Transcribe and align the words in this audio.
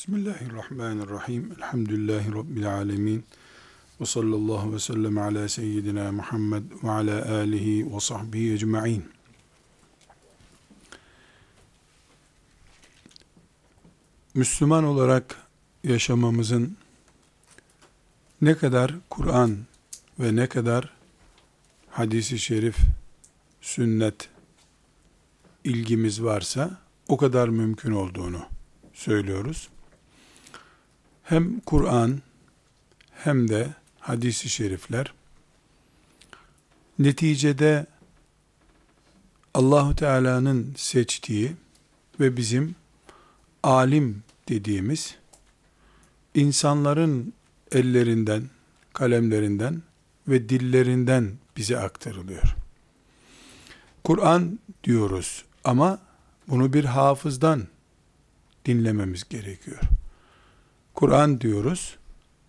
Bismillahirrahmanirrahim. 0.00 1.52
Elhamdülillahi 1.56 2.32
Rabbil 2.32 2.74
alemin. 2.74 3.24
Ve 4.00 4.04
sallallahu 4.04 4.74
ve 4.74 4.78
sellem 4.78 5.18
ala 5.18 5.48
seyyidina 5.48 6.12
Muhammed 6.12 6.62
ve 6.84 6.90
ala 6.90 7.34
alihi 7.34 7.94
ve 7.94 8.00
sahbihi 8.00 8.52
ecma'in. 8.52 9.04
Müslüman 14.34 14.84
olarak 14.84 15.36
yaşamamızın 15.84 16.76
ne 18.40 18.56
kadar 18.56 18.94
Kur'an 19.10 19.58
ve 20.18 20.36
ne 20.36 20.46
kadar 20.46 20.92
hadisi 21.90 22.38
şerif, 22.38 22.76
sünnet 23.60 24.28
ilgimiz 25.64 26.22
varsa 26.22 26.80
o 27.08 27.16
kadar 27.16 27.48
mümkün 27.48 27.92
olduğunu 27.92 28.42
söylüyoruz. 28.94 29.68
Hem 31.30 31.60
Kur'an 31.60 32.22
hem 33.10 33.48
de 33.48 33.68
hadisi 34.00 34.48
şerifler 34.48 35.12
neticede 36.98 37.86
Allahu 39.54 39.96
Teala'nın 39.96 40.74
seçtiği 40.76 41.52
ve 42.20 42.36
bizim 42.36 42.74
alim 43.62 44.22
dediğimiz 44.48 45.14
insanların 46.34 47.32
ellerinden, 47.72 48.42
kalemlerinden 48.92 49.82
ve 50.28 50.48
dillerinden 50.48 51.32
bize 51.56 51.78
aktarılıyor. 51.78 52.56
Kur'an 54.04 54.58
diyoruz 54.84 55.44
ama 55.64 55.98
bunu 56.48 56.72
bir 56.72 56.84
hafızdan 56.84 57.66
dinlememiz 58.66 59.28
gerekiyor. 59.28 59.80
Kur'an 61.00 61.40
diyoruz 61.40 61.96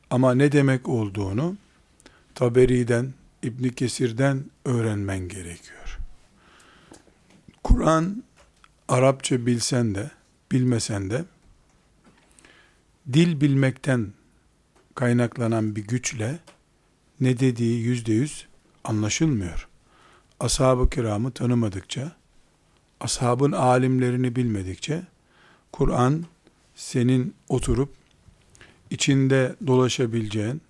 ama 0.09 0.33
ne 0.33 0.51
demek 0.51 0.89
olduğunu 0.89 1.57
Taberi'den, 2.35 3.13
İbn 3.43 3.67
Kesir'den 3.67 4.45
öğrenmen 4.65 5.27
gerekiyor. 5.27 5.97
Kur'an 7.63 8.23
Arapça 8.87 9.45
bilsen 9.45 9.95
de, 9.95 10.11
bilmesen 10.51 11.09
de 11.09 11.25
dil 13.13 13.41
bilmekten 13.41 14.13
kaynaklanan 14.95 15.75
bir 15.75 15.87
güçle 15.87 16.39
ne 17.19 17.39
dediği 17.39 17.81
yüzde 17.81 18.13
yüz 18.13 18.47
anlaşılmıyor. 18.83 19.67
Ashab-ı 20.39 20.89
kiramı 20.89 21.31
tanımadıkça, 21.31 22.11
ashabın 22.99 23.51
alimlerini 23.51 24.35
bilmedikçe, 24.35 25.03
Kur'an 25.71 26.25
senin 26.75 27.35
oturup 27.49 28.00
içinde 28.91 29.55
dolaşabileceğin, 29.67 30.61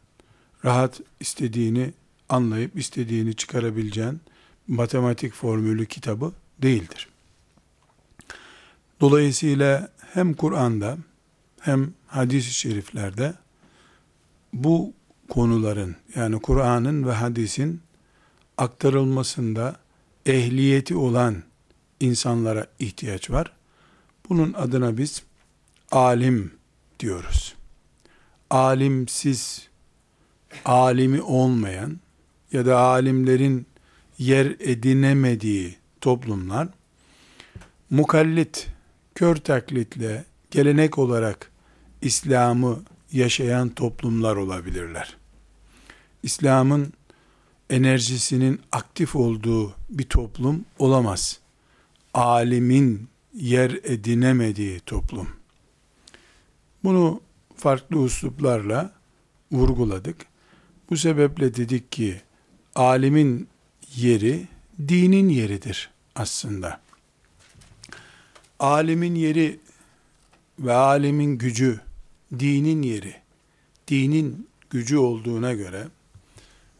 rahat 0.65 1.01
istediğini 1.19 1.93
anlayıp 2.29 2.79
istediğini 2.79 3.35
çıkarabileceğin 3.35 4.21
matematik 4.67 5.33
formülü 5.33 5.85
kitabı 5.85 6.31
değildir. 6.61 7.07
Dolayısıyla 9.01 9.89
hem 10.13 10.33
Kur'an'da 10.33 10.97
hem 11.59 11.93
hadis-i 12.07 12.53
şeriflerde 12.53 13.33
bu 14.53 14.93
konuların 15.29 15.95
yani 16.15 16.41
Kur'an'ın 16.41 17.07
ve 17.07 17.11
hadisin 17.11 17.81
aktarılmasında 18.57 19.75
ehliyeti 20.25 20.95
olan 20.95 21.43
insanlara 21.99 22.67
ihtiyaç 22.79 23.31
var. 23.31 23.51
Bunun 24.29 24.53
adına 24.53 24.97
biz 24.97 25.23
alim 25.91 26.51
diyoruz. 26.99 27.60
Alimsiz, 28.51 29.67
alimi 30.65 31.21
olmayan 31.21 31.99
ya 32.51 32.65
da 32.65 32.79
alimlerin 32.79 33.65
yer 34.17 34.45
edinemediği 34.45 35.75
toplumlar 36.01 36.67
mukallit, 37.89 38.67
kör 39.15 39.35
taklitle 39.35 40.25
gelenek 40.51 40.97
olarak 40.97 41.51
İslam'ı 42.01 42.83
yaşayan 43.11 43.69
toplumlar 43.69 44.35
olabilirler. 44.35 45.17
İslam'ın 46.23 46.93
enerjisinin 47.69 48.61
aktif 48.71 49.15
olduğu 49.15 49.75
bir 49.89 50.03
toplum 50.03 50.65
olamaz. 50.79 51.39
Alimin 52.13 53.09
yer 53.33 53.71
edinemediği 53.71 54.79
toplum. 54.79 55.29
Bunu 56.83 57.21
farklı 57.61 57.99
usluplarla 57.99 58.93
vurguladık. 59.51 60.25
Bu 60.89 60.97
sebeple 60.97 61.55
dedik 61.55 61.91
ki 61.91 62.21
alimin 62.75 63.47
yeri 63.95 64.47
dinin 64.87 65.29
yeridir 65.29 65.89
aslında. 66.15 66.81
Alimin 68.59 69.15
yeri 69.15 69.59
ve 70.59 70.73
alimin 70.73 71.37
gücü 71.37 71.79
dinin 72.39 72.81
yeri, 72.81 73.15
dinin 73.87 74.47
gücü 74.69 74.97
olduğuna 74.97 75.53
göre 75.53 75.87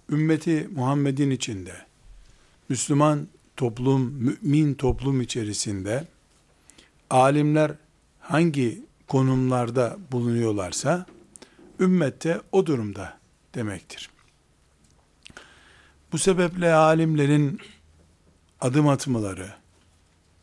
ümmeti 0.09 0.69
Muhammed'in 0.75 1.31
içinde 1.31 1.73
Müslüman 2.69 3.27
toplum, 3.57 4.01
mümin 4.01 4.73
toplum 4.73 5.21
içerisinde 5.21 6.07
alimler 7.09 7.71
hangi 8.19 8.90
konumlarda 9.11 9.97
bulunuyorlarsa 10.11 11.05
ümmette 11.79 12.41
o 12.51 12.65
durumda 12.65 13.17
demektir. 13.55 14.09
Bu 16.11 16.17
sebeple 16.17 16.73
alimlerin 16.73 17.59
adım 18.61 18.87
atmaları, 18.87 19.53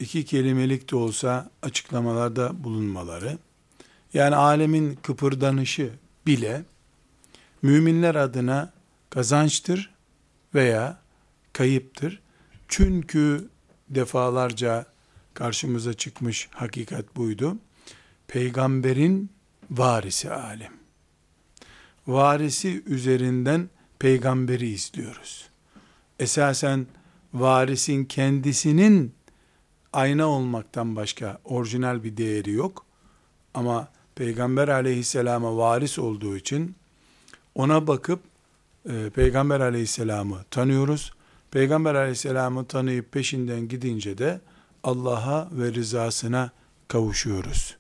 iki 0.01 0.25
kelimelik 0.25 0.91
de 0.91 0.97
olsa 0.97 1.51
açıklamalarda 1.63 2.65
bulunmaları, 2.65 3.39
yani 4.15 4.37
alemin 4.37 4.95
kıpırdanışı 4.95 5.91
bile 6.27 6.63
müminler 7.63 8.15
adına 8.15 8.73
kazançtır 9.11 9.95
veya 10.55 10.99
kayıptır. 11.53 12.21
Çünkü 12.69 13.49
defalarca 13.89 14.87
karşımıza 15.35 15.95
çıkmış 15.95 16.49
hakikat 16.53 17.17
buydu. 17.17 17.57
Peygamberin 18.29 19.31
varisi 19.71 20.31
alim. 20.31 20.73
Varisi 22.07 22.83
üzerinden 22.87 23.69
peygamberi 23.99 24.69
izliyoruz. 24.69 25.49
Esasen 26.19 26.87
varisin 27.35 28.05
kendisinin 28.05 29.15
ayna 29.93 30.27
olmaktan 30.27 30.97
başka 30.97 31.39
orijinal 31.45 32.05
bir 32.05 32.17
değeri 32.17 32.51
yok. 32.51 32.87
Ama 33.55 33.89
Peygamber 34.15 34.69
aleyhisselama 34.69 35.57
varis 35.57 35.99
olduğu 35.99 36.37
için 36.37 36.77
ona 37.55 37.87
bakıp 37.87 38.21
e, 38.91 39.11
Peygamber 39.11 39.61
aleyhisselamı 39.61 40.45
tanıyoruz. 40.51 41.13
Peygamber 41.51 41.95
aleyhisselamı 41.95 42.65
tanıyıp 42.65 43.13
peşinden 43.13 43.69
gidince 43.69 44.19
de 44.19 44.41
Allah'a 44.83 45.49
ve 45.53 45.75
rızasına 45.75 46.51
kavuşuyoruz. 46.89 47.78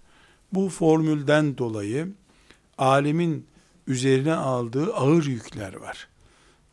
Bu 0.53 0.69
formülden 0.69 1.59
dolayı 1.59 2.09
alimin 2.79 3.47
üzerine 3.87 4.35
aldığı 4.35 4.95
ağır 4.95 5.27
yükler 5.27 5.75
var. 5.75 6.09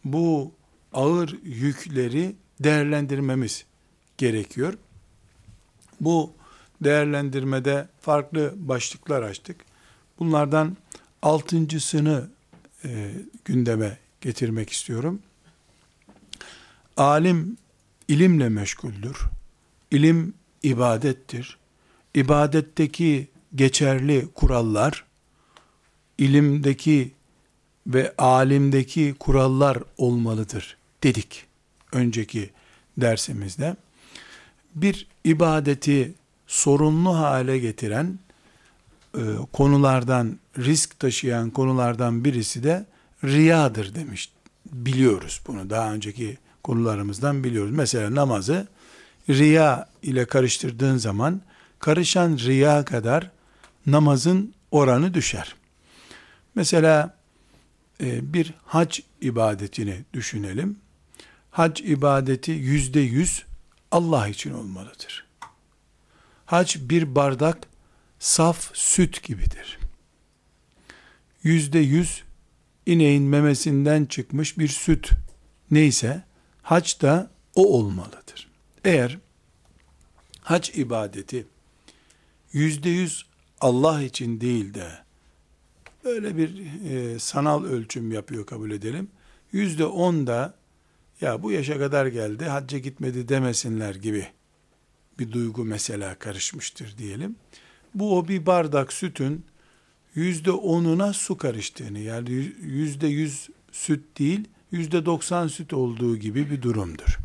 Bu 0.05 0.51
ağır 0.93 1.37
yükleri 1.43 2.35
değerlendirmemiz 2.59 3.65
gerekiyor. 4.17 4.73
Bu 6.01 6.33
değerlendirmede 6.81 7.87
farklı 8.01 8.53
başlıklar 8.55 9.21
açtık. 9.21 9.57
Bunlardan 10.19 10.77
altıncısını 11.21 12.29
e, 12.85 13.11
gündeme 13.45 13.97
getirmek 14.21 14.69
istiyorum. 14.69 15.19
Alim 16.97 17.57
ilimle 18.07 18.49
meşguldür. 18.49 19.17
İlim 19.91 20.33
ibadettir. 20.63 21.57
İbadetteki 22.13 23.27
geçerli 23.55 24.27
kurallar, 24.35 25.03
ilimdeki 26.17 27.11
ve 27.87 28.13
alimdeki 28.17 29.15
kurallar 29.19 29.77
olmalıdır 29.97 30.77
dedik 31.03 31.45
önceki 31.91 32.49
dersimizde. 32.97 33.75
Bir 34.75 35.07
ibadeti 35.23 36.13
sorunlu 36.47 37.17
hale 37.17 37.59
getiren 37.59 38.19
e, 39.17 39.21
konulardan, 39.53 40.39
risk 40.57 40.99
taşıyan 40.99 41.49
konulardan 41.49 42.25
birisi 42.25 42.63
de 42.63 42.85
riyadır 43.23 43.95
demiş. 43.95 44.31
Biliyoruz 44.73 45.41
bunu 45.47 45.69
daha 45.69 45.93
önceki 45.93 46.37
konularımızdan 46.63 47.43
biliyoruz. 47.43 47.71
Mesela 47.71 48.15
namazı 48.15 48.67
riya 49.29 49.89
ile 50.03 50.25
karıştırdığın 50.25 50.97
zaman 50.97 51.41
karışan 51.79 52.37
riya 52.37 52.85
kadar 52.85 53.31
namazın 53.87 54.53
oranı 54.71 55.13
düşer. 55.13 55.55
Mesela 56.55 57.17
e, 58.01 58.33
bir 58.33 58.53
hac 58.65 58.99
ibadetini 59.21 60.03
düşünelim. 60.13 60.79
Hac 61.51 61.81
ibadeti 61.81 62.51
yüzde 62.51 62.99
yüz 62.99 63.43
Allah 63.91 64.27
için 64.27 64.53
olmalıdır. 64.53 65.25
Hac 66.45 66.75
bir 66.79 67.15
bardak 67.15 67.67
saf 68.19 68.69
süt 68.73 69.23
gibidir. 69.23 69.79
Yüzde 71.43 71.79
yüz 71.79 72.23
ineğin 72.85 73.23
memesinden 73.23 74.05
çıkmış 74.05 74.57
bir 74.57 74.67
süt 74.67 75.09
neyse 75.71 76.23
hac 76.61 77.01
da 77.01 77.31
o 77.55 77.77
olmalıdır. 77.77 78.47
Eğer 78.83 79.17
hac 80.41 80.69
ibadeti 80.77 81.47
yüzde 82.53 82.89
yüz 82.89 83.25
Allah 83.61 84.01
için 84.01 84.41
değil 84.41 84.73
de 84.73 84.87
böyle 86.03 86.37
bir 86.37 86.61
e, 86.91 87.19
sanal 87.19 87.63
ölçüm 87.63 88.11
yapıyor 88.11 88.45
kabul 88.45 88.71
edelim. 88.71 89.07
Yüzde 89.51 89.85
on 89.85 90.27
da 90.27 90.53
ya 91.21 91.43
bu 91.43 91.51
yaşa 91.51 91.79
kadar 91.79 92.05
geldi 92.05 92.45
hacca 92.45 92.77
gitmedi 92.77 93.29
demesinler 93.29 93.95
gibi 93.95 94.27
bir 95.19 95.31
duygu 95.31 95.65
mesela 95.65 96.15
karışmıştır 96.15 96.97
diyelim. 96.97 97.35
Bu 97.93 98.17
o 98.17 98.27
bir 98.27 98.45
bardak 98.45 98.93
sütün 98.93 99.45
yüzde 100.15 100.51
onuna 100.51 101.13
su 101.13 101.37
karıştığını 101.37 101.99
yani 101.99 102.29
yüzde 102.61 103.07
yüz 103.07 103.49
süt 103.71 104.19
değil 104.19 104.47
yüzde 104.71 105.05
doksan 105.05 105.47
süt 105.47 105.73
olduğu 105.73 106.17
gibi 106.17 106.49
bir 106.51 106.61
durumdur. 106.61 107.19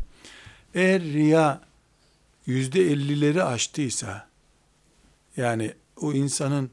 Eğer 0.75 1.01
riya 1.01 1.61
yüzde 2.45 2.81
ellileri 2.81 3.43
aştıysa 3.43 4.27
yani 5.37 5.73
o 6.01 6.13
insanın 6.13 6.69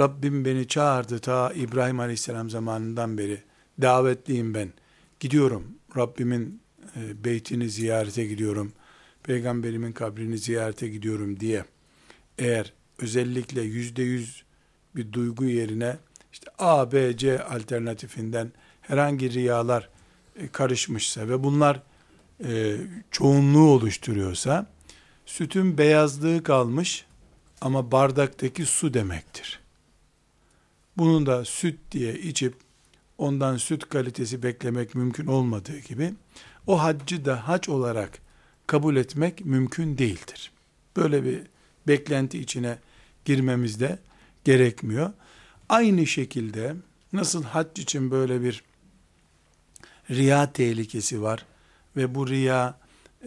Rabbim 0.00 0.44
beni 0.44 0.68
çağırdı 0.68 1.18
ta 1.18 1.52
İbrahim 1.52 2.00
Aleyhisselam 2.00 2.50
zamanından 2.50 3.18
beri. 3.18 3.42
Davetliyim 3.82 4.54
ben. 4.54 4.72
Gidiyorum. 5.20 5.64
Rabbimin 5.96 6.60
e, 6.96 7.24
beytini 7.24 7.70
ziyarete 7.70 8.26
gidiyorum. 8.26 8.72
Peygamberimin 9.22 9.92
kabrini 9.92 10.38
ziyarete 10.38 10.88
gidiyorum 10.88 11.40
diye. 11.40 11.64
Eğer 12.38 12.72
özellikle 12.98 13.62
yüzde 13.62 14.02
yüz 14.02 14.42
bir 14.96 15.12
duygu 15.12 15.44
yerine 15.44 15.96
işte 16.32 16.50
A, 16.58 16.92
B, 16.92 17.16
C 17.16 17.44
alternatifinden 17.44 18.52
herhangi 18.80 19.32
riyalar 19.32 19.88
e, 20.36 20.48
karışmışsa 20.48 21.28
ve 21.28 21.42
bunlar 21.42 21.82
e, 22.44 22.76
çoğunluğu 23.10 23.70
oluşturuyorsa 23.70 24.66
sütün 25.26 25.78
beyazlığı 25.78 26.42
kalmış 26.42 27.06
ama 27.60 27.92
bardaktaki 27.92 28.66
su 28.66 28.94
demektir. 28.94 29.60
Bunun 30.96 31.26
da 31.26 31.44
süt 31.44 31.78
diye 31.92 32.14
içip 32.14 32.54
ondan 33.18 33.56
süt 33.56 33.88
kalitesi 33.88 34.42
beklemek 34.42 34.94
mümkün 34.94 35.26
olmadığı 35.26 35.78
gibi 35.78 36.14
o 36.66 36.82
haccı 36.82 37.24
da 37.24 37.48
hac 37.48 37.68
olarak 37.68 38.18
kabul 38.66 38.96
etmek 38.96 39.44
mümkün 39.44 39.98
değildir. 39.98 40.52
Böyle 40.96 41.24
bir 41.24 41.42
beklenti 41.86 42.38
içine 42.38 42.78
girmemiz 43.24 43.80
de 43.80 43.98
gerekmiyor. 44.44 45.12
Aynı 45.68 46.06
şekilde 46.06 46.76
nasıl 47.12 47.44
hac 47.44 47.78
için 47.78 48.10
böyle 48.10 48.42
bir 48.42 48.64
riya 50.10 50.52
tehlikesi 50.52 51.22
var 51.22 51.46
ve 51.96 52.14
bu 52.14 52.28
riya 52.28 52.78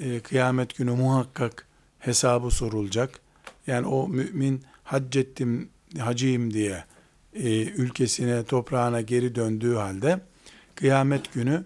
e, 0.01 0.19
kıyamet 0.19 0.77
günü 0.77 0.91
muhakkak 0.91 1.67
hesabı 1.99 2.51
sorulacak. 2.51 3.19
Yani 3.67 3.87
o 3.87 4.07
mümin 4.07 4.63
hac 4.83 5.15
ettim, 5.17 5.69
hacıyım 5.99 6.53
diye 6.53 6.83
e, 7.33 7.63
ülkesine, 7.63 8.43
toprağına 8.43 9.01
geri 9.01 9.35
döndüğü 9.35 9.75
halde 9.75 10.21
kıyamet 10.75 11.33
günü 11.33 11.63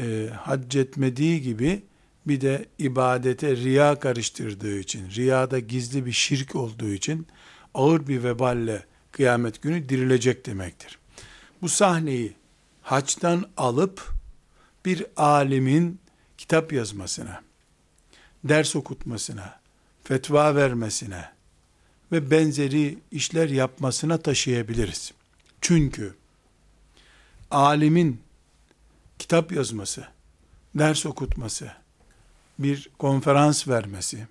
e, 0.00 0.28
hac 0.40 0.76
etmediği 0.76 1.42
gibi 1.42 1.82
bir 2.26 2.40
de 2.40 2.66
ibadete 2.78 3.56
riya 3.56 4.00
karıştırdığı 4.00 4.78
için, 4.78 5.10
riyada 5.10 5.58
gizli 5.58 6.06
bir 6.06 6.12
şirk 6.12 6.56
olduğu 6.56 6.92
için 6.92 7.26
ağır 7.74 8.06
bir 8.06 8.22
veballe 8.22 8.84
kıyamet 9.12 9.62
günü 9.62 9.88
dirilecek 9.88 10.46
demektir. 10.46 10.98
Bu 11.62 11.68
sahneyi 11.68 12.32
haçtan 12.82 13.50
alıp 13.56 14.12
bir 14.84 15.06
alimin 15.16 16.00
kitap 16.38 16.72
yazmasına, 16.72 17.42
ders 18.44 18.76
okutmasına, 18.76 19.61
fetva 20.04 20.54
vermesine 20.56 21.30
ve 22.12 22.30
benzeri 22.30 22.98
işler 23.10 23.48
yapmasına 23.48 24.18
taşıyabiliriz. 24.18 25.12
Çünkü 25.60 26.14
alimin 27.50 28.20
kitap 29.18 29.52
yazması, 29.52 30.08
ders 30.74 31.06
okutması, 31.06 31.72
bir 32.58 32.90
konferans 32.98 33.68
vermesi, 33.68 34.26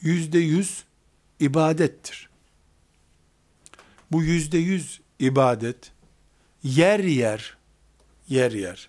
yüzde 0.00 0.38
yüz 0.38 0.84
ibadettir. 1.40 2.28
Bu 4.12 4.22
yüzde 4.22 4.58
yüz 4.58 5.00
ibadet, 5.18 5.92
yer 6.62 7.00
yer, 7.00 7.56
yer 8.28 8.52
yer, 8.52 8.88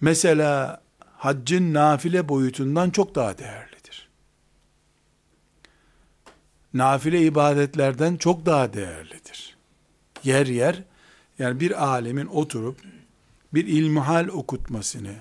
mesela 0.00 0.82
haccın 1.16 1.74
nafile 1.74 2.28
boyutundan 2.28 2.90
çok 2.90 3.14
daha 3.14 3.38
değerlidir. 3.38 3.73
Nafile 6.74 7.22
ibadetlerden 7.22 8.16
çok 8.16 8.46
daha 8.46 8.72
değerlidir. 8.72 9.56
Yer 10.24 10.46
yer, 10.46 10.82
yani 11.38 11.60
bir 11.60 11.84
alemin 11.84 12.26
oturup 12.26 12.78
bir 13.54 13.66
ilmihal 13.66 14.28
okutmasını, 14.28 15.14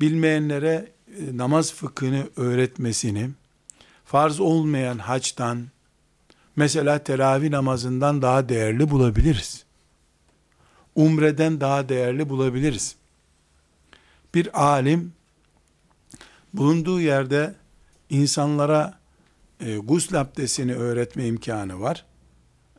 bilmeyenlere 0.00 0.92
e, 1.18 1.36
namaz 1.36 1.72
fıkhını 1.74 2.28
öğretmesini, 2.36 3.30
farz 4.04 4.40
olmayan 4.40 4.98
haçtan, 4.98 5.66
mesela 6.56 6.98
teravih 6.98 7.50
namazından 7.50 8.22
daha 8.22 8.48
değerli 8.48 8.90
bulabiliriz. 8.90 9.64
Umreden 10.94 11.60
daha 11.60 11.88
değerli 11.88 12.28
bulabiliriz. 12.28 12.96
Bir 14.34 14.62
alim, 14.62 15.12
bulunduğu 16.54 17.00
yerde 17.00 17.54
insanlara 18.10 18.99
e, 19.60 19.76
gusül 19.76 20.20
abdestini 20.20 20.74
öğretme 20.74 21.26
imkanı 21.26 21.80
var. 21.80 22.04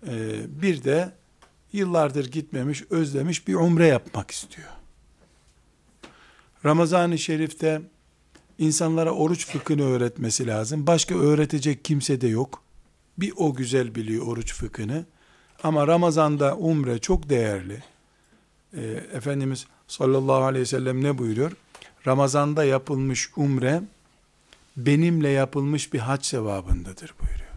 E, 0.07 0.11
bir 0.61 0.83
de 0.83 1.11
yıllardır 1.73 2.31
gitmemiş, 2.31 2.83
özlemiş 2.89 3.47
bir 3.47 3.55
umre 3.55 3.87
yapmak 3.87 4.31
istiyor. 4.31 4.69
Ramazan-ı 6.65 7.17
Şerif'te 7.17 7.81
insanlara 8.57 9.11
oruç 9.11 9.47
fıkhını 9.47 9.83
öğretmesi 9.83 10.47
lazım. 10.47 10.87
Başka 10.87 11.15
öğretecek 11.15 11.85
kimse 11.85 12.21
de 12.21 12.27
yok. 12.27 12.63
Bir 13.17 13.33
o 13.37 13.53
güzel 13.53 13.95
biliyor 13.95 14.27
oruç 14.27 14.53
fıkhını. 14.53 15.05
Ama 15.63 15.87
Ramazan'da 15.87 16.55
umre 16.55 16.99
çok 16.99 17.29
değerli. 17.29 17.83
E, 18.73 18.81
Efendimiz 19.13 19.65
sallallahu 19.87 20.43
aleyhi 20.43 20.61
ve 20.61 20.65
sellem 20.65 21.03
ne 21.03 21.17
buyuruyor? 21.17 21.51
Ramazan'da 22.07 22.63
yapılmış 22.63 23.29
umre 23.35 23.81
benimle 24.85 25.29
yapılmış 25.29 25.93
bir 25.93 25.99
hac 25.99 26.25
sevabındadır 26.25 27.13
buyuruyor. 27.19 27.51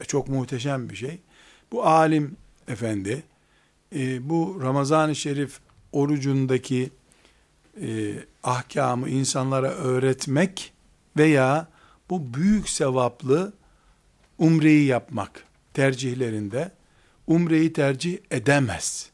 E, 0.00 0.04
çok 0.04 0.28
muhteşem 0.28 0.90
bir 0.90 0.96
şey. 0.96 1.20
Bu 1.72 1.86
alim 1.86 2.36
efendi 2.68 3.22
e, 3.94 4.28
bu 4.28 4.58
Ramazan-ı 4.62 5.16
Şerif 5.16 5.60
orucundaki 5.92 6.90
e, 7.82 8.14
ahkamı 8.42 9.08
insanlara 9.08 9.68
öğretmek 9.70 10.72
veya 11.16 11.68
bu 12.10 12.34
büyük 12.34 12.68
sevaplı 12.68 13.52
umreyi 14.38 14.86
yapmak 14.86 15.44
tercihlerinde 15.74 16.72
umreyi 17.26 17.72
tercih 17.72 18.18
edemez. 18.30 19.10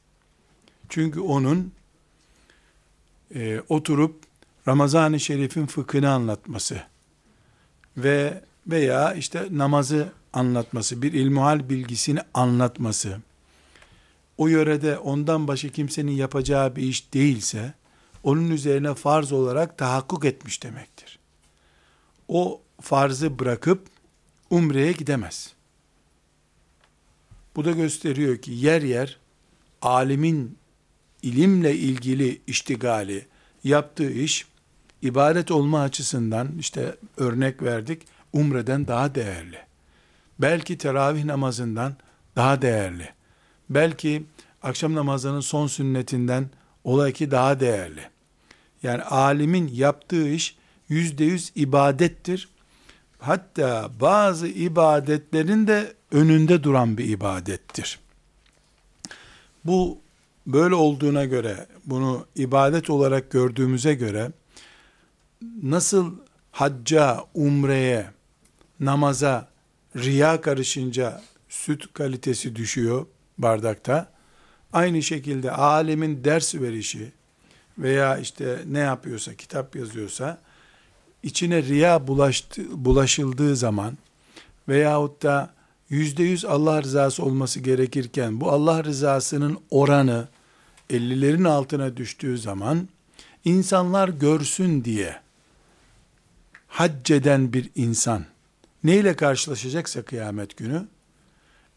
Çünkü 0.88 1.20
onun 1.20 1.72
e, 3.34 3.60
oturup 3.68 4.22
Ramazan-ı 4.68 5.20
Şerif'in 5.20 5.66
fıkhını 5.66 6.10
anlatması 6.10 6.82
ve 7.96 8.44
veya 8.66 9.14
işte 9.14 9.48
namazı 9.50 10.12
anlatması, 10.32 11.02
bir 11.02 11.12
ilmuhal 11.12 11.68
bilgisini 11.68 12.20
anlatması, 12.34 13.18
o 14.38 14.48
yörede 14.48 14.98
ondan 14.98 15.48
başka 15.48 15.68
kimsenin 15.68 16.12
yapacağı 16.12 16.76
bir 16.76 16.82
iş 16.82 17.12
değilse, 17.12 17.74
onun 18.22 18.50
üzerine 18.50 18.94
farz 18.94 19.32
olarak 19.32 19.78
tahakkuk 19.78 20.24
etmiş 20.24 20.62
demektir. 20.62 21.18
O 22.28 22.60
farzı 22.80 23.38
bırakıp 23.38 23.86
umreye 24.50 24.92
gidemez. 24.92 25.52
Bu 27.56 27.64
da 27.64 27.70
gösteriyor 27.70 28.38
ki 28.38 28.50
yer 28.50 28.82
yer 28.82 29.18
alimin 29.82 30.58
ilimle 31.22 31.76
ilgili 31.76 32.40
iştigali, 32.46 33.26
yaptığı 33.64 34.10
iş 34.10 34.46
ibadet 35.02 35.50
olma 35.50 35.80
açısından 35.80 36.48
işte 36.58 36.96
örnek 37.16 37.62
verdik 37.62 38.02
umreden 38.32 38.86
daha 38.86 39.14
değerli. 39.14 39.58
Belki 40.38 40.78
teravih 40.78 41.24
namazından 41.24 41.96
daha 42.36 42.62
değerli. 42.62 43.08
Belki 43.70 44.24
akşam 44.62 44.94
namazının 44.94 45.40
son 45.40 45.66
sünnetinden 45.66 46.50
ola 46.84 47.10
ki 47.10 47.30
daha 47.30 47.60
değerli. 47.60 48.00
Yani 48.82 49.02
alimin 49.02 49.70
yaptığı 49.74 50.28
iş 50.28 50.56
yüzde 50.88 51.24
yüz 51.24 51.52
ibadettir. 51.54 52.48
Hatta 53.18 53.90
bazı 54.00 54.48
ibadetlerin 54.48 55.66
de 55.66 55.92
önünde 56.12 56.62
duran 56.62 56.98
bir 56.98 57.04
ibadettir. 57.04 57.98
Bu 59.64 59.98
böyle 60.46 60.74
olduğuna 60.74 61.24
göre, 61.24 61.66
bunu 61.84 62.26
ibadet 62.36 62.90
olarak 62.90 63.30
gördüğümüze 63.30 63.94
göre, 63.94 64.32
nasıl 65.62 66.14
hacca, 66.52 67.24
umreye, 67.34 68.06
namaza, 68.80 69.48
riya 69.96 70.40
karışınca 70.40 71.22
süt 71.48 71.92
kalitesi 71.92 72.56
düşüyor 72.56 73.06
bardakta, 73.38 74.12
aynı 74.72 75.02
şekilde 75.02 75.50
alemin 75.50 76.24
ders 76.24 76.54
verişi 76.54 77.12
veya 77.78 78.18
işte 78.18 78.58
ne 78.66 78.78
yapıyorsa, 78.78 79.34
kitap 79.34 79.76
yazıyorsa, 79.76 80.38
içine 81.22 81.62
riya 81.62 82.06
bulaştı, 82.06 82.62
bulaşıldığı 82.84 83.56
zaman 83.56 83.98
veyahut 84.68 85.22
da 85.22 85.54
yüzde 85.88 86.22
yüz 86.22 86.44
Allah 86.44 86.82
rızası 86.82 87.24
olması 87.24 87.60
gerekirken 87.60 88.40
bu 88.40 88.50
Allah 88.50 88.84
rızasının 88.84 89.58
oranı 89.70 90.28
50'lerin 90.90 91.48
altına 91.48 91.96
düştüğü 91.96 92.38
zaman 92.38 92.88
insanlar 93.44 94.08
görsün 94.08 94.84
diye 94.84 95.21
hacceden 96.72 97.52
bir 97.52 97.70
insan 97.74 98.24
neyle 98.84 99.16
karşılaşacaksa 99.16 100.02
kıyamet 100.02 100.56
günü 100.56 100.86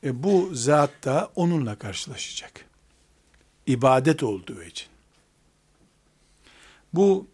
e 0.04 0.24
bu 0.24 0.50
zat 0.54 0.92
da 1.04 1.32
onunla 1.36 1.76
karşılaşacak. 1.76 2.66
İbadet 3.68 4.24
olduğu 4.24 4.64
için. 4.64 4.88
Bu 6.94 7.28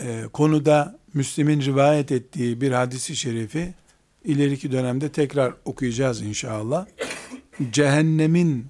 e, 0.00 0.24
konuda 0.32 0.98
Müslim'in 1.14 1.60
rivayet 1.60 2.12
ettiği 2.12 2.60
bir 2.60 2.72
hadisi 2.72 3.16
şerifi 3.16 3.74
ileriki 4.24 4.72
dönemde 4.72 5.12
tekrar 5.12 5.54
okuyacağız 5.64 6.22
inşallah. 6.22 6.86
Cehennemin 7.70 8.66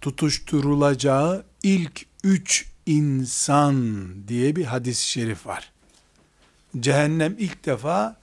tutuşturulacağı 0.00 1.44
ilk 1.62 2.06
üç 2.24 2.66
insan 2.86 4.06
diye 4.28 4.56
bir 4.56 4.64
hadis-i 4.64 5.08
şerif 5.08 5.46
var. 5.46 5.75
Cehennem 6.80 7.36
ilk 7.38 7.66
defa 7.66 8.16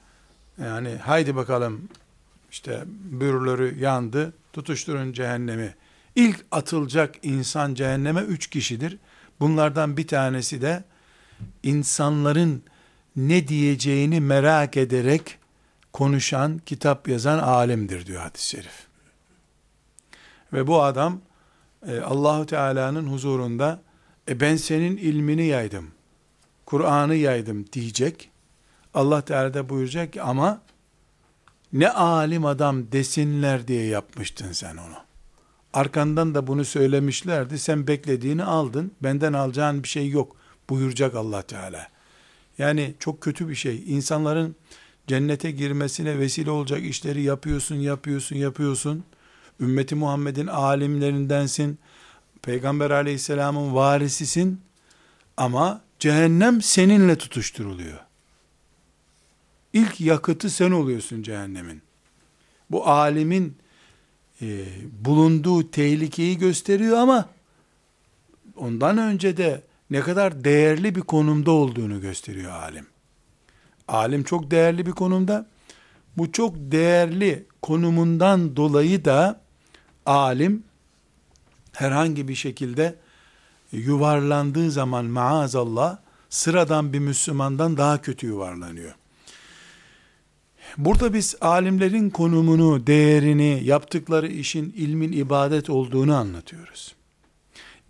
yani 0.62 0.96
haydi 0.96 1.36
bakalım 1.36 1.90
işte 2.52 2.84
bürürleri 2.88 3.80
yandı 3.80 4.34
tutuşturun 4.54 5.14
cehennemi. 5.14 5.76
İlk 6.16 6.46
atılacak 6.52 7.16
insan 7.24 7.74
cehenneme 7.74 8.22
üç 8.22 8.48
kişidir. 8.48 8.98
Bunlardan 9.40 9.98
bir 9.98 10.08
tanesi 10.08 10.62
de 10.62 10.84
insanların 11.64 12.64
ne 13.16 13.48
diyeceğini 13.48 14.20
merak 14.22 14.78
ederek 14.78 15.38
konuşan, 15.94 16.62
kitap 16.66 17.08
yazan 17.08 17.40
alimdir 17.40 18.06
diyor 18.06 18.22
hadis-i 18.22 18.50
şerif. 18.50 18.88
Ve 20.54 20.68
bu 20.68 20.84
adam 20.84 21.22
e, 21.88 22.00
Allahu 22.00 22.46
Teala'nın 22.46 23.08
huzurunda 23.08 23.82
e 24.30 24.40
ben 24.40 24.56
senin 24.56 24.98
ilmini 24.98 25.46
yaydım. 25.46 25.88
Kur'an'ı 26.66 27.16
yaydım 27.16 27.66
diyecek. 27.74 28.30
Allah 28.94 29.22
Teala 29.22 29.54
da 29.54 29.70
buyuracak 29.70 30.14
ki 30.14 30.22
ama 30.22 30.62
ne 31.74 31.90
alim 31.90 32.46
adam 32.46 32.92
desinler 32.92 33.68
diye 33.68 33.86
yapmıştın 33.86 34.52
sen 34.52 34.78
onu. 34.78 34.96
Arkandan 35.74 36.36
da 36.36 36.48
bunu 36.48 36.66
söylemişlerdi. 36.66 37.60
Sen 37.60 37.88
beklediğini 37.88 38.44
aldın. 38.44 38.92
Benden 39.04 39.34
alacağın 39.34 39.84
bir 39.84 39.88
şey 39.88 40.10
yok 40.10 40.36
buyuracak 40.70 41.16
Allah 41.16 41.42
Teala. 41.42 41.88
Yani 42.58 42.94
çok 43.00 43.22
kötü 43.22 43.50
bir 43.50 43.56
şey. 43.56 43.84
İnsanların 43.88 44.56
cennete 45.08 45.52
girmesine 45.52 46.20
vesile 46.20 46.52
olacak 46.52 46.84
işleri 46.84 47.22
yapıyorsun, 47.22 47.76
yapıyorsun, 47.76 48.36
yapıyorsun. 48.36 49.04
Ümmeti 49.60 49.96
Muhammed'in 49.96 50.48
alimlerindensin. 50.48 51.80
Peygamber 52.42 52.92
aleyhisselamın 52.92 53.76
varisisin. 53.76 54.62
Ama 55.38 55.82
cehennem 56.00 56.62
seninle 56.62 57.18
tutuşturuluyor. 57.18 58.00
İlk 59.74 60.02
yakıtı 60.02 60.50
sen 60.50 60.72
oluyorsun 60.72 61.24
cehennemin. 61.24 61.82
Bu 62.72 62.88
alimin 62.88 63.58
e, 64.42 64.66
bulunduğu 65.06 65.72
tehlikeyi 65.72 66.38
gösteriyor 66.38 66.98
ama 66.98 67.30
ondan 68.56 68.98
önce 68.98 69.38
de 69.38 69.64
ne 69.90 70.02
kadar 70.02 70.44
değerli 70.44 70.96
bir 70.96 71.02
konumda 71.02 71.52
olduğunu 71.52 72.02
gösteriyor 72.02 72.52
alim. 72.52 72.88
Alim 73.88 74.24
çok 74.24 74.52
değerli 74.52 74.86
bir 74.86 74.92
konumda. 74.92 75.48
Bu 76.18 76.32
çok 76.32 76.56
değerli 76.58 77.46
konumundan 77.62 78.56
dolayı 78.56 79.06
da 79.06 79.42
alim 80.06 80.64
herhangi 81.72 82.28
bir 82.28 82.36
şekilde 82.36 82.96
yuvarlandığı 83.72 84.72
zaman 84.72 85.06
maazallah 85.06 85.98
sıradan 86.30 86.94
bir 86.94 87.00
Müslümandan 87.00 87.78
daha 87.78 88.02
kötü 88.02 88.28
yuvarlanıyor. 88.28 88.96
Burada 90.78 91.14
biz 91.14 91.36
alimlerin 91.42 92.10
konumunu, 92.10 92.88
değerini, 92.88 93.62
yaptıkları 93.64 94.28
işin 94.28 94.74
ilmin 94.78 95.12
ibadet 95.12 95.70
olduğunu 95.70 96.16
anlatıyoruz. 96.16 96.96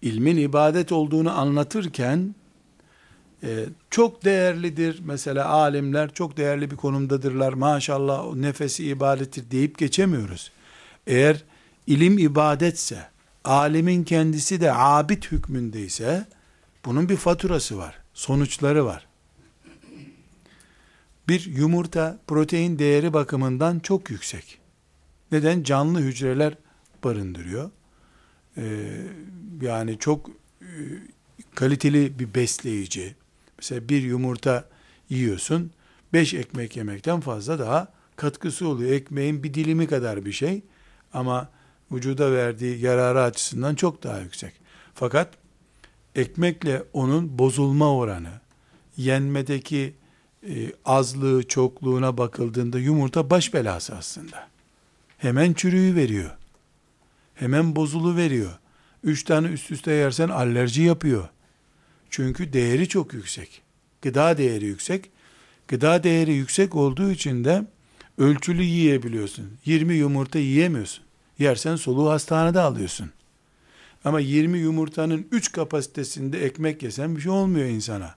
İlmin 0.02 0.38
ibadet 0.38 0.92
olduğunu 0.92 1.40
anlatırken 1.40 2.36
e, 3.44 3.66
çok 3.90 4.26
değerlidir. 4.26 5.02
Mesela 5.06 5.50
alimler 5.50 6.14
çok 6.14 6.38
değerli 6.38 6.72
bir 6.72 6.76
konumdadırlar. 6.76 7.54
Maşallah 7.54 8.26
o 8.28 8.42
nefesi 8.42 8.86
ibadettir 8.86 9.52
deyip 9.52 9.78
geçemiyoruz. 9.78 10.52
Eğer 11.08 11.44
ilim 11.88 12.18
ibadetse, 12.18 13.08
alimin 13.44 14.04
kendisi 14.04 14.62
de 14.62 14.74
abid 14.74 15.24
hükmündeyse 15.24 16.26
bunun 16.86 17.10
bir 17.10 17.18
faturası 17.18 17.78
var, 17.78 17.96
sonuçları 18.14 18.86
var. 18.86 19.08
Bir 21.28 21.46
yumurta 21.46 22.20
protein 22.28 22.80
değeri 22.80 23.14
bakımından 23.14 23.80
çok 23.80 24.10
yüksek. 24.10 24.60
Neden? 25.32 25.64
Canlı 25.64 26.00
hücreler 26.00 26.58
barındırıyor. 27.04 27.72
Ee, 28.58 28.64
yani 29.62 30.00
çok 30.00 30.30
e, 30.62 30.70
kaliteli 31.56 32.20
bir 32.20 32.34
besleyici. 32.34 33.16
Mesela 33.58 33.90
bir 33.90 34.02
yumurta 34.02 34.70
yiyorsun, 35.10 35.72
beş 36.14 36.34
ekmek 36.34 36.78
yemekten 36.78 37.20
fazla 37.20 37.60
daha 37.60 37.94
katkısı 38.16 38.68
oluyor. 38.68 38.92
Ekmeğin 38.92 39.44
bir 39.44 39.54
dilimi 39.54 39.88
kadar 39.88 40.26
bir 40.26 40.32
şey 40.32 40.62
ama 41.14 41.50
vücuda 41.92 42.32
verdiği 42.32 42.80
yararı 42.80 43.22
açısından 43.22 43.76
çok 43.76 44.04
daha 44.04 44.20
yüksek. 44.20 44.54
Fakat 44.94 45.34
ekmekle 46.16 46.84
onun 46.94 47.40
bozulma 47.40 47.96
oranı, 47.96 48.42
yenmedeki 48.98 49.94
e, 50.50 50.72
azlığı, 50.86 51.48
çokluğuna 51.48 52.18
bakıldığında 52.18 52.80
yumurta 52.80 53.30
baş 53.30 53.54
belası 53.54 53.96
aslında. 53.96 54.48
Hemen 55.18 55.54
çürüyü 55.54 55.96
veriyor. 55.96 56.32
Hemen 57.36 57.76
bozulu 57.76 58.16
veriyor. 58.16 58.60
Üç 59.04 59.24
tane 59.24 59.48
üst 59.48 59.72
üste 59.72 59.92
yersen 59.92 60.30
alerji 60.30 60.82
yapıyor. 60.82 61.30
Çünkü 62.10 62.54
değeri 62.54 62.88
çok 62.88 63.14
yüksek. 63.14 63.62
Gıda 64.02 64.38
değeri 64.38 64.66
yüksek. 64.66 65.12
Gıda 65.68 66.04
değeri 66.04 66.34
yüksek 66.34 66.76
olduğu 66.76 67.12
için 67.12 67.44
de 67.44 67.66
ölçülü 68.18 68.64
yiyebiliyorsun. 68.64 69.52
20 69.66 69.94
yumurta 69.94 70.40
yiyemiyorsun. 70.40 71.04
Yersen 71.40 71.76
soluğu 71.76 72.10
hastanede 72.10 72.60
alıyorsun. 72.60 73.12
Ama 74.06 74.20
20 74.20 74.60
yumurtanın 74.60 75.28
3 75.32 75.52
kapasitesinde 75.52 76.46
ekmek 76.46 76.84
yesen 76.84 77.16
bir 77.16 77.22
şey 77.22 77.32
olmuyor 77.32 77.66
insana. 77.68 78.16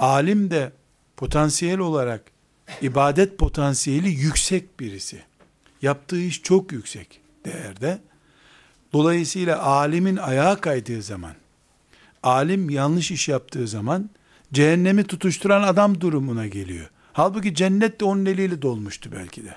Alim 0.00 0.50
de 0.50 0.72
potansiyel 1.16 1.78
olarak 1.78 2.22
ibadet 2.82 3.38
potansiyeli 3.38 4.08
yüksek 4.08 4.80
birisi. 4.80 5.22
Yaptığı 5.82 6.20
iş 6.20 6.42
çok 6.42 6.72
yüksek 6.72 7.20
değerde. 7.44 8.00
Dolayısıyla 8.92 9.62
alimin 9.62 10.16
ayağa 10.16 10.60
kaydığı 10.60 11.02
zaman, 11.02 11.34
alim 12.22 12.70
yanlış 12.70 13.10
iş 13.10 13.28
yaptığı 13.28 13.68
zaman 13.68 14.10
cehennemi 14.52 15.04
tutuşturan 15.04 15.62
adam 15.62 16.00
durumuna 16.00 16.46
geliyor. 16.46 16.90
Halbuki 17.12 17.54
cennet 17.54 18.00
de 18.00 18.04
onun 18.04 18.26
eliyle 18.26 18.62
dolmuştu 18.62 19.12
belki 19.12 19.44
de. 19.44 19.54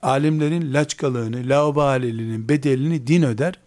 Alimlerin 0.02 0.75
laçkalığını, 0.75 1.49
laubaliliğinin 1.49 2.49
bedelini 2.49 3.07
din 3.07 3.23
öder. 3.23 3.59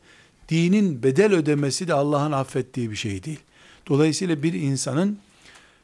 Dinin 0.50 1.04
bedel 1.04 1.34
ödemesi 1.34 1.88
de 1.88 1.94
Allah'ın 1.94 2.32
affettiği 2.32 2.92
bir 2.92 2.96
şey 2.96 3.24
değil. 3.24 3.40
Dolayısıyla 3.88 4.44
bir 4.44 4.54
insanın 4.54 5.20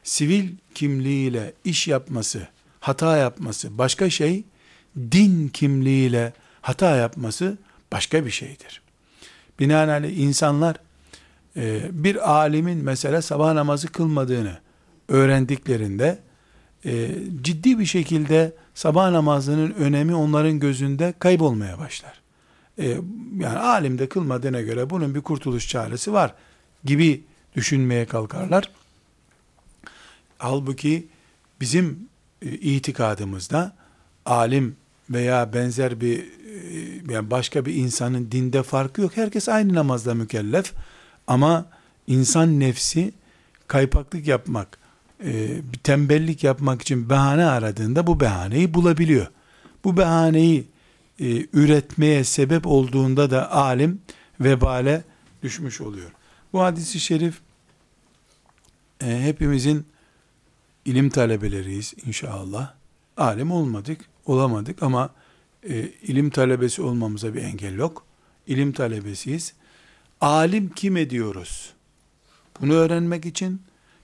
sivil 0.04 0.50
kimliğiyle 0.75 1.54
iş 1.63 1.88
yapması, 1.88 2.48
hata 2.80 3.18
yapması 3.18 3.77
başka 3.77 4.10
şey, 4.10 4.44
din 4.98 5.48
kimliğiyle 5.48 6.34
hata 6.62 6.96
yapması 6.96 7.58
başka 7.92 8.25
bir 8.25 8.32
şeydir. 8.32 8.82
Binaenaleyh 9.60 10.18
insanlar 10.18 10.75
e, 11.58 11.82
bir 11.92 12.32
alimin 12.32 12.78
mesela 12.84 13.22
sabah 13.22 13.54
namazı 13.54 13.88
kılmadığını 13.88 14.58
öğrendiklerinde 15.08 16.20
e, 16.86 17.10
ciddi 17.42 17.80
bir 17.80 17.86
şekilde 17.86 18.54
sabah 18.74 19.12
namazının 19.12 19.72
önemi 19.72 20.16
onların 20.16 20.60
gözünde 20.60 21.14
kaybolmaya 21.20 21.80
başlar. 21.80 22.22
E, 22.80 22.88
yani 23.38 23.58
alim 23.58 24.00
de 24.00 24.10
kılmadığına 24.10 24.62
göre 24.62 24.90
bunun 24.90 25.16
bir 25.16 25.22
kurtuluş 25.22 25.68
çaresi 25.68 26.14
var 26.14 26.34
gibi 26.84 27.24
düşünmeye 27.56 28.06
kalkarlar. 28.06 28.72
Halbuki 30.38 31.08
bizim 31.62 32.10
e, 32.42 32.50
itikadımızda 32.50 33.76
alim 34.26 34.76
veya 35.10 35.54
benzer 35.54 36.02
bir 36.02 36.26
yani 37.10 37.32
başka 37.32 37.66
bir 37.66 37.76
insanın 37.76 38.32
dinde 38.32 38.64
farkı 38.64 39.02
yok. 39.02 39.18
Herkes 39.18 39.50
aynı 39.50 39.74
namazla 39.74 40.14
mükellef. 40.14 40.74
Ama 41.27 41.65
insan 42.07 42.60
nefsi 42.60 43.13
kaypaklık 43.67 44.27
yapmak, 44.27 44.77
e, 45.24 45.62
bir 45.74 45.77
tembellik 45.77 46.43
yapmak 46.43 46.81
için 46.81 47.10
bahane 47.10 47.46
aradığında 47.46 48.07
bu 48.07 48.19
bahaneyi 48.19 48.74
bulabiliyor. 48.74 49.27
Bu 49.84 49.98
bahaneyi 49.98 50.67
e, 51.19 51.46
üretmeye 51.53 52.24
sebep 52.24 52.67
olduğunda 52.67 53.31
da 53.31 53.51
alim 53.51 54.01
vebale 54.39 55.03
düşmüş 55.43 55.81
oluyor. 55.81 56.12
Bu 56.53 56.62
hadisi 56.62 57.00
şerif 57.00 57.39
e, 59.02 59.21
hepimizin 59.21 59.86
ilim 60.86 61.10
talebeleriyiz 61.10 61.93
inşallah. 62.06 62.73
Alim 63.17 63.52
olmadık, 63.52 64.02
olamadık 64.25 64.84
ama 64.84 65.10
e, 65.69 65.80
ilim 65.82 66.30
talebesi 66.30 66.82
olmamıza 66.82 67.34
bir 67.34 67.41
engel 67.41 67.75
yok. 67.75 68.06
İlim 68.47 68.71
talebesiyiz. 68.71 69.54
Alim 70.21 70.69
kim 70.69 70.97
ediyoruz? 70.97 71.73
Bunu 72.62 72.73
öğrenmek 72.73 73.25
için 73.25 73.62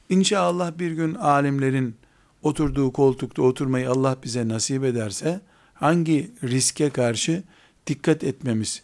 inşallah 0.10 0.80
bir 0.80 0.92
gün 0.92 1.16
alimlerin 1.16 1.96
oturduğu 2.42 2.94
koltukta 2.94 3.42
oturmayı 3.42 3.90
Allah 3.90 4.18
bize 4.24 4.48
nasip 4.48 4.84
ederse 4.84 5.42
hangi 5.74 6.32
riske 6.44 6.90
karşı 6.90 7.44
dikkat 7.88 8.24
etmemiz 8.24 8.84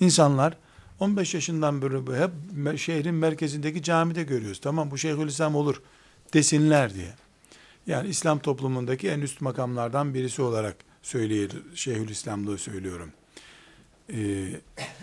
İnsanlar 0.00 0.56
15 1.00 1.34
yaşından 1.34 1.82
beri 1.82 2.22
hep 2.22 2.78
şehrin 2.78 3.14
merkezindeki 3.14 3.82
camide 3.82 4.22
görüyoruz. 4.22 4.60
Tamam 4.60 4.90
bu 4.90 4.98
Şeyhül 4.98 5.28
İslam 5.28 5.54
olur 5.54 5.82
desinler 6.34 6.94
diye. 6.94 7.14
Yani 7.86 8.08
İslam 8.08 8.38
toplumundaki 8.38 9.08
en 9.08 9.20
üst 9.20 9.40
makamlardan 9.40 10.14
birisi 10.14 10.42
olarak 10.42 10.76
söylüyor, 11.02 11.50
Şeyhülislamlığı 11.74 12.58
söylüyorum. 12.58 13.12
Ee, 14.12 14.48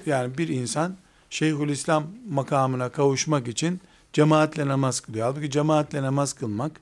yani 0.06 0.38
bir 0.38 0.48
insan 0.48 0.98
Şeyhülislam 1.30 2.08
makamına 2.30 2.90
kavuşmak 2.90 3.48
için 3.48 3.82
cemaatle 4.14 4.68
namaz 4.68 5.00
kılıyor. 5.00 5.28
Halbuki 5.28 5.52
cemaatle 5.52 6.02
namaz 6.02 6.34
kılmak 6.34 6.82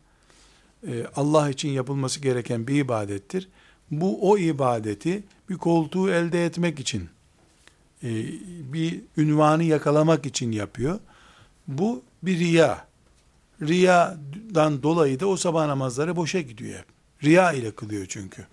e, 0.87 1.05
Allah 1.15 1.49
için 1.49 1.69
yapılması 1.69 2.19
gereken 2.19 2.67
bir 2.67 2.75
ibadettir. 2.75 3.49
Bu 3.91 4.31
o 4.31 4.37
ibadeti 4.37 5.23
bir 5.49 5.57
koltuğu 5.57 6.09
elde 6.09 6.45
etmek 6.45 6.79
için, 6.79 7.09
e, 8.03 8.09
bir 8.73 9.01
ünvanı 9.17 9.63
yakalamak 9.63 10.25
için 10.25 10.51
yapıyor. 10.51 10.99
Bu 11.67 12.03
bir 12.23 12.39
riya. 12.39 12.84
Riyadan 13.61 14.83
dolayı 14.83 15.19
da 15.19 15.27
o 15.27 15.37
sabah 15.37 15.65
namazları 15.65 16.15
boşa 16.15 16.41
gidiyor 16.41 16.79
hep. 16.79 16.85
Riya 17.23 17.51
ile 17.51 17.71
kılıyor 17.71 18.05
çünkü. 18.09 18.47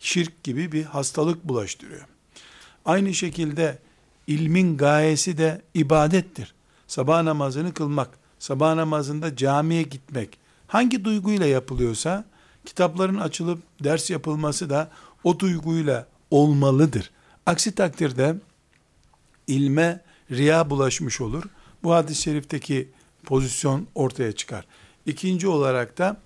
Şirk 0.00 0.44
gibi 0.44 0.72
bir 0.72 0.84
hastalık 0.84 1.44
bulaştırıyor. 1.44 2.06
Aynı 2.84 3.14
şekilde 3.14 3.78
ilmin 4.26 4.76
gayesi 4.76 5.38
de 5.38 5.62
ibadettir. 5.74 6.54
Sabah 6.86 7.22
namazını 7.22 7.74
kılmak, 7.74 8.10
sabah 8.38 8.74
namazında 8.74 9.36
camiye 9.36 9.82
gitmek 9.82 10.38
hangi 10.66 11.04
duyguyla 11.04 11.46
yapılıyorsa 11.46 12.24
kitapların 12.64 13.16
açılıp 13.16 13.62
ders 13.84 14.10
yapılması 14.10 14.70
da 14.70 14.90
o 15.24 15.38
duyguyla 15.38 16.06
olmalıdır. 16.30 17.10
Aksi 17.46 17.74
takdirde 17.74 18.36
ilme 19.46 20.00
riya 20.30 20.70
bulaşmış 20.70 21.20
olur. 21.20 21.44
Bu 21.82 21.92
hadis-i 21.92 22.22
şerifteki 22.22 22.88
pozisyon 23.24 23.86
ortaya 23.94 24.32
çıkar. 24.32 24.66
İkinci 25.06 25.48
olarak 25.48 25.98
da 25.98 26.16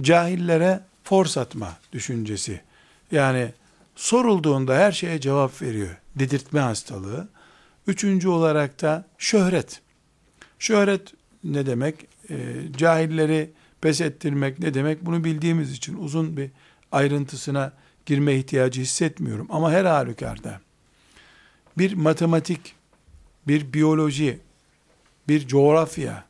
cahillere 0.00 0.80
fors 1.04 1.38
atma 1.38 1.76
düşüncesi. 1.92 2.60
Yani 3.12 3.52
sorulduğunda 3.96 4.76
her 4.76 4.92
şeye 4.92 5.20
cevap 5.20 5.62
veriyor. 5.62 5.96
Dedirtme 6.14 6.60
hastalığı. 6.60 7.28
Üçüncü 7.86 8.28
olarak 8.28 8.82
da 8.82 9.04
şöhret. 9.18 9.80
Şöhret 10.58 11.12
ne 11.44 11.66
demek? 11.66 12.06
E, 12.30 12.36
cahilleri 12.76 13.50
pes 13.80 14.00
ettirmek 14.00 14.58
ne 14.58 14.74
demek? 14.74 15.06
Bunu 15.06 15.24
bildiğimiz 15.24 15.72
için 15.72 15.96
uzun 15.98 16.36
bir 16.36 16.50
ayrıntısına 16.92 17.72
girme 18.06 18.34
ihtiyacı 18.34 18.80
hissetmiyorum. 18.80 19.46
Ama 19.50 19.72
her 19.72 19.84
halükarda 19.84 20.60
bir 21.78 21.94
matematik, 21.94 22.74
bir 23.48 23.72
biyoloji, 23.72 24.40
bir 25.28 25.46
coğrafya 25.46 26.24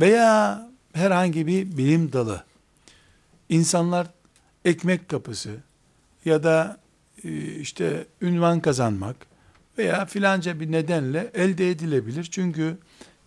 veya 0.00 0.68
herhangi 0.92 1.46
bir 1.46 1.76
bilim 1.76 2.12
dalı 2.12 2.44
insanlar 3.48 4.06
ekmek 4.64 5.08
kapısı 5.08 5.56
ya 6.24 6.42
da 6.42 6.78
e, 7.24 7.54
işte 7.54 8.06
ünvan 8.22 8.60
kazanmak 8.60 9.16
veya 9.78 10.06
filanca 10.06 10.60
bir 10.60 10.72
nedenle 10.72 11.30
elde 11.34 11.70
edilebilir. 11.70 12.28
Çünkü 12.30 12.78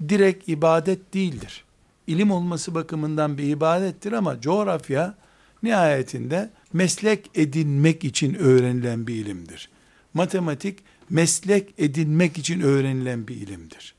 direkt 0.10 0.50
ibadet 0.50 1.14
değildir. 1.14 1.66
İlim 2.08 2.32
olması 2.32 2.76
bakımından 2.76 3.38
bir 3.38 3.44
ibadettir 3.44 4.12
ama 4.12 4.42
coğrafya 4.42 5.16
nihayetinde 5.64 6.50
meslek 6.74 7.30
edinmek 7.36 8.04
için 8.04 8.34
öğrenilen 8.34 9.08
bir 9.08 9.16
ilimdir. 9.16 9.70
Matematik 10.14 10.80
meslek 11.10 11.74
edinmek 11.78 12.38
için 12.38 12.62
öğrenilen 12.62 13.28
bir 13.28 13.36
ilimdir. 13.36 13.96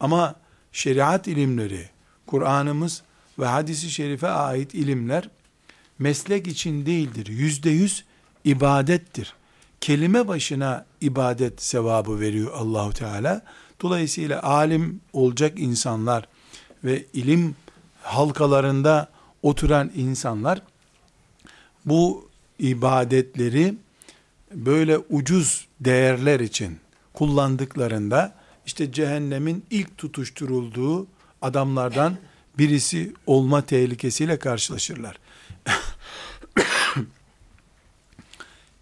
Ama 0.00 0.34
şeriat 0.78 1.28
ilimleri, 1.28 1.88
Kur'an'ımız 2.26 3.02
ve 3.38 3.46
hadisi 3.46 3.90
şerife 3.90 4.28
ait 4.28 4.74
ilimler 4.74 5.28
meslek 5.98 6.46
için 6.46 6.86
değildir. 6.86 7.26
Yüzde 7.26 7.70
yüz 7.70 8.04
ibadettir. 8.44 9.34
Kelime 9.80 10.28
başına 10.28 10.84
ibadet 11.00 11.62
sevabı 11.62 12.20
veriyor 12.20 12.52
Allahu 12.54 12.92
Teala. 12.92 13.42
Dolayısıyla 13.82 14.42
alim 14.42 15.00
olacak 15.12 15.58
insanlar 15.58 16.28
ve 16.84 17.04
ilim 17.12 17.56
halkalarında 18.02 19.08
oturan 19.42 19.90
insanlar 19.96 20.62
bu 21.84 22.28
ibadetleri 22.58 23.74
böyle 24.54 24.98
ucuz 24.98 25.66
değerler 25.80 26.40
için 26.40 26.78
kullandıklarında 27.14 28.37
işte 28.68 28.92
cehennemin 28.92 29.64
ilk 29.70 29.98
tutuşturulduğu 29.98 31.06
adamlardan 31.42 32.16
birisi 32.58 33.12
olma 33.26 33.66
tehlikesiyle 33.66 34.38
karşılaşırlar. 34.38 35.18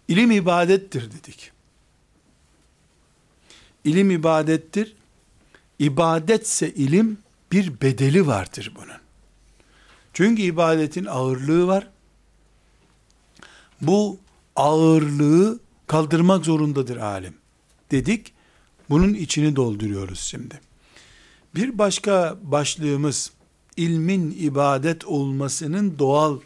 İlim 0.07 0.31
ibadettir 0.31 1.11
dedik. 1.11 1.51
İlim 3.83 4.11
ibadettir. 4.11 4.95
İbadetse 5.79 6.73
ilim 6.73 7.17
bir 7.51 7.81
bedeli 7.81 8.27
vardır 8.27 8.73
bunun. 8.75 9.01
Çünkü 10.13 10.41
ibadetin 10.41 11.05
ağırlığı 11.05 11.67
var. 11.67 11.87
Bu 13.81 14.19
ağırlığı 14.55 15.59
kaldırmak 15.87 16.45
zorundadır 16.45 16.97
alim. 16.97 17.33
Dedik. 17.91 18.36
Bunun 18.89 19.13
içini 19.13 19.55
dolduruyoruz 19.55 20.19
şimdi. 20.19 20.61
Bir 21.55 21.77
başka 21.77 22.37
başlığımız 22.43 23.31
ilmin 23.77 24.31
ibadet 24.39 25.05
olmasının 25.05 25.99
doğal 25.99 26.39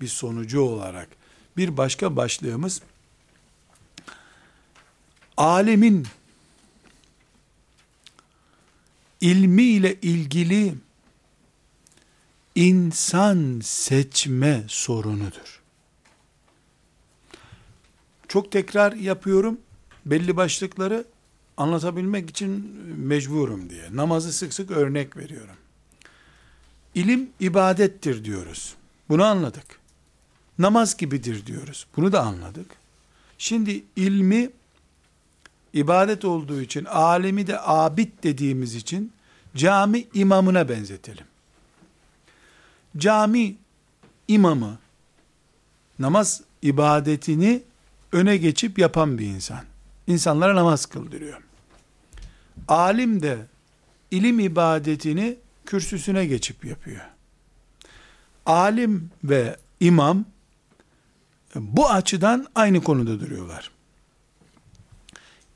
bir 0.00 0.08
sonucu 0.08 0.60
olarak 0.60 1.08
bir 1.56 1.76
başka 1.76 2.16
başlığımız 2.16 2.82
alemin 5.36 6.06
ilmi 9.20 9.62
ile 9.62 10.00
ilgili 10.00 10.74
insan 12.54 13.60
seçme 13.64 14.64
sorunudur. 14.68 15.62
Çok 18.28 18.52
tekrar 18.52 18.92
yapıyorum. 18.92 19.60
Belli 20.06 20.36
başlıkları 20.36 21.04
anlatabilmek 21.56 22.30
için 22.30 22.50
mecburum 22.98 23.70
diye. 23.70 23.96
Namazı 23.96 24.32
sık 24.32 24.54
sık 24.54 24.70
örnek 24.70 25.16
veriyorum. 25.16 25.56
İlim 26.94 27.30
ibadettir 27.40 28.24
diyoruz. 28.24 28.74
Bunu 29.08 29.24
anladık. 29.24 29.80
Namaz 30.58 30.96
gibidir 30.96 31.46
diyoruz. 31.46 31.86
Bunu 31.96 32.12
da 32.12 32.22
anladık. 32.22 32.66
Şimdi 33.38 33.84
ilmi 33.96 34.50
ibadet 35.72 36.24
olduğu 36.24 36.60
için, 36.60 36.84
alemi 36.84 37.46
de 37.46 37.60
abid 37.60 38.08
dediğimiz 38.22 38.74
için 38.74 39.12
cami 39.56 40.04
imamına 40.14 40.68
benzetelim. 40.68 41.24
Cami 42.96 43.56
imamı 44.28 44.78
namaz 45.98 46.42
ibadetini 46.62 47.62
öne 48.12 48.36
geçip 48.36 48.78
yapan 48.78 49.18
bir 49.18 49.26
insan. 49.26 49.64
İnsanlara 50.06 50.54
namaz 50.54 50.86
kıldırıyor. 50.86 51.42
Alim 52.68 53.22
de 53.22 53.46
ilim 54.10 54.40
ibadetini 54.40 55.36
kürsüsüne 55.66 56.26
geçip 56.26 56.64
yapıyor. 56.64 57.00
Alim 58.46 59.10
ve 59.24 59.56
imam 59.80 60.24
bu 61.54 61.90
açıdan 61.90 62.46
aynı 62.54 62.82
konuda 62.82 63.20
duruyorlar. 63.20 63.70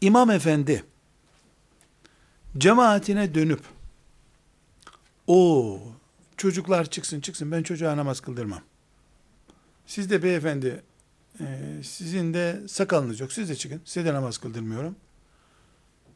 İmam 0.01 0.31
efendi 0.31 0.85
cemaatine 2.59 3.35
dönüp 3.35 3.61
o 5.27 5.81
çocuklar 6.37 6.91
çıksın 6.91 7.21
çıksın 7.21 7.53
ben 7.53 7.63
çocuğa 7.63 7.97
namaz 7.97 8.21
kıldırmam. 8.21 8.61
Siz 9.87 10.11
de 10.11 10.23
beyefendi 10.23 10.83
e, 11.41 11.83
sizin 11.83 12.35
de 12.35 12.63
sakalınız 12.69 13.21
yok 13.21 13.33
siz 13.33 13.49
de 13.49 13.57
çıkın 13.57 13.81
size 13.85 14.05
de 14.05 14.15
namaz 14.15 14.39
kıldırmıyorum. 14.39 14.97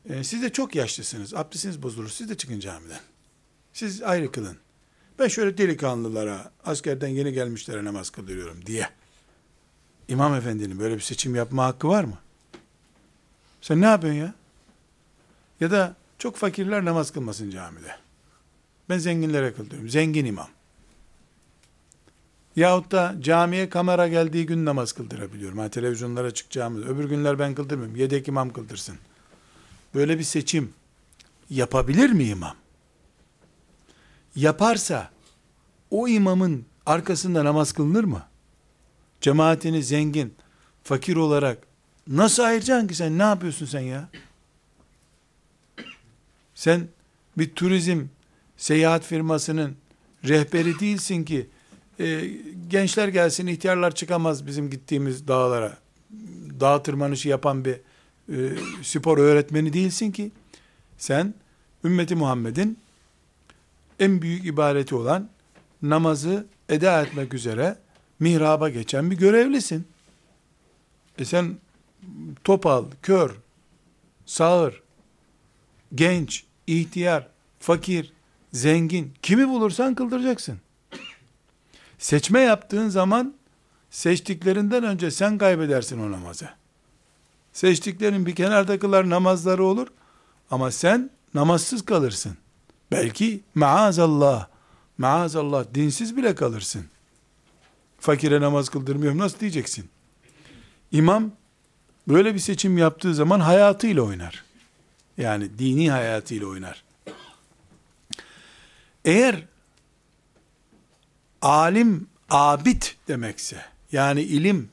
E, 0.09 0.25
siz 0.25 0.43
de 0.43 0.53
çok 0.53 0.75
yaşlısınız 0.75 1.35
abdestiniz 1.35 1.83
bozulur 1.83 2.09
siz 2.09 2.29
de 2.29 2.37
çıkın 2.37 2.61
camiden. 2.61 3.01
Siz 3.73 4.03
ayrı 4.03 4.33
kılın. 4.33 4.57
Ben 5.19 5.29
şöyle 5.29 5.59
delikanlılara, 5.59 6.53
askerden 6.65 7.09
yeni 7.09 7.33
gelmişlere 7.33 7.85
namaz 7.85 8.11
kıldırıyorum 8.11 8.67
diye. 8.67 8.89
İmam 10.09 10.35
efendinin 10.35 10.79
böyle 10.79 10.95
bir 10.95 11.01
seçim 11.01 11.35
yapma 11.35 11.65
hakkı 11.65 11.89
var 11.89 12.05
mı? 12.05 12.19
Sen 13.61 13.81
ne 13.81 13.87
yapıyorsun 13.87 14.21
ya? 14.21 14.35
Ya 15.61 15.71
da 15.71 15.97
çok 16.19 16.37
fakirler 16.37 16.85
namaz 16.85 17.11
kılmasın 17.11 17.51
camide. 17.51 17.97
Ben 18.89 18.99
zenginlere 18.99 19.53
kıldırıyorum. 19.53 19.89
Zengin 19.89 20.25
imam. 20.25 20.49
Yahut 22.57 22.93
da 22.93 23.15
camiye 23.21 23.69
kamera 23.69 24.09
geldiği 24.09 24.47
gün 24.47 24.65
namaz 24.65 24.93
kıldırabiliyorum. 24.93 25.59
Ha, 25.59 25.69
televizyonlara 25.69 26.31
çıkacağımız. 26.31 26.83
Öbür 26.83 27.05
günler 27.05 27.39
ben 27.39 27.55
kıldırmıyorum. 27.55 27.97
Yedek 27.97 28.29
imam 28.29 28.53
kıldırsın. 28.53 28.97
Böyle 29.95 30.19
bir 30.19 30.25
seçim 30.25 30.73
yapabilir 31.51 32.11
mi 32.11 32.25
imam? 32.25 32.57
Yaparsa 34.37 35.11
o 35.91 36.09
imamın 36.09 36.65
arkasında 36.87 37.45
namaz 37.45 37.73
kılınır 37.73 38.05
mı? 38.05 38.23
Cemaatini 39.21 39.83
zengin, 39.83 40.35
fakir 40.85 41.17
olarak 41.17 41.59
nasıl 42.09 42.43
ayıracaksın 42.43 42.89
ki 42.89 42.95
sen? 42.95 43.19
Ne 43.19 43.23
yapıyorsun 43.23 43.67
sen 43.67 43.81
ya? 43.81 44.09
Sen 46.55 46.89
bir 47.39 47.55
turizm 47.55 48.07
seyahat 48.57 49.05
firmasının 49.05 49.77
rehberi 50.25 50.81
değilsin 50.81 51.25
ki 51.25 51.49
e, 52.01 52.31
gençler 52.69 53.09
gelsin 53.09 53.47
ihtiyarlar 53.47 53.95
çıkamaz 53.95 54.47
bizim 54.47 54.71
gittiğimiz 54.71 55.29
dağlara. 55.29 55.79
Dağ 56.61 56.83
tırmanışı 56.83 57.29
yapan 57.29 57.65
bir 57.65 57.75
e, 58.29 58.57
spor 58.83 59.19
öğretmeni 59.19 59.73
değilsin 59.73 60.11
ki. 60.11 60.31
Sen 60.99 61.35
ümmeti 61.85 62.15
Muhammed'in 62.15 62.79
en 64.01 64.23
büyük 64.23 64.47
ibadeti 64.47 64.95
olan 64.95 65.29
namazı 65.83 66.47
eda 66.69 67.03
etmek 67.03 67.35
üzere 67.35 67.79
mihraba 68.21 68.69
geçen 68.69 69.11
bir 69.11 69.17
görevlisin. 69.17 69.87
E 71.19 71.25
sen 71.25 71.57
topal, 72.45 72.85
kör, 73.03 73.31
sağır, 74.27 74.83
genç, 75.95 76.45
ihtiyar, 76.67 77.29
fakir, 77.61 78.13
zengin, 78.53 79.13
kimi 79.23 79.49
bulursan 79.49 79.95
kıldıracaksın. 79.95 80.59
Seçme 82.03 82.41
yaptığın 82.41 82.89
zaman 82.89 83.35
seçtiklerinden 83.91 84.85
önce 84.85 85.11
sen 85.11 85.39
kaybedersin 85.39 85.99
o 85.99 86.11
namazı. 86.11 86.49
Seçtiklerin 87.53 88.27
bir 88.27 88.35
kenarda 88.35 88.79
kılar 88.79 89.11
namazları 89.11 89.65
olur 89.65 89.89
ama 90.51 90.71
sen 90.71 91.11
namazsız 91.35 91.85
kalırsın. 91.85 92.37
Belki 92.91 93.41
maazallah, 93.55 94.47
maazallah 94.99 95.65
dinsiz 95.75 96.17
bile 96.17 96.35
kalırsın. 96.35 96.85
Fakire 98.01 98.41
namaz 98.41 98.69
kıldırmıyorum 98.69 99.19
nasıl 99.19 99.39
diyeceksin? 99.39 99.89
İmam 100.93 101.33
böyle 102.09 102.35
bir 102.35 102.41
seçim 102.41 102.79
yaptığı 102.79 103.15
zaman 103.15 103.41
hayatıyla 103.41 104.03
oynar. 104.03 104.45
Yani 105.19 105.59
dini 105.59 105.91
hayatıyla 105.91 106.47
oynar. 106.47 106.85
Eğer 109.05 109.52
alim 111.43 112.07
abid 112.31 112.83
demekse, 113.09 113.65
yani 113.93 114.23
ilim 114.23 114.69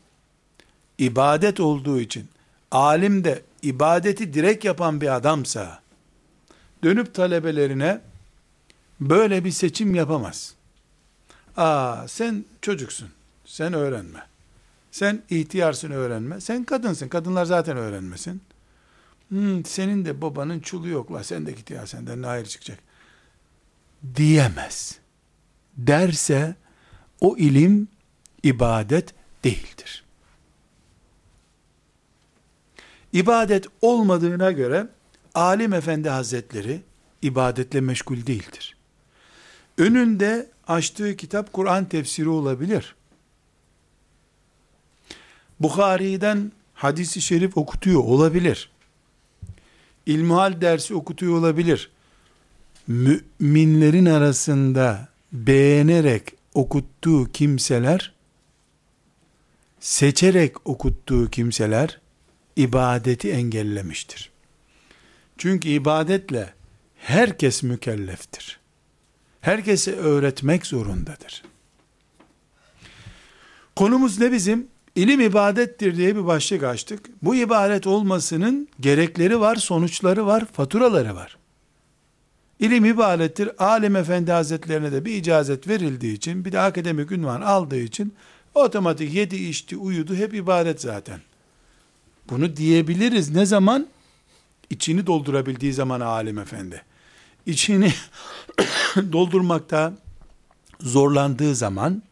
ibadet 0.98 1.60
olduğu 1.60 2.00
için, 2.00 2.30
alim 2.72 3.24
de 3.24 3.42
ibadeti 3.62 4.34
direkt 4.34 4.66
yapan 4.66 5.02
bir 5.02 5.16
adamsa, 5.16 5.82
dönüp 6.84 7.14
talebelerine 7.14 8.02
böyle 9.00 9.46
bir 9.46 9.52
seçim 9.52 9.96
yapamaz. 9.96 10.56
Aa 11.58 12.08
sen 12.08 12.46
çocuksun, 12.62 13.10
sen 13.46 13.74
öğrenme. 13.74 14.30
Sen 14.92 15.22
ihtiyarsın 15.30 15.92
öğrenme. 15.92 16.42
Sen 16.42 16.64
kadınsın, 16.64 17.08
kadınlar 17.08 17.46
zaten 17.46 17.78
öğrenmesin. 17.78 18.42
Hmm, 19.30 19.66
senin 19.66 20.06
de 20.06 20.22
babanın 20.22 20.60
çulu 20.60 20.88
yok 20.88 21.12
la, 21.12 21.24
sen 21.24 21.46
de 21.46 21.52
git 21.52 21.72
senden 21.86 22.22
ne 22.22 22.26
hayır 22.26 22.46
çıkacak. 22.46 22.80
Diyemez. 24.16 24.99
Derse, 25.88 26.56
o 27.22 27.38
ilim 27.38 27.88
ibadet 28.44 29.14
değildir. 29.44 30.04
İbadet 33.14 33.66
olmadığına 33.82 34.52
göre 34.52 34.88
alim 35.36 35.74
efendi 35.74 36.10
hazretleri 36.10 36.82
ibadetle 37.22 37.82
meşgul 37.82 38.26
değildir. 38.26 38.76
Önünde 39.78 40.50
açtığı 40.68 41.16
kitap 41.18 41.54
Kur'an 41.54 41.86
tefsiri 41.86 42.30
olabilir. 42.30 42.96
Bukhari'den 45.60 46.52
hadisi 46.74 47.22
şerif 47.22 47.58
okutuyor 47.58 48.04
olabilir. 48.04 48.72
İlmihal 50.06 50.62
dersi 50.62 50.96
okutuyor 50.96 51.34
olabilir. 51.34 51.92
Müminlerin 52.88 54.06
arasında 54.06 55.10
beğenerek 55.32 56.34
okuttuğu 56.54 57.32
kimseler, 57.32 58.14
seçerek 59.80 60.68
okuttuğu 60.68 61.30
kimseler, 61.30 62.00
ibadeti 62.56 63.32
engellemiştir. 63.32 64.32
Çünkü 65.38 65.70
ibadetle 65.70 66.54
herkes 66.96 67.64
mükelleftir. 67.64 68.60
Herkese 69.42 69.96
öğretmek 69.96 70.66
zorundadır. 70.66 71.44
Konumuz 73.76 74.20
ne 74.20 74.32
bizim? 74.32 74.68
İlim 74.96 75.22
ibadettir 75.22 75.98
diye 75.98 76.16
bir 76.16 76.26
başlık 76.26 76.64
açtık. 76.64 77.06
Bu 77.22 77.36
ibadet 77.36 77.88
olmasının 77.88 78.68
gerekleri 78.80 79.40
var, 79.40 79.56
sonuçları 79.56 80.26
var, 80.26 80.46
faturaları 80.46 81.16
var. 81.16 81.38
İlim 82.60 82.86
ibadettir. 82.86 83.50
Alim 83.64 83.96
Efendi 83.96 84.32
Hazretlerine 84.32 84.92
de 84.92 85.06
bir 85.06 85.16
icazet 85.16 85.68
verildiği 85.68 86.14
için, 86.14 86.46
bir 86.46 86.52
de 86.52 86.60
akademik 86.60 87.12
ünvan 87.12 87.42
aldığı 87.42 87.80
için, 87.80 88.14
otomatik 88.54 89.14
yedi 89.14 89.36
içti, 89.36 89.78
uyudu, 89.78 90.16
hep 90.16 90.34
ibadet 90.34 90.82
zaten. 90.82 91.20
Bunu 92.30 92.56
diyebiliriz. 92.56 93.30
Ne 93.30 93.46
zaman? 93.46 93.88
İçini 94.70 95.08
doldurabildiği 95.08 95.74
zaman 95.74 96.00
alim 96.00 96.38
efendi. 96.38 96.84
İçini 97.46 97.94
doldurmakta 98.96 99.94
zorlandığı 100.80 101.56
zaman, 101.56 102.04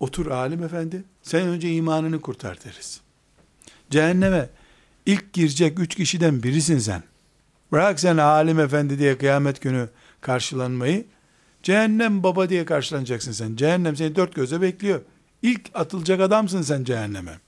otur 0.00 0.26
alim 0.26 0.64
efendi, 0.64 1.04
sen 1.22 1.48
önce 1.48 1.72
imanını 1.72 2.20
kurtar 2.20 2.58
deriz. 2.64 3.00
Cehenneme 3.90 4.48
ilk 5.06 5.32
girecek 5.32 5.78
üç 5.78 5.94
kişiden 5.94 6.42
birisin 6.42 6.78
sen. 6.78 7.02
Bırak 7.72 8.00
sen 8.00 8.16
alim 8.16 8.60
efendi 8.60 8.98
diye 8.98 9.18
kıyamet 9.18 9.60
günü 9.60 9.88
karşılanmayı, 10.20 11.06
cehennem 11.62 12.22
baba 12.22 12.48
diye 12.48 12.64
karşılanacaksın 12.64 13.32
sen. 13.32 13.56
Cehennem 13.56 13.96
seni 13.96 14.16
dört 14.16 14.34
göze 14.34 14.60
bekliyor. 14.60 15.00
İlk 15.42 15.70
atılacak 15.74 16.20
adamsın 16.20 16.62
sen 16.62 16.84
cehenneme. 16.84 17.38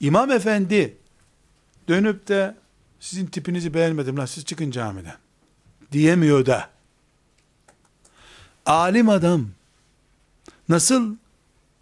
İmam 0.00 0.30
efendi 0.30 0.96
dönüp 1.88 2.28
de 2.28 2.56
sizin 3.00 3.26
tipinizi 3.26 3.74
beğenmedim 3.74 4.16
lan 4.16 4.26
siz 4.26 4.44
çıkın 4.44 4.70
camiden 4.70 5.16
diyemiyor 5.92 6.46
da 6.46 6.70
alim 8.66 9.08
adam 9.08 9.48
nasıl 10.68 11.16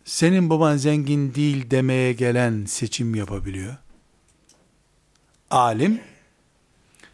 senin 0.04 0.50
baban 0.50 0.76
zengin 0.76 1.34
değil 1.34 1.70
demeye 1.70 2.12
gelen 2.12 2.64
seçim 2.64 3.14
yapabiliyor? 3.14 3.76
Alim 5.50 6.00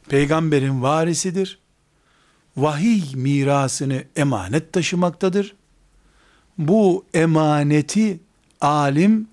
peygamberin 0.09 0.83
varisidir. 0.83 1.59
Vahiy 2.57 3.03
mirasını 3.14 4.05
emanet 4.17 4.73
taşımaktadır. 4.73 5.57
Bu 6.59 7.05
emaneti 7.14 8.21
alim 8.61 9.29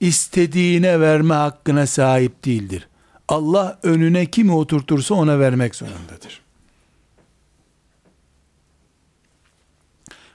istediğine 0.00 1.00
verme 1.00 1.34
hakkına 1.34 1.86
sahip 1.86 2.44
değildir. 2.44 2.88
Allah 3.28 3.78
önüne 3.82 4.26
kimi 4.26 4.52
oturtursa 4.52 5.14
ona 5.14 5.38
vermek 5.38 5.74
zorundadır. 5.74 6.42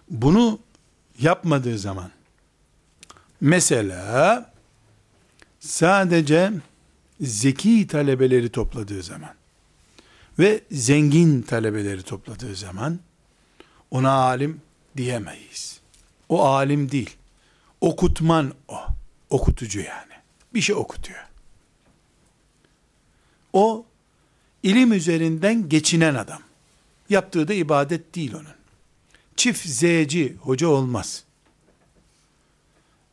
Bunu 0.10 0.60
yapmadığı 1.20 1.78
zaman 1.78 2.12
mesela 3.42 4.52
sadece 5.60 6.52
zeki 7.22 7.88
talebeleri 7.88 8.50
topladığı 8.50 9.04
zaman 9.04 9.30
ve 10.40 10.62
zengin 10.72 11.42
talebeleri 11.42 12.04
topladığı 12.04 12.56
zaman 12.56 13.00
ona 13.92 14.12
alim 14.12 14.62
diyemeyiz. 14.98 15.80
O 16.30 16.46
alim 16.46 16.92
değil. 16.92 17.18
Okutman 17.82 18.54
o. 18.68 18.78
Okutucu 19.30 19.80
yani. 19.80 20.14
Bir 20.54 20.62
şey 20.62 20.76
okutuyor. 20.76 21.20
O 23.54 23.86
ilim 24.64 24.94
üzerinden 24.94 25.70
geçinen 25.70 26.16
adam. 26.16 26.42
Yaptığı 27.10 27.48
da 27.48 27.54
ibadet 27.54 28.16
değil 28.16 28.34
onun. 28.34 28.56
Çift 29.36 29.66
zeci 29.66 30.36
hoca 30.36 30.68
olmaz. 30.68 31.24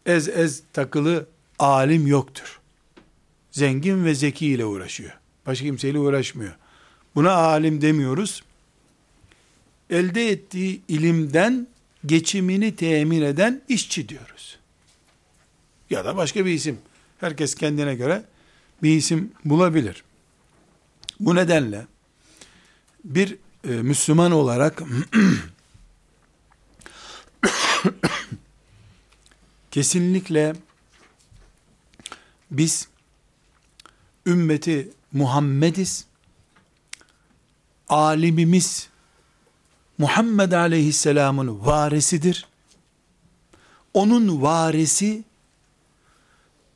Ez 0.06 0.28
ez 0.28 0.62
takılı 0.72 1.26
alim 1.58 2.06
yoktur. 2.06 2.60
Zengin 3.50 4.04
ve 4.04 4.14
zeki 4.14 4.46
ile 4.46 4.64
uğraşıyor. 4.64 5.18
Başka 5.46 5.64
kimseyle 5.64 5.98
uğraşmıyor. 5.98 6.52
Buna 7.14 7.32
alim 7.32 7.82
demiyoruz. 7.82 8.42
Elde 9.90 10.28
ettiği 10.28 10.82
ilimden 10.88 11.66
geçimini 12.06 12.76
temin 12.76 13.22
eden 13.22 13.62
işçi 13.68 14.08
diyoruz. 14.08 14.58
Ya 15.90 16.04
da 16.04 16.16
başka 16.16 16.46
bir 16.46 16.50
isim. 16.50 16.78
Herkes 17.20 17.54
kendine 17.54 17.94
göre 17.94 18.24
bir 18.82 18.96
isim 18.96 19.32
bulabilir. 19.44 20.04
Bu 21.20 21.34
nedenle 21.34 21.86
bir 23.04 23.36
e, 23.64 23.68
Müslüman 23.68 24.32
olarak 24.32 24.82
kesinlikle 29.70 30.52
biz 32.50 32.88
ümmeti 34.26 34.90
Muhammediz. 35.12 36.06
Alimimiz 37.92 38.88
Muhammed 39.98 40.52
Aleyhisselam'ın 40.52 41.66
varisidir. 41.66 42.46
Onun 43.94 44.42
varisi 44.42 45.24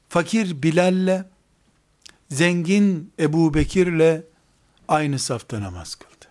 fakir 0.08 0.62
Bilal'le 0.62 1.24
zengin 2.30 3.12
Ebu 3.18 3.54
Bekir'le 3.54 4.22
aynı 4.88 5.18
safta 5.18 5.60
namaz 5.60 5.94
kıldı. 5.94 6.26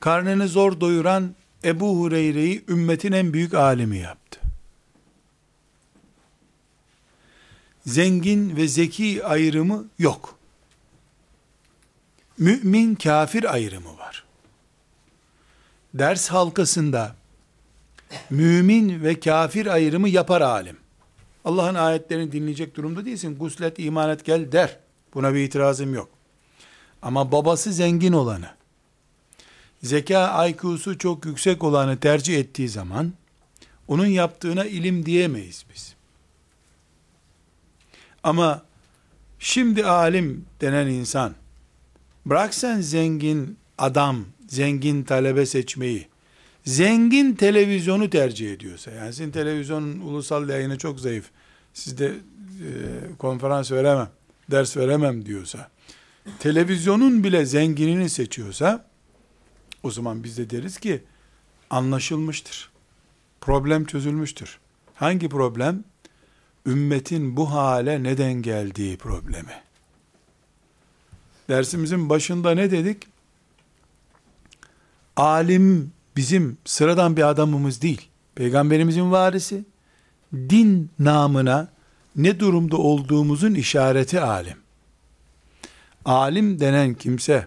Karnını 0.00 0.48
zor 0.48 0.80
doyuran 0.80 1.34
Ebu 1.64 2.00
Hureyre'yi 2.00 2.64
ümmetin 2.68 3.12
en 3.12 3.32
büyük 3.32 3.54
alimi 3.54 3.98
yaptı. 3.98 4.40
Zengin 7.86 8.56
ve 8.56 8.68
zeki 8.68 9.24
ayrımı 9.24 9.84
yok. 9.98 10.43
Mümin 12.38 12.94
kafir 12.94 13.54
ayrımı 13.54 13.98
var. 13.98 14.24
Ders 15.94 16.28
halkasında 16.28 17.16
mümin 18.30 19.04
ve 19.04 19.20
kafir 19.20 19.66
ayrımı 19.66 20.08
yapar 20.08 20.40
alim. 20.40 20.76
Allah'ın 21.44 21.74
ayetlerini 21.74 22.32
dinleyecek 22.32 22.76
durumda 22.76 23.04
değilsin. 23.04 23.38
Guslet, 23.38 23.78
iman 23.78 24.10
et, 24.10 24.24
gel 24.24 24.52
der. 24.52 24.78
Buna 25.14 25.34
bir 25.34 25.40
itirazım 25.40 25.94
yok. 25.94 26.08
Ama 27.02 27.32
babası 27.32 27.72
zengin 27.72 28.12
olanı, 28.12 28.50
zeka 29.82 30.46
IQ'su 30.46 30.98
çok 30.98 31.26
yüksek 31.26 31.64
olanı 31.64 32.00
tercih 32.00 32.38
ettiği 32.38 32.68
zaman, 32.68 33.12
onun 33.88 34.06
yaptığına 34.06 34.64
ilim 34.64 35.06
diyemeyiz 35.06 35.64
biz. 35.74 35.94
Ama 38.22 38.62
şimdi 39.38 39.86
alim 39.86 40.46
denen 40.60 40.86
insan, 40.86 41.34
bırak 42.26 42.54
sen 42.54 42.80
zengin 42.80 43.58
adam, 43.78 44.24
zengin 44.48 45.02
talebe 45.02 45.46
seçmeyi, 45.46 46.08
zengin 46.64 47.34
televizyonu 47.34 48.10
tercih 48.10 48.52
ediyorsa, 48.52 48.90
yani 48.90 49.12
sizin 49.12 49.30
televizyonun 49.30 50.00
ulusal 50.00 50.48
yayını 50.48 50.78
çok 50.78 51.00
zayıf, 51.00 51.30
sizde 51.74 52.06
e, 52.06 52.70
konferans 53.18 53.72
veremem, 53.72 54.08
ders 54.50 54.76
veremem 54.76 55.26
diyorsa, 55.26 55.70
televizyonun 56.38 57.24
bile 57.24 57.46
zenginini 57.46 58.10
seçiyorsa, 58.10 58.86
o 59.82 59.90
zaman 59.90 60.24
biz 60.24 60.38
de 60.38 60.50
deriz 60.50 60.78
ki, 60.78 61.02
anlaşılmıştır. 61.70 62.70
Problem 63.40 63.84
çözülmüştür. 63.84 64.58
Hangi 64.94 65.28
problem? 65.28 65.84
Ümmetin 66.66 67.36
bu 67.36 67.52
hale 67.52 68.02
neden 68.02 68.32
geldiği 68.32 68.96
problemi. 68.96 69.63
Dersimizin 71.48 72.08
başında 72.08 72.50
ne 72.50 72.70
dedik? 72.70 73.06
Alim 75.16 75.92
bizim 76.16 76.58
sıradan 76.64 77.16
bir 77.16 77.28
adamımız 77.28 77.82
değil. 77.82 78.08
Peygamberimizin 78.34 79.10
varisi, 79.10 79.64
din 80.32 80.90
namına 80.98 81.68
ne 82.16 82.40
durumda 82.40 82.76
olduğumuzun 82.76 83.54
işareti 83.54 84.20
alim. 84.20 84.56
Alim 86.04 86.60
denen 86.60 86.94
kimse, 86.94 87.46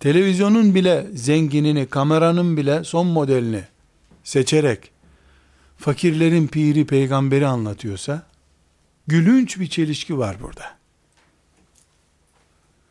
televizyonun 0.00 0.74
bile 0.74 1.06
zenginini, 1.14 1.86
kameranın 1.86 2.56
bile 2.56 2.84
son 2.84 3.06
modelini 3.06 3.64
seçerek, 4.24 4.90
fakirlerin 5.76 6.46
piri 6.46 6.86
peygamberi 6.86 7.46
anlatıyorsa, 7.46 8.22
gülünç 9.06 9.60
bir 9.60 9.66
çelişki 9.66 10.18
var 10.18 10.36
burada. 10.42 10.79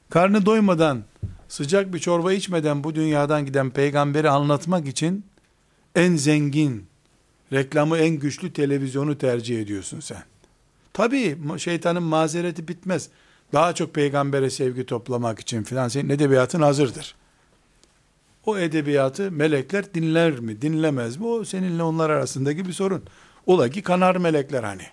Karnı 0.09 0.45
doymadan, 0.45 1.03
sıcak 1.47 1.93
bir 1.93 1.99
çorba 1.99 2.33
içmeden 2.33 2.83
bu 2.83 2.95
dünyadan 2.95 3.45
giden 3.45 3.69
peygamberi 3.69 4.29
anlatmak 4.29 4.87
için, 4.87 5.25
en 5.95 6.15
zengin, 6.15 6.85
reklamı 7.53 7.97
en 7.97 8.15
güçlü 8.15 8.53
televizyonu 8.53 9.17
tercih 9.17 9.61
ediyorsun 9.61 9.99
sen. 9.99 10.23
Tabii 10.93 11.37
şeytanın 11.57 12.03
mazereti 12.03 12.67
bitmez. 12.67 13.09
Daha 13.53 13.75
çok 13.75 13.93
peygambere 13.93 14.49
sevgi 14.49 14.85
toplamak 14.85 15.39
için 15.39 15.63
filan 15.63 15.87
senin 15.87 16.09
edebiyatın 16.09 16.61
hazırdır. 16.61 17.15
O 18.45 18.57
edebiyatı 18.57 19.31
melekler 19.31 19.93
dinler 19.93 20.39
mi, 20.39 20.61
dinlemez 20.61 21.17
mi? 21.17 21.25
O 21.25 21.45
seninle 21.45 21.83
onlar 21.83 22.09
arasındaki 22.09 22.65
bir 22.65 22.73
sorun. 22.73 23.03
Ola 23.45 23.69
ki 23.69 23.81
kanar 23.81 24.15
melekler 24.15 24.63
hani. 24.63 24.83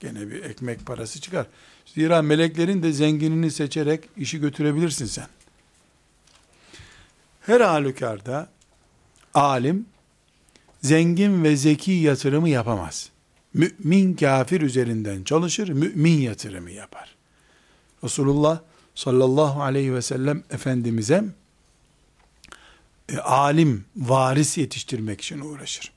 Gene 0.00 0.30
bir 0.30 0.44
ekmek 0.44 0.86
parası 0.86 1.20
çıkar. 1.20 1.46
Zira 1.86 2.22
meleklerin 2.22 2.82
de 2.82 2.92
zenginini 2.92 3.50
seçerek 3.50 4.04
işi 4.16 4.40
götürebilirsin 4.40 5.06
sen. 5.06 5.26
Her 7.40 7.60
halükarda 7.60 8.48
alim 9.34 9.86
zengin 10.82 11.44
ve 11.44 11.56
zeki 11.56 11.92
yatırımı 11.92 12.48
yapamaz. 12.48 13.10
Mümin 13.54 14.14
kafir 14.14 14.60
üzerinden 14.60 15.24
çalışır, 15.24 15.68
mümin 15.68 16.20
yatırımı 16.20 16.70
yapar. 16.70 17.16
Resulullah 18.04 18.60
sallallahu 18.94 19.62
aleyhi 19.62 19.94
ve 19.94 20.02
sellem 20.02 20.42
Efendimiz'e 20.50 21.24
e, 23.08 23.18
alim, 23.18 23.84
varis 23.96 24.58
yetiştirmek 24.58 25.20
için 25.20 25.40
uğraşır. 25.40 25.92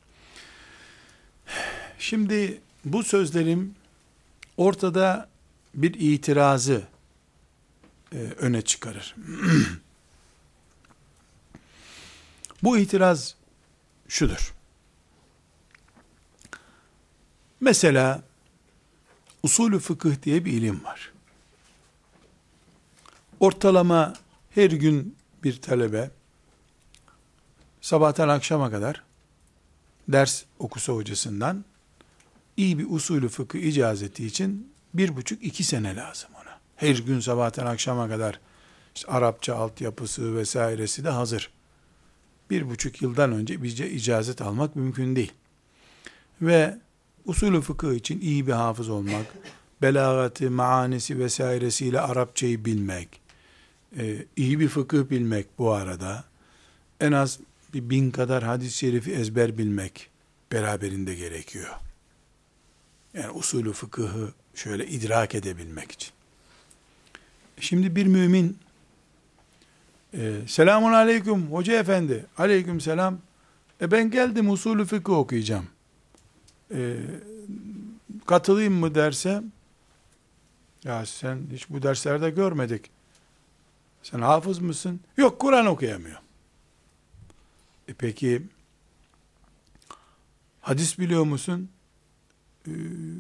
Şimdi 2.00 2.62
bu 2.86 3.04
sözlerim 3.04 3.76
ortada 4.58 5.30
bir 5.74 5.94
itirazı 5.94 6.84
e, 8.12 8.18
öne 8.18 8.62
çıkarır. 8.62 9.16
bu 12.63 12.78
itiraz 12.78 13.36
şudur. 14.08 14.54
Mesela 17.62 18.24
usulü 19.44 19.80
fıkıh 19.80 20.22
diye 20.24 20.46
bir 20.46 20.54
ilim 20.54 20.84
var. 20.84 21.12
Ortalama 23.39 24.13
her 24.50 24.72
gün 24.72 25.16
bir 25.44 25.62
talebe 25.62 26.12
sabahtan 27.82 28.30
akşama 28.30 28.72
kadar 28.72 29.04
ders 30.08 30.44
okusa 30.60 30.94
hocasından 30.94 31.66
iyi 32.58 32.80
bir 32.80 32.86
usulü 32.89 33.30
fıkıh 33.30 33.60
icazeti 33.60 34.26
için 34.26 34.74
bir 34.94 35.16
buçuk 35.16 35.44
iki 35.44 35.63
sene 35.63 35.96
lazım 35.96 36.30
ona. 36.36 36.60
Her 36.76 36.96
gün 36.96 37.20
sabahtan 37.20 37.66
akşama 37.66 38.10
kadar 38.10 38.39
işte 38.96 39.12
Arapça 39.12 39.56
altyapısı 39.56 40.36
vesairesi 40.36 41.04
de 41.04 41.10
hazır. 41.10 41.50
Bir 42.50 42.70
buçuk 42.70 43.02
yıldan 43.02 43.32
önce 43.32 43.63
bir 43.63 43.78
icazet 43.78 44.42
almak 44.42 44.76
mümkün 44.76 45.16
değil. 45.16 45.32
Ve 46.42 46.78
usulü 47.26 47.62
fıkıh 47.62 47.94
için 47.94 48.22
iyi 48.22 48.48
bir 48.48 48.52
hafız 48.52 48.89
olmak, 48.89 49.26
belagatı, 49.82 50.52
maanisi 50.52 51.20
vesairesiyle 51.20 52.02
Arapçayı 52.02 52.66
bilmek, 52.66 53.22
e, 53.98 54.26
iyi 54.36 54.60
bir 54.60 54.68
fıkıh 54.68 55.10
bilmek 55.10 55.48
bu 55.58 55.72
arada, 55.72 56.24
en 57.00 57.12
az 57.12 57.39
bir 57.74 57.89
bin 57.89 58.12
kadar 58.12 58.44
hadis-i 58.44 58.78
şerifi 58.78 59.13
ezber 59.13 59.58
bilmek 59.58 60.10
beraberinde 60.52 61.16
gerekiyor. 61.16 61.70
Yani 63.13 63.32
usulü 63.32 63.73
fıkıhı 63.73 64.34
şöyle 64.56 64.88
idrak 64.88 65.36
edebilmek 65.36 65.91
için. 65.91 66.12
Şimdi 67.60 67.95
bir 67.95 68.06
mümin 68.06 68.58
e, 70.13 70.41
selamun 70.47 70.93
aleyküm 70.93 71.52
hoca 71.52 71.80
efendi 71.80 72.26
aleyküm 72.38 72.82
selam 72.82 73.19
e 73.82 73.91
ben 73.91 74.12
geldim 74.12 74.49
usulü 74.49 74.86
fıkıh 74.86 75.13
okuyacağım 75.13 75.67
e, 76.73 76.97
katılayım 78.26 78.73
mı 78.73 78.95
derse 78.95 79.43
ya 80.84 81.06
sen 81.06 81.39
hiç 81.54 81.69
bu 81.69 81.84
derslerde 81.84 82.30
görmedik 82.30 82.91
sen 84.04 84.19
hafız 84.21 84.60
mısın? 84.60 84.99
Yok 85.17 85.39
Kur'an 85.39 85.65
okuyamıyor. 85.65 86.17
E 87.88 87.93
peki 87.93 88.41
hadis 90.62 90.99
biliyor 90.99 91.23
musun? 91.23 91.69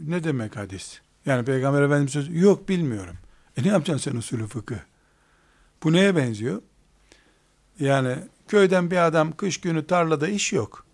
Ne 0.07 0.23
demek 0.23 0.55
hadis? 0.55 0.99
Yani 1.25 1.45
Peygamber 1.45 1.81
Efendimiz 1.81 2.11
sözü 2.11 2.39
yok 2.39 2.69
bilmiyorum. 2.69 3.15
E 3.57 3.63
ne 3.63 3.67
yapacaksın 3.67 4.11
sen 4.11 4.17
usulü 4.17 4.47
fıkıh? 4.47 4.75
Bu 5.83 5.93
neye 5.93 6.15
benziyor? 6.15 6.61
Yani 7.79 8.15
köyden 8.47 8.91
bir 8.91 8.97
adam 8.97 9.31
kış 9.31 9.61
günü 9.61 9.87
tarlada 9.87 10.27
iş 10.27 10.53
yok. 10.53 10.85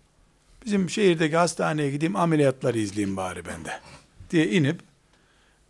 Bizim 0.64 0.90
şehirdeki 0.90 1.36
hastaneye 1.36 1.90
gideyim 1.90 2.16
ameliyatları 2.16 2.78
izleyeyim 2.78 3.16
bari 3.16 3.46
bende. 3.46 3.80
Diye 4.30 4.50
inip 4.50 4.80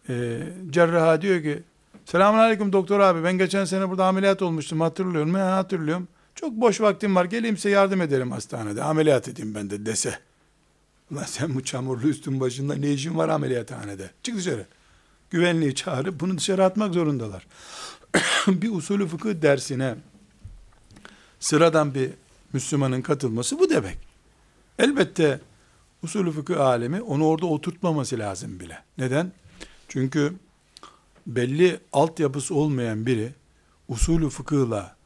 e, 0.08 0.38
cerraha 0.70 1.22
diyor 1.22 1.42
ki 1.42 1.62
selamun 2.04 2.38
aleyküm 2.38 2.72
doktor 2.72 3.00
abi 3.00 3.24
ben 3.24 3.38
geçen 3.38 3.64
sene 3.64 3.88
burada 3.88 4.06
ameliyat 4.06 4.42
olmuştum 4.42 4.80
hatırlıyorum. 4.80 5.34
Ben 5.34 5.40
hatırlıyorum. 5.40 6.08
Çok 6.34 6.52
boş 6.52 6.80
vaktim 6.80 7.16
var 7.16 7.24
geleyim 7.24 7.56
size 7.56 7.70
yardım 7.70 8.00
ederim 8.00 8.30
hastanede 8.30 8.82
ameliyat 8.82 9.28
edeyim 9.28 9.54
ben 9.54 9.70
de 9.70 9.86
dese. 9.86 10.18
Ulan 11.10 11.24
sen 11.24 11.54
bu 11.54 11.64
çamurlu 11.64 12.08
üstün 12.08 12.40
başında 12.40 12.74
ne 12.74 12.92
işin 12.92 13.16
var 13.16 13.28
ameliyathanede? 13.28 14.10
Çık 14.22 14.36
dışarı. 14.36 14.66
Güvenliği 15.30 15.74
çağırıp 15.74 16.20
bunu 16.20 16.38
dışarı 16.38 16.64
atmak 16.64 16.94
zorundalar. 16.94 17.46
bir 18.46 18.70
usulü 18.70 19.06
fıkıh 19.06 19.42
dersine 19.42 19.94
sıradan 21.40 21.94
bir 21.94 22.10
Müslümanın 22.52 23.02
katılması 23.02 23.58
bu 23.58 23.70
demek. 23.70 23.98
Elbette 24.78 25.40
usulü 26.02 26.32
fıkıh 26.32 26.60
alemi 26.60 27.02
onu 27.02 27.26
orada 27.26 27.46
oturtmaması 27.46 28.18
lazım 28.18 28.60
bile. 28.60 28.78
Neden? 28.98 29.32
Çünkü 29.88 30.32
belli 31.26 31.80
altyapısı 31.92 32.54
olmayan 32.54 33.06
biri 33.06 33.32
usulü 33.88 34.30
fıkıhla 34.30 34.96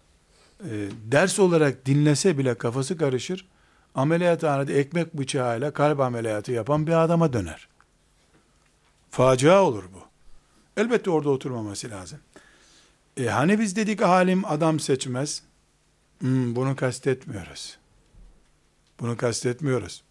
e, 0.60 0.88
ders 1.12 1.38
olarak 1.38 1.86
dinlese 1.86 2.38
bile 2.38 2.54
kafası 2.54 2.96
karışır. 2.96 3.46
Ameliyathanede 3.94 4.78
ekmek 4.78 5.14
bıçağıyla 5.14 5.72
kalp 5.72 6.00
ameliyatı 6.00 6.52
yapan 6.52 6.86
bir 6.86 6.92
adama 6.92 7.32
döner. 7.32 7.68
Facia 9.10 9.62
olur 9.62 9.84
bu. 9.94 10.04
Elbette 10.80 11.10
orada 11.10 11.30
oturmaması 11.30 11.90
lazım. 11.90 12.18
E 13.16 13.26
hani 13.26 13.58
biz 13.58 13.76
dedik 13.76 14.02
alim 14.02 14.44
adam 14.44 14.80
seçmez. 14.80 15.42
Hmm, 16.18 16.56
bunu 16.56 16.76
kastetmiyoruz. 16.76 17.78
Bunu 19.00 19.16
kastetmiyoruz. 19.16 20.02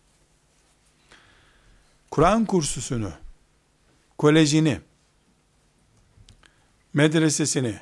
Kur'an 2.12 2.46
kursusunu, 2.46 3.12
kolejini, 4.18 4.80
medresesini, 6.94 7.80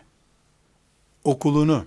okulunu 1.24 1.86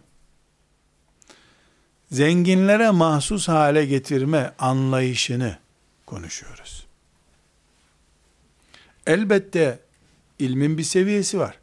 zenginlere 2.13 2.91
mahsus 2.91 3.49
hale 3.49 3.87
getirme 3.87 4.55
anlayışını 4.59 5.59
konuşuyoruz. 6.07 6.87
Elbette 9.07 9.81
ilmin 10.39 10.79
bir 10.79 10.83
seviyesi 10.83 11.39
var. 11.39 11.59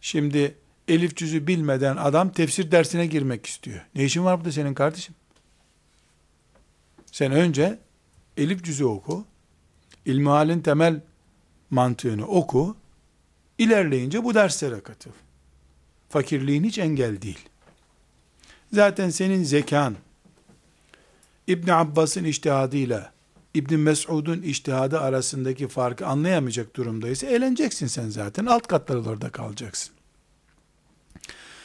Şimdi 0.00 0.54
elif 0.88 1.16
cüzü 1.16 1.46
bilmeden 1.46 1.96
adam 1.96 2.32
tefsir 2.32 2.70
dersine 2.70 3.06
girmek 3.06 3.46
istiyor. 3.46 3.80
Ne 3.94 4.04
işin 4.04 4.24
var 4.24 4.38
burada 4.38 4.52
senin 4.52 4.74
kardeşim? 4.74 5.14
Sen 7.06 7.32
önce 7.32 7.78
elif 8.36 8.64
cüzü 8.64 8.84
oku, 8.84 9.24
ilmihalin 10.04 10.60
temel 10.60 11.00
mantığını 11.70 12.26
oku, 12.26 12.76
ilerleyince 13.58 14.24
bu 14.24 14.34
derslere 14.34 14.80
katıl. 14.80 15.10
Fakirliğin 16.08 16.64
hiç 16.64 16.78
engel 16.78 17.22
değil. 17.22 17.48
Zaten 18.72 19.10
senin 19.10 19.44
zekan, 19.44 19.96
İbn 21.46 21.70
Abbas'ın 21.70 22.24
iştihadıyla 22.24 23.12
İbn 23.54 23.74
Mesud'un 23.74 24.42
iştihadı 24.42 25.00
arasındaki 25.00 25.68
farkı 25.68 26.06
anlayamayacak 26.06 26.76
durumdaysa 26.76 27.26
eğleneceksin 27.26 27.86
sen 27.86 28.08
zaten. 28.08 28.46
Alt 28.46 28.66
katlarda 28.66 29.30
kalacaksın. 29.30 29.94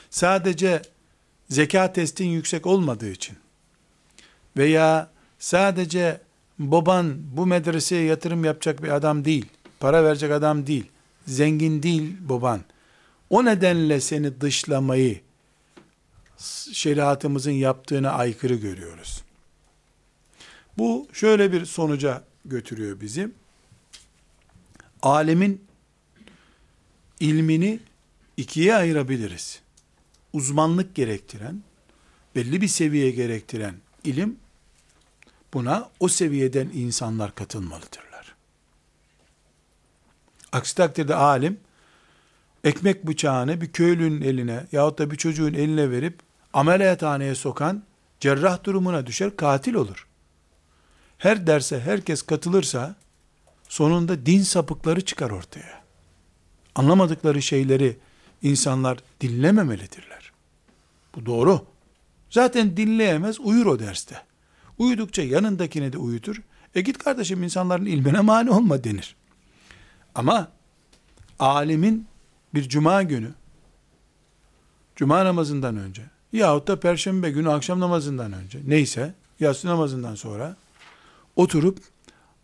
Sadece 0.10 0.82
zeka 1.50 1.94
testin 1.94 2.28
yüksek 2.28 2.66
olmadığı 2.66 3.12
için 3.12 3.38
veya 4.58 5.10
sadece 5.40 6.22
baban 6.60 7.18
bu 7.38 7.46
medreseye 7.46 8.04
yatırım 8.04 8.46
yapacak 8.46 8.84
bir 8.84 8.90
adam 8.90 9.26
değil, 9.26 9.46
para 9.80 10.04
verecek 10.04 10.32
adam 10.32 10.68
değil, 10.68 10.86
zengin 11.28 11.84
değil 11.84 12.16
baban. 12.30 12.62
O 13.30 13.46
nedenle 13.46 14.02
seni 14.02 14.42
dışlamayı 14.42 15.25
şeriatımızın 16.72 17.52
yaptığına 17.52 18.12
aykırı 18.12 18.56
görüyoruz. 18.56 19.24
Bu 20.78 21.08
şöyle 21.14 21.52
bir 21.52 21.66
sonuca 21.66 22.24
götürüyor 22.46 23.02
bizi. 23.02 23.32
Alemin 25.02 25.66
ilmini 27.20 27.80
ikiye 28.38 28.76
ayırabiliriz. 28.76 29.62
Uzmanlık 30.34 30.96
gerektiren, 30.96 31.64
belli 32.36 32.62
bir 32.62 32.68
seviye 32.68 33.12
gerektiren 33.12 33.76
ilim, 34.04 34.40
buna 35.54 35.90
o 36.00 36.08
seviyeden 36.08 36.70
insanlar 36.74 37.36
katılmalıdırlar. 37.36 38.36
Aksi 40.52 40.76
takdirde 40.76 41.16
alim, 41.16 41.60
ekmek 42.64 43.08
bıçağını 43.08 43.62
bir 43.62 43.72
köylünün 43.72 44.22
eline 44.22 44.68
yahut 44.72 45.00
da 45.00 45.12
bir 45.12 45.16
çocuğun 45.16 45.54
eline 45.54 45.92
verip 45.92 46.20
ameliyathaneye 46.56 47.36
sokan 47.36 47.84
cerrah 48.20 48.64
durumuna 48.64 49.06
düşer, 49.06 49.36
katil 49.36 49.74
olur 49.74 50.08
her 51.18 51.48
derse 51.48 51.80
herkes 51.80 52.22
katılırsa 52.22 52.96
sonunda 53.70 54.26
din 54.26 54.42
sapıkları 54.42 55.06
çıkar 55.06 55.30
ortaya. 55.30 55.84
Anlamadıkları 56.76 57.42
şeyleri 57.42 57.98
insanlar 58.42 58.98
dinlememelidirler. 59.22 60.32
Bu 61.16 61.26
doğru. 61.26 61.66
Zaten 62.30 62.78
dinleyemez, 62.78 63.40
uyur 63.40 63.66
o 63.66 63.80
derste. 63.80 64.22
Uyudukça 64.78 65.22
yanındakini 65.22 65.94
de 65.94 65.98
uyutur. 65.98 66.42
E 66.76 66.82
git 66.82 66.98
kardeşim 66.98 67.44
insanların 67.44 67.86
ilmine 67.86 68.20
mani 68.20 68.52
olma 68.52 68.84
denir. 68.84 69.16
Ama 70.16 70.52
alimin 71.40 72.08
bir 72.54 72.70
cuma 72.70 73.04
günü, 73.04 73.34
cuma 74.96 75.26
namazından 75.26 75.78
önce 75.78 76.04
yahut 76.36 76.68
da 76.68 76.80
perşembe 76.80 77.32
günü 77.32 77.50
akşam 77.50 77.80
namazından 77.80 78.34
önce 78.34 78.60
neyse 78.68 79.14
yatsı 79.40 79.68
namazından 79.68 80.16
sonra 80.16 80.56
oturup 81.36 81.80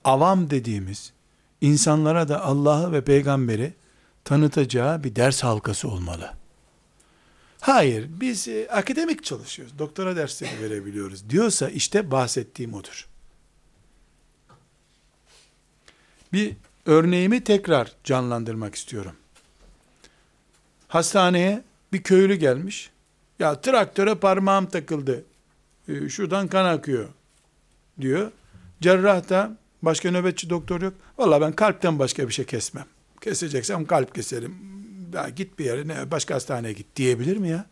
avam 0.04 0.50
dediğimiz 0.50 1.14
insanlara 1.62 2.28
da 2.28 2.46
Allah'ı 2.46 2.92
ve 2.92 3.04
peygamberi 3.04 3.74
tanıtacağı 4.24 5.04
bir 5.04 5.16
ders 5.16 5.44
halkası 5.44 5.88
olmalı. 5.88 6.34
Hayır, 7.62 8.08
biz 8.10 8.48
e, 8.48 8.68
akademik 8.72 9.24
çalışıyoruz, 9.24 9.80
doktora 9.80 10.16
dersleri 10.16 10.62
verebiliyoruz 10.62 11.30
diyorsa 11.30 11.70
işte 11.70 12.12
bahsettiğim 12.12 12.74
odur. 12.74 13.08
Bir 16.34 16.56
örneğimi 16.86 17.44
tekrar 17.44 17.92
canlandırmak 18.04 18.76
istiyorum. 18.76 19.16
Hastaneye 20.88 21.64
bir 21.94 22.04
köylü 22.04 22.36
gelmiş. 22.36 22.91
Ya 23.42 23.62
traktöre 23.62 24.16
parmağım 24.16 24.66
takıldı. 24.66 25.26
E, 25.88 26.10
şuradan 26.10 26.48
kan 26.48 26.66
akıyor 26.66 27.08
diyor. 28.02 28.32
Cerrahta 28.82 29.58
başka 29.82 30.12
nöbetçi 30.12 30.50
doktor 30.50 30.82
yok. 30.82 30.94
Valla 31.18 31.42
ben 31.42 31.52
kalpten 31.52 32.00
başka 32.00 32.28
bir 32.28 32.34
şey 32.34 32.46
kesmem. 32.46 32.86
Keseceksem 33.22 33.86
kalp 33.86 34.16
keserim. 34.16 34.56
Ya 35.14 35.30
git 35.30 35.60
bir 35.60 35.66
yere, 35.66 36.12
başka 36.12 36.36
hastaneye 36.36 36.74
git 36.74 36.96
diyebilir 36.96 37.38
mi 37.38 37.50
ya? 37.50 37.66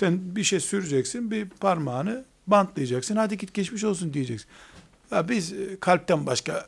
Sen 0.00 0.36
bir 0.36 0.44
şey 0.44 0.60
süreceksin, 0.60 1.30
bir 1.30 1.48
parmağını 1.48 2.24
bantlayacaksın. 2.46 3.16
Hadi 3.16 3.38
git 3.38 3.54
geçmiş 3.54 3.84
olsun 3.84 4.14
diyeceksin. 4.14 4.48
Ya 5.10 5.28
biz 5.28 5.52
e, 5.52 5.80
kalpten 5.80 6.26
başka 6.26 6.66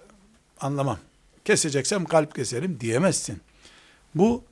anlamam. 0.61 0.99
Keseceksem 1.45 2.05
kalp 2.05 2.35
keserim 2.35 2.80
diyemezsin. 2.80 3.41
Bu 4.14 4.43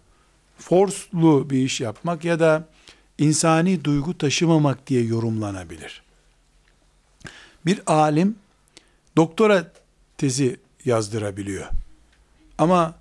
forslu 0.59 1.51
bir 1.51 1.59
iş 1.59 1.81
yapmak 1.81 2.25
ya 2.25 2.41
da 2.41 2.73
insani 3.23 3.85
duygu 3.85 4.19
taşımamak 4.19 4.87
diye 4.87 5.03
yorumlanabilir. 5.05 6.03
Bir 7.67 7.81
alim 7.87 8.37
doktora 9.17 9.73
tezi 10.19 10.57
yazdırabiliyor. 10.85 11.67
Ama 12.59 12.95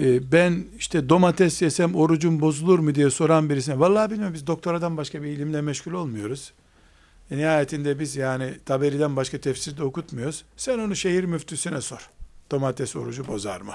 e, 0.00 0.32
ben 0.32 0.64
işte 0.78 1.08
domates 1.08 1.62
yesem 1.62 1.94
orucum 1.94 2.40
bozulur 2.40 2.78
mu 2.78 2.94
diye 2.94 3.10
soran 3.10 3.50
birisine 3.50 3.80
vallahi 3.80 4.10
bilmiyorum 4.10 4.34
biz 4.34 4.46
doktoradan 4.46 4.96
başka 4.96 5.22
bir 5.22 5.28
ilimle 5.28 5.60
meşgul 5.60 5.92
olmuyoruz. 5.92 6.52
E, 7.30 7.36
nihayetinde 7.36 7.98
biz 7.98 8.16
yani 8.16 8.54
taberiden 8.66 9.16
başka 9.16 9.38
tefsir 9.38 9.76
de 9.76 9.82
okutmuyoruz. 9.82 10.44
Sen 10.56 10.78
onu 10.78 10.96
şehir 10.96 11.24
müftüsüne 11.24 11.80
sor. 11.80 12.10
Domates 12.50 12.96
orucu 12.96 13.26
bozar 13.26 13.60
mı? 13.60 13.74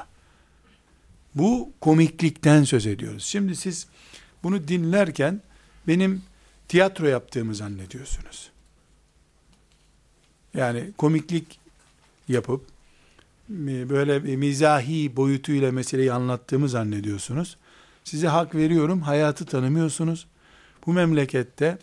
Bu 1.35 1.71
komiklikten 1.81 2.63
söz 2.63 2.87
ediyoruz. 2.87 3.23
Şimdi 3.23 3.55
siz 3.55 3.87
bunu 4.43 4.67
dinlerken 4.67 5.41
benim 5.89 6.21
tiyatro 6.67 7.07
yaptığımı 7.07 7.55
zannediyorsunuz. 7.55 8.51
Yani 10.53 10.91
komiklik 10.97 11.59
yapıp 12.27 12.65
böyle 13.89 14.23
bir 14.23 14.35
mizahi 14.35 15.15
boyutuyla 15.15 15.71
meseleyi 15.71 16.13
anlattığımı 16.13 16.69
zannediyorsunuz. 16.69 17.57
Size 18.03 18.27
hak 18.27 18.55
veriyorum, 18.55 19.01
hayatı 19.01 19.45
tanımıyorsunuz. 19.45 20.27
Bu 20.85 20.93
memlekette 20.93 21.77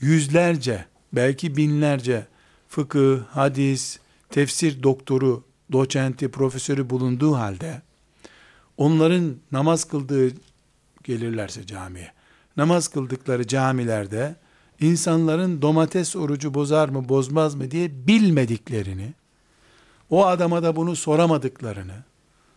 yüzlerce, 0.00 0.84
belki 1.12 1.56
binlerce 1.56 2.26
fıkıh, 2.68 3.24
hadis, 3.30 3.98
tefsir 4.30 4.82
doktoru, 4.82 5.44
doçenti, 5.72 6.30
profesörü 6.30 6.90
bulunduğu 6.90 7.34
halde 7.34 7.82
onların 8.76 9.36
namaz 9.52 9.84
kıldığı 9.84 10.32
gelirlerse 11.04 11.66
camiye, 11.66 12.12
namaz 12.56 12.88
kıldıkları 12.88 13.46
camilerde 13.46 14.36
insanların 14.80 15.62
domates 15.62 16.16
orucu 16.16 16.54
bozar 16.54 16.88
mı 16.88 17.08
bozmaz 17.08 17.54
mı 17.54 17.70
diye 17.70 18.06
bilmediklerini, 18.06 19.14
o 20.10 20.26
adama 20.26 20.62
da 20.62 20.76
bunu 20.76 20.96
soramadıklarını, 20.96 22.04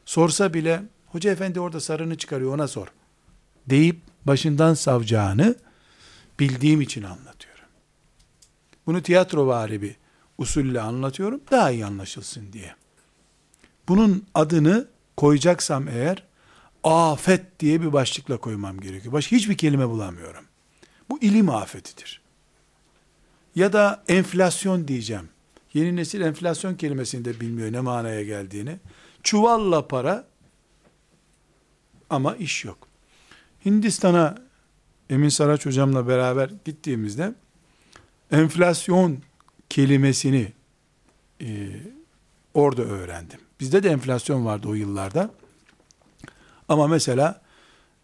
sorsa 0.05 0.53
bile 0.53 0.83
hoca 1.05 1.31
efendi 1.31 1.59
orada 1.59 1.79
sarını 1.79 2.17
çıkarıyor 2.17 2.53
ona 2.53 2.67
sor 2.67 2.87
deyip 3.69 4.01
başından 4.25 4.73
savacağını 4.73 5.55
bildiğim 6.39 6.81
için 6.81 7.03
anlatıyorum. 7.03 7.65
Bunu 8.85 9.01
tiyatro 9.01 9.47
vari 9.47 9.81
bir 9.81 9.95
usulle 10.37 10.81
anlatıyorum 10.81 11.41
daha 11.51 11.71
iyi 11.71 11.85
anlaşılsın 11.85 12.53
diye. 12.53 12.75
Bunun 13.87 14.25
adını 14.33 14.87
koyacaksam 15.17 15.87
eğer 15.87 16.26
afet 16.83 17.59
diye 17.59 17.81
bir 17.81 17.93
başlıkla 17.93 18.37
koymam 18.37 18.79
gerekiyor. 18.79 19.13
Başka 19.13 19.35
hiçbir 19.35 19.57
kelime 19.57 19.89
bulamıyorum. 19.89 20.45
Bu 21.09 21.19
ilim 21.21 21.49
afetidir. 21.49 22.21
Ya 23.55 23.73
da 23.73 24.03
enflasyon 24.07 24.87
diyeceğim. 24.87 25.29
Yeni 25.73 25.95
nesil 25.95 26.21
enflasyon 26.21 26.75
kelimesini 26.75 27.25
de 27.25 27.39
bilmiyor 27.39 27.71
ne 27.71 27.79
manaya 27.79 28.23
geldiğini. 28.23 28.79
Çuvalla 29.23 29.87
para 29.87 30.27
ama 32.09 32.35
iş 32.35 32.65
yok. 32.65 32.87
Hindistan'a 33.65 34.37
Emin 35.09 35.29
Saraç 35.29 35.65
hocamla 35.65 36.07
beraber 36.07 36.51
gittiğimizde 36.65 37.33
enflasyon 38.31 39.17
kelimesini 39.69 40.53
e, 41.41 41.69
orada 42.53 42.81
öğrendim. 42.81 43.39
Bizde 43.59 43.83
de 43.83 43.89
enflasyon 43.89 44.45
vardı 44.45 44.67
o 44.67 44.73
yıllarda. 44.73 45.31
Ama 46.69 46.87
mesela 46.87 47.41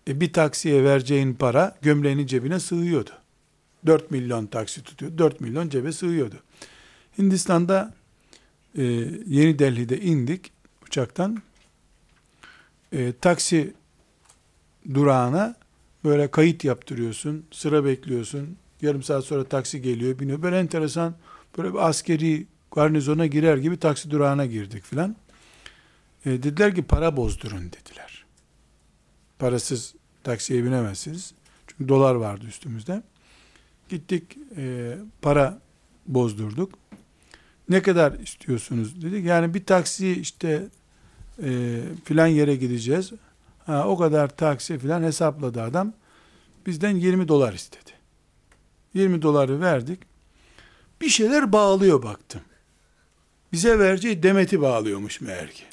e, 0.08 0.22
bir 0.22 0.34
taksiye 0.34 0.84
vereceğin 0.84 1.34
para 1.34 1.76
gömleğinin 1.82 2.28
cebine 2.28 2.60
sığıyordu. 2.60 3.12
4 3.86 4.12
milyon 4.12 4.46
taksi 4.46 4.84
tutuyor. 4.84 5.18
4 5.18 5.42
milyon 5.42 5.70
cebe 5.70 5.92
sığıyordu. 5.92 6.36
Hindistan'da 7.18 7.94
e, 8.78 8.84
Yeni 9.28 9.60
Delhi'de 9.60 10.02
indik 10.02 10.52
uçaktan. 10.88 11.42
E, 12.92 13.14
taksi 13.22 13.74
durağına 14.94 15.56
böyle 16.04 16.32
kayıt 16.32 16.64
yaptırıyorsun. 16.64 17.46
Sıra 17.52 17.86
bekliyorsun. 17.86 18.58
Yarım 18.82 19.04
saat 19.04 19.24
sonra 19.24 19.44
taksi 19.44 19.82
geliyor, 19.82 20.20
biniyor. 20.20 20.42
Böyle 20.42 20.60
enteresan, 20.60 21.16
böyle 21.58 21.74
bir 21.74 21.90
askeri 21.90 22.48
garnizona 22.72 23.26
girer 23.26 23.58
gibi 23.58 23.78
taksi 23.78 24.12
durağına 24.12 24.46
girdik 24.46 24.84
filan. 24.84 25.16
E, 26.26 26.32
dediler 26.32 26.76
ki 26.76 26.84
para 26.84 27.18
bozdurun 27.18 27.72
dediler. 27.72 28.13
Parasız 29.40 29.96
taksiye 30.24 30.64
binemezsiniz. 30.64 31.34
Çünkü 31.68 31.90
dolar 31.90 32.16
vardı 32.16 32.46
üstümüzde. 32.46 33.04
Gittik 33.90 34.38
e, 34.58 34.96
para 35.22 35.60
bozdurduk. 36.08 36.74
Ne 37.70 37.82
kadar 37.82 38.20
istiyorsunuz 38.20 39.02
dedik. 39.02 39.26
Yani 39.26 39.54
bir 39.54 39.66
taksi 39.66 40.12
işte 40.12 40.68
e, 41.44 41.80
filan 42.06 42.28
yere 42.28 42.56
gideceğiz. 42.56 43.12
Ha, 43.66 43.88
o 43.88 43.98
kadar 43.98 44.38
taksi 44.38 44.80
filan 44.80 45.04
hesapladı 45.04 45.62
adam. 45.62 45.94
Bizden 46.66 46.96
20 46.96 47.28
dolar 47.28 47.54
istedi. 47.54 47.92
20 48.94 49.22
doları 49.22 49.62
verdik. 49.62 50.00
Bir 51.02 51.10
şeyler 51.10 51.52
bağlıyor 51.52 52.04
baktım. 52.04 52.42
Bize 53.52 53.80
vereceği 53.80 54.24
demeti 54.24 54.62
bağlıyormuş 54.62 55.22
meğer 55.22 55.52
ki. 55.52 55.64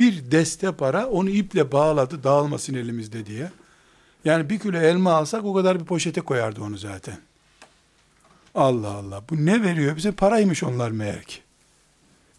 Bir 0.00 0.30
deste 0.30 0.72
para 0.72 1.06
onu 1.06 1.30
iple 1.30 1.72
bağladı 1.72 2.24
dağılmasın 2.24 2.74
elimizde 2.74 3.26
diye. 3.26 3.50
Yani 4.24 4.50
bir 4.50 4.58
kilo 4.58 4.78
elma 4.78 5.12
alsak 5.12 5.44
o 5.44 5.54
kadar 5.54 5.80
bir 5.80 5.84
poşete 5.84 6.20
koyardı 6.20 6.62
onu 6.62 6.78
zaten. 6.78 7.18
Allah 8.54 8.88
Allah 8.88 9.22
bu 9.30 9.46
ne 9.46 9.62
veriyor 9.62 9.96
bize 9.96 10.12
paraymış 10.12 10.62
onlar 10.62 10.90
meğer 10.90 11.22
ki. 11.22 11.40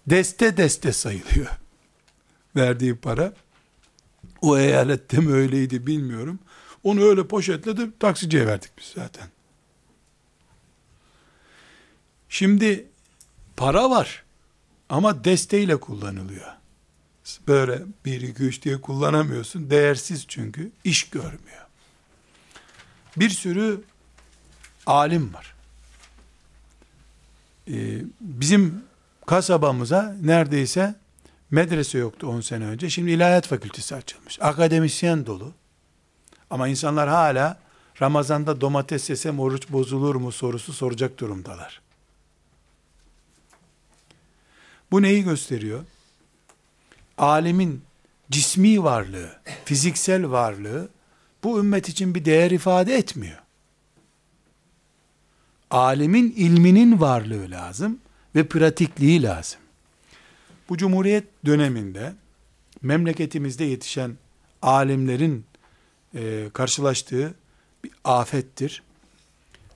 Deste 0.07 0.57
deste 0.57 0.93
sayılıyor. 0.93 1.47
Verdiği 2.55 2.95
para. 2.95 3.33
O 4.41 4.57
eyalette 4.57 5.17
mi 5.17 5.33
öyleydi 5.33 5.87
bilmiyorum. 5.87 6.39
Onu 6.83 7.03
öyle 7.03 7.27
poşetledi 7.27 7.99
taksiciye 7.99 8.47
verdik 8.47 8.71
biz 8.77 8.85
zaten. 8.95 9.27
Şimdi 12.29 12.87
para 13.57 13.89
var 13.89 14.23
ama 14.89 15.23
desteğiyle 15.23 15.79
kullanılıyor. 15.79 16.47
Böyle 17.47 17.81
bir 18.05 18.21
iki 18.21 18.43
üç 18.43 18.61
diye 18.61 18.81
kullanamıyorsun. 18.81 19.69
Değersiz 19.69 20.25
çünkü. 20.27 20.71
iş 20.83 21.09
görmüyor. 21.09 21.65
Bir 23.17 23.29
sürü 23.29 23.81
alim 24.85 25.33
var. 25.33 25.55
Ee, 27.69 28.01
bizim 28.21 28.83
kasabamıza 29.25 30.15
neredeyse 30.21 30.95
medrese 31.51 31.97
yoktu 31.97 32.27
10 32.27 32.41
sene 32.41 32.65
önce. 32.65 32.89
Şimdi 32.89 33.11
ilahiyat 33.11 33.47
fakültesi 33.47 33.95
açılmış. 33.95 34.41
Akademisyen 34.41 35.25
dolu. 35.25 35.53
Ama 36.49 36.67
insanlar 36.67 37.09
hala 37.09 37.59
Ramazan'da 38.01 38.61
domates 38.61 39.09
yesem 39.09 39.39
oruç 39.39 39.69
bozulur 39.69 40.15
mu 40.15 40.31
sorusu 40.31 40.73
soracak 40.73 41.19
durumdalar. 41.19 41.81
Bu 44.91 45.01
neyi 45.01 45.23
gösteriyor? 45.23 45.79
Alemin 47.17 47.81
cismi 48.31 48.83
varlığı, 48.83 49.39
fiziksel 49.65 50.31
varlığı 50.31 50.89
bu 51.43 51.59
ümmet 51.59 51.89
için 51.89 52.15
bir 52.15 52.25
değer 52.25 52.51
ifade 52.51 52.95
etmiyor. 52.95 53.37
Alemin 55.71 56.31
ilminin 56.31 56.99
varlığı 56.99 57.51
lazım 57.51 57.99
ve 58.35 58.47
pratikliği 58.47 59.23
lazım. 59.23 59.59
Bu 60.69 60.77
Cumhuriyet 60.77 61.27
döneminde 61.45 62.13
memleketimizde 62.81 63.63
yetişen 63.63 64.17
alimlerin 64.61 65.45
e, 66.15 66.49
karşılaştığı 66.53 67.35
bir 67.83 67.91
afettir. 68.03 68.83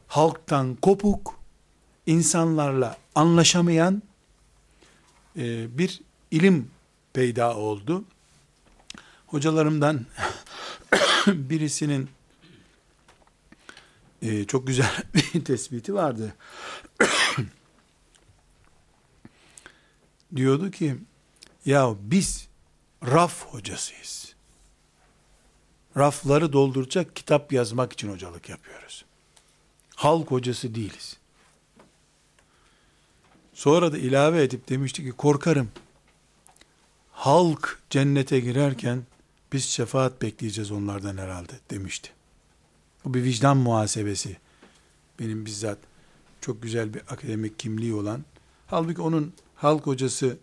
Halktan 0.07 0.75
kopuk, 0.75 1.39
insanlarla 2.05 2.97
anlaşamayan 3.15 4.01
e, 5.37 5.77
bir 5.77 6.01
ilim 6.31 6.71
peyda 7.13 7.57
oldu. 7.57 8.03
Hocalarımdan 9.27 10.05
birisinin 11.27 12.09
e, 14.21 14.45
çok 14.45 14.67
güzel 14.67 15.03
bir 15.13 15.45
tespiti 15.45 15.93
vardı. 15.93 16.35
Diyordu 20.35 20.71
ki, 20.71 20.95
ya 21.65 21.95
biz 22.01 22.47
raf 23.07 23.45
hocasıyız. 23.45 24.35
Rafları 25.97 26.53
dolduracak 26.53 27.15
kitap 27.15 27.53
yazmak 27.53 27.93
için 27.93 28.11
hocalık 28.11 28.49
yapıyoruz. 28.49 29.05
Halk 29.95 30.31
hocası 30.31 30.75
değiliz. 30.75 31.17
Sonra 33.53 33.91
da 33.91 33.97
ilave 33.97 34.43
edip 34.43 34.69
demişti 34.69 35.03
ki 35.03 35.11
korkarım 35.11 35.71
halk 37.19 37.79
cennete 37.89 38.39
girerken 38.39 39.03
biz 39.53 39.65
şefaat 39.65 40.21
bekleyeceğiz 40.21 40.71
onlardan 40.71 41.17
herhalde 41.17 41.53
demişti. 41.71 42.09
Bu 43.05 43.13
bir 43.13 43.23
vicdan 43.23 43.57
muhasebesi. 43.57 44.37
Benim 45.19 45.45
bizzat 45.45 45.77
çok 46.41 46.61
güzel 46.63 46.93
bir 46.93 47.01
akademik 47.01 47.59
kimliği 47.59 47.93
olan, 47.93 48.25
halbuki 48.67 49.01
onun 49.01 49.33
halk 49.55 49.87
hocası 49.87 50.37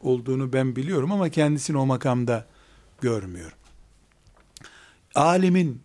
olduğunu 0.00 0.52
ben 0.52 0.76
biliyorum 0.76 1.12
ama 1.12 1.28
kendisini 1.28 1.78
o 1.78 1.86
makamda 1.86 2.46
görmüyorum. 3.00 3.58
Alimin 5.14 5.82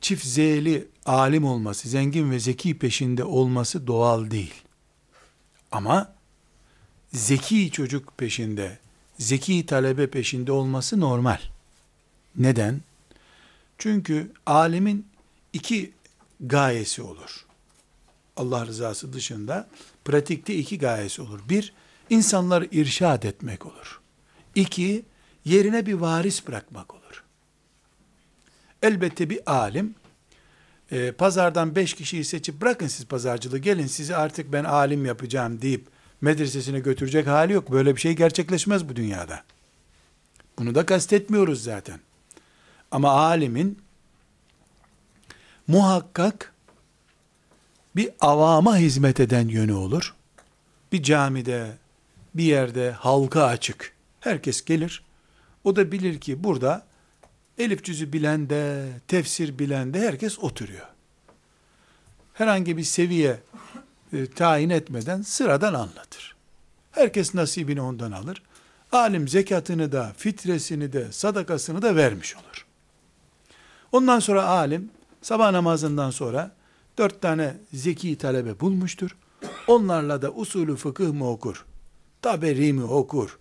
çift 0.00 0.24
zeyli 0.24 0.88
alim 1.06 1.44
olması, 1.44 1.88
zengin 1.88 2.30
ve 2.30 2.38
zeki 2.38 2.78
peşinde 2.78 3.24
olması 3.24 3.86
doğal 3.86 4.30
değil. 4.30 4.54
Ama 5.72 6.13
zeki 7.14 7.70
çocuk 7.70 8.18
peşinde, 8.18 8.78
zeki 9.18 9.66
talebe 9.66 10.06
peşinde 10.06 10.52
olması 10.52 11.00
normal. 11.00 11.38
Neden? 12.36 12.80
Çünkü 13.78 14.32
alimin 14.46 15.06
iki 15.52 15.92
gayesi 16.40 17.02
olur. 17.02 17.46
Allah 18.36 18.66
rızası 18.66 19.12
dışında 19.12 19.68
pratikte 20.04 20.54
iki 20.54 20.78
gayesi 20.78 21.22
olur. 21.22 21.40
Bir, 21.48 21.72
insanları 22.10 22.68
irşad 22.72 23.22
etmek 23.22 23.66
olur. 23.66 24.00
İki, 24.54 25.04
yerine 25.44 25.86
bir 25.86 25.94
varis 25.94 26.46
bırakmak 26.46 26.94
olur. 26.94 27.24
Elbette 28.82 29.30
bir 29.30 29.52
alim, 29.52 29.94
e, 30.90 31.12
pazardan 31.12 31.76
beş 31.76 31.94
kişiyi 31.94 32.24
seçip 32.24 32.60
bırakın 32.60 32.86
siz 32.86 33.06
pazarcılığı 33.06 33.58
gelin 33.58 33.86
sizi 33.86 34.16
artık 34.16 34.52
ben 34.52 34.64
alim 34.64 35.06
yapacağım 35.06 35.62
deyip 35.62 35.93
medresesine 36.24 36.80
götürecek 36.80 37.26
hali 37.26 37.52
yok. 37.52 37.72
Böyle 37.72 37.96
bir 37.96 38.00
şey 38.00 38.12
gerçekleşmez 38.12 38.88
bu 38.88 38.96
dünyada. 38.96 39.44
Bunu 40.58 40.74
da 40.74 40.86
kastetmiyoruz 40.86 41.62
zaten. 41.62 42.00
Ama 42.90 43.10
alimin 43.10 43.78
muhakkak 45.66 46.52
bir 47.96 48.10
avama 48.20 48.76
hizmet 48.76 49.20
eden 49.20 49.48
yönü 49.48 49.72
olur. 49.72 50.14
Bir 50.92 51.02
camide, 51.02 51.76
bir 52.34 52.44
yerde 52.44 52.90
halka 52.90 53.44
açık. 53.44 53.92
Herkes 54.20 54.64
gelir. 54.64 55.04
O 55.64 55.76
da 55.76 55.92
bilir 55.92 56.20
ki 56.20 56.44
burada 56.44 56.86
elif 57.58 57.84
cüzü 57.84 58.12
bilen 58.12 58.50
de, 58.50 58.88
tefsir 59.08 59.58
bilen 59.58 59.94
de 59.94 60.00
herkes 60.00 60.38
oturuyor. 60.38 60.86
Herhangi 62.34 62.76
bir 62.76 62.84
seviye 62.84 63.40
e, 64.14 64.26
tayin 64.26 64.70
etmeden 64.70 65.22
sıradan 65.22 65.74
anlatır. 65.74 66.34
Herkes 66.90 67.34
nasibini 67.34 67.80
ondan 67.80 68.12
alır. 68.12 68.42
Alim 68.92 69.28
zekatını 69.28 69.92
da, 69.92 70.12
fitresini 70.16 70.92
de, 70.92 71.12
sadakasını 71.12 71.82
da 71.82 71.96
vermiş 71.96 72.36
olur. 72.36 72.66
Ondan 73.92 74.18
sonra 74.18 74.44
alim 74.44 74.90
sabah 75.22 75.50
namazından 75.50 76.10
sonra 76.10 76.50
dört 76.98 77.22
tane 77.22 77.56
zeki 77.72 78.18
talebe 78.18 78.60
bulmuştur. 78.60 79.16
Onlarla 79.66 80.22
da 80.22 80.30
usulü 80.30 80.76
fıkıh 80.76 81.12
mı 81.12 81.30
okur? 81.30 81.64
Taberi 82.22 82.72
mi 82.72 82.84
okur? 82.84 83.38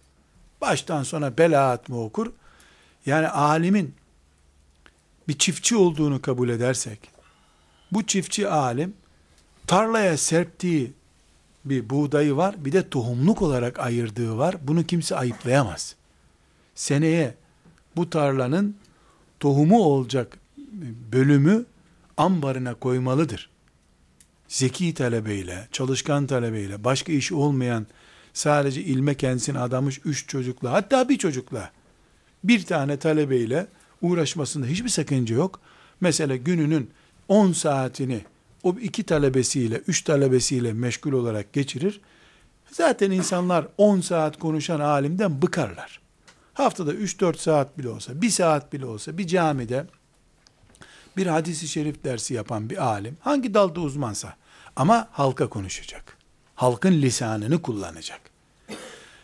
Baştan 0.61 1.03
sona 1.03 1.37
belaat 1.37 1.89
mı 1.89 2.03
okur? 2.03 2.31
Yani 3.05 3.27
alimin 3.27 3.95
bir 5.27 5.37
çiftçi 5.37 5.75
olduğunu 5.75 6.21
kabul 6.21 6.49
edersek, 6.49 6.99
bu 7.91 8.05
çiftçi 8.05 8.49
alim 8.49 8.93
tarlaya 9.67 10.17
serptiği 10.17 10.93
bir 11.65 11.89
buğdayı 11.89 12.35
var, 12.35 12.65
bir 12.65 12.71
de 12.71 12.89
tohumluk 12.89 13.41
olarak 13.41 13.79
ayırdığı 13.79 14.37
var. 14.37 14.55
Bunu 14.61 14.83
kimse 14.83 15.15
ayıplayamaz. 15.15 15.95
Seneye 16.75 17.35
bu 17.95 18.09
tarlanın 18.09 18.75
tohumu 19.39 19.83
olacak 19.83 20.37
bölümü 21.11 21.65
ambarına 22.17 22.73
koymalıdır. 22.73 23.49
Zeki 24.47 24.93
talebeyle, 24.93 25.67
çalışkan 25.71 26.27
talebeyle, 26.27 26.83
başka 26.83 27.11
işi 27.11 27.35
olmayan, 27.35 27.87
sadece 28.33 28.81
ilme 28.81 29.15
kendisini 29.15 29.59
adamış 29.59 30.01
üç 30.05 30.27
çocukla, 30.27 30.71
hatta 30.71 31.09
bir 31.09 31.17
çocukla, 31.17 31.71
bir 32.43 32.63
tane 32.65 32.97
talebeyle 32.97 33.67
uğraşmasında 34.01 34.65
hiçbir 34.65 34.89
sakınca 34.89 35.35
yok. 35.35 35.59
Mesela 36.01 36.35
gününün 36.35 36.89
10 37.27 37.51
saatini 37.51 38.21
o 38.63 38.75
iki 38.81 39.03
talebesiyle, 39.03 39.81
üç 39.87 40.01
talebesiyle 40.01 40.73
meşgul 40.73 41.11
olarak 41.11 41.53
geçirir. 41.53 42.01
Zaten 42.71 43.11
insanlar 43.11 43.67
10 43.77 44.01
saat 44.01 44.39
konuşan 44.39 44.79
alimden 44.79 45.41
bıkarlar. 45.41 46.01
Haftada 46.53 46.93
3-4 46.93 47.37
saat 47.37 47.77
bile 47.77 47.89
olsa, 47.89 48.21
bir 48.21 48.29
saat 48.29 48.73
bile 48.73 48.85
olsa 48.85 49.17
bir 49.17 49.27
camide 49.27 49.85
bir 51.17 51.27
hadisi 51.27 51.67
şerif 51.67 52.03
dersi 52.03 52.33
yapan 52.33 52.69
bir 52.69 52.85
alim, 52.85 53.17
hangi 53.19 53.53
dalda 53.53 53.81
uzmansa 53.81 54.35
ama 54.75 55.07
halka 55.11 55.49
konuşacak. 55.49 56.17
Halkın 56.55 56.91
lisanını 56.91 57.61
kullanacak. 57.61 58.21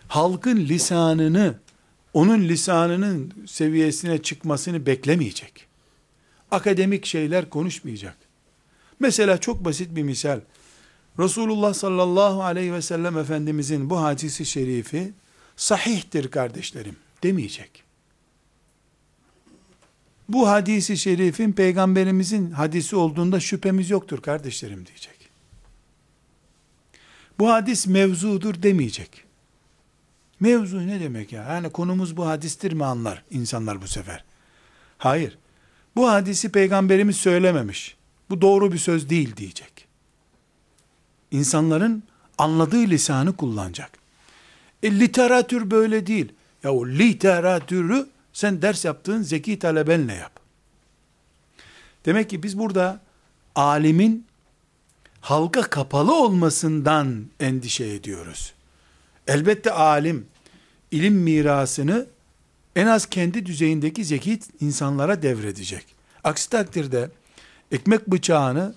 Halkın 0.07 0.57
lisanını, 0.57 1.55
onun 2.13 2.41
lisanının 2.41 3.33
seviyesine 3.47 4.21
çıkmasını 4.21 4.85
beklemeyecek. 4.85 5.67
Akademik 6.51 7.05
şeyler 7.05 7.49
konuşmayacak. 7.49 8.28
Mesela 8.99 9.37
çok 9.37 9.65
basit 9.65 9.95
bir 9.95 10.03
misal. 10.03 10.41
Resulullah 11.19 11.73
sallallahu 11.73 12.43
aleyhi 12.43 12.73
ve 12.73 12.81
sellem 12.81 13.17
Efendimizin 13.17 13.89
bu 13.89 14.01
hadisi 14.01 14.45
şerifi 14.45 15.13
sahihtir 15.55 16.31
kardeşlerim 16.31 16.95
demeyecek. 17.23 17.83
Bu 20.29 20.49
hadisi 20.49 20.97
şerifin 20.97 21.51
peygamberimizin 21.51 22.51
hadisi 22.51 22.95
olduğunda 22.95 23.39
şüphemiz 23.39 23.89
yoktur 23.89 24.21
kardeşlerim 24.21 24.85
diyecek. 24.85 25.29
Bu 27.39 27.49
hadis 27.49 27.87
mevzudur 27.87 28.63
demeyecek. 28.63 29.23
Mevzu 30.39 30.87
ne 30.87 30.99
demek 30.99 31.31
ya? 31.31 31.43
Yani 31.43 31.69
konumuz 31.69 32.17
bu 32.17 32.27
hadistir 32.27 32.71
mi 32.71 32.85
anlar 32.85 33.23
insanlar 33.31 33.81
bu 33.81 33.87
sefer? 33.87 34.23
Hayır. 34.97 35.37
Bu 35.95 36.09
hadisi 36.09 36.51
peygamberimiz 36.51 37.15
söylememiş. 37.15 37.98
Bu 38.29 38.41
doğru 38.41 38.71
bir 38.71 38.77
söz 38.77 39.09
değil 39.09 39.35
diyecek. 39.35 39.87
İnsanların 41.31 42.03
anladığı 42.37 42.87
lisanı 42.87 43.35
kullanacak. 43.35 43.91
E, 44.83 44.99
literatür 44.99 45.71
böyle 45.71 46.07
değil. 46.07 46.31
Ya 46.63 46.73
o 46.73 46.87
literatürü 46.87 48.07
sen 48.33 48.61
ders 48.61 48.85
yaptığın 48.85 49.21
zeki 49.21 49.59
talebenle 49.59 50.13
yap. 50.13 50.39
Demek 52.05 52.29
ki 52.29 52.43
biz 52.43 52.59
burada 52.59 52.99
alimin 53.55 54.25
halka 55.21 55.61
kapalı 55.61 56.23
olmasından 56.23 57.25
endişe 57.39 57.85
ediyoruz. 57.85 58.53
Elbette 59.27 59.71
alim 59.71 60.27
ilim 60.91 61.13
mirasını 61.13 62.07
en 62.75 62.87
az 62.87 63.05
kendi 63.05 63.45
düzeyindeki 63.45 64.05
zeki 64.05 64.39
insanlara 64.61 65.21
devredecek. 65.21 65.85
Aksi 66.23 66.49
takdirde 66.49 67.09
ekmek 67.71 68.07
bıçağını 68.07 68.73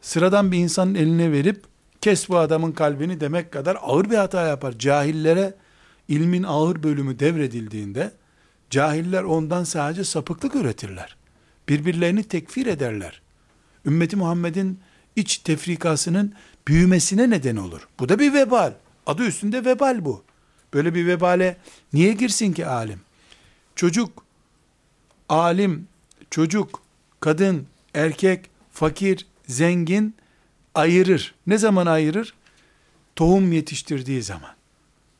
sıradan 0.00 0.52
bir 0.52 0.58
insanın 0.58 0.94
eline 0.94 1.32
verip 1.32 1.64
kes 2.00 2.28
bu 2.28 2.38
adamın 2.38 2.72
kalbini 2.72 3.20
demek 3.20 3.52
kadar 3.52 3.78
ağır 3.82 4.10
bir 4.10 4.16
hata 4.16 4.46
yapar. 4.46 4.78
Cahillere 4.78 5.54
ilmin 6.08 6.42
ağır 6.42 6.82
bölümü 6.82 7.18
devredildiğinde 7.18 8.12
cahiller 8.70 9.22
ondan 9.22 9.64
sadece 9.64 10.04
sapıklık 10.04 10.54
üretirler. 10.54 11.16
Birbirlerini 11.68 12.24
tekfir 12.24 12.66
ederler. 12.66 13.22
Ümmeti 13.86 14.16
Muhammed'in 14.16 14.80
iç 15.16 15.38
tefrikasının 15.38 16.34
büyümesine 16.68 17.30
neden 17.30 17.56
olur. 17.56 17.88
Bu 18.00 18.08
da 18.08 18.18
bir 18.18 18.34
vebal. 18.34 18.72
Adı 19.06 19.26
üstünde 19.26 19.64
vebal 19.64 20.04
bu. 20.04 20.24
Böyle 20.74 20.94
bir 20.94 21.06
vebale 21.06 21.56
niye 21.92 22.12
girsin 22.12 22.52
ki 22.52 22.66
alim? 22.66 23.00
Çocuk, 23.76 24.24
alim, 25.28 25.88
çocuk, 26.30 26.82
kadın, 27.20 27.66
erkek, 27.96 28.50
fakir, 28.72 29.26
zengin 29.46 30.14
ayırır. 30.74 31.34
Ne 31.46 31.58
zaman 31.58 31.86
ayırır? 31.86 32.34
Tohum 33.16 33.52
yetiştirdiği 33.52 34.22
zaman. 34.22 34.50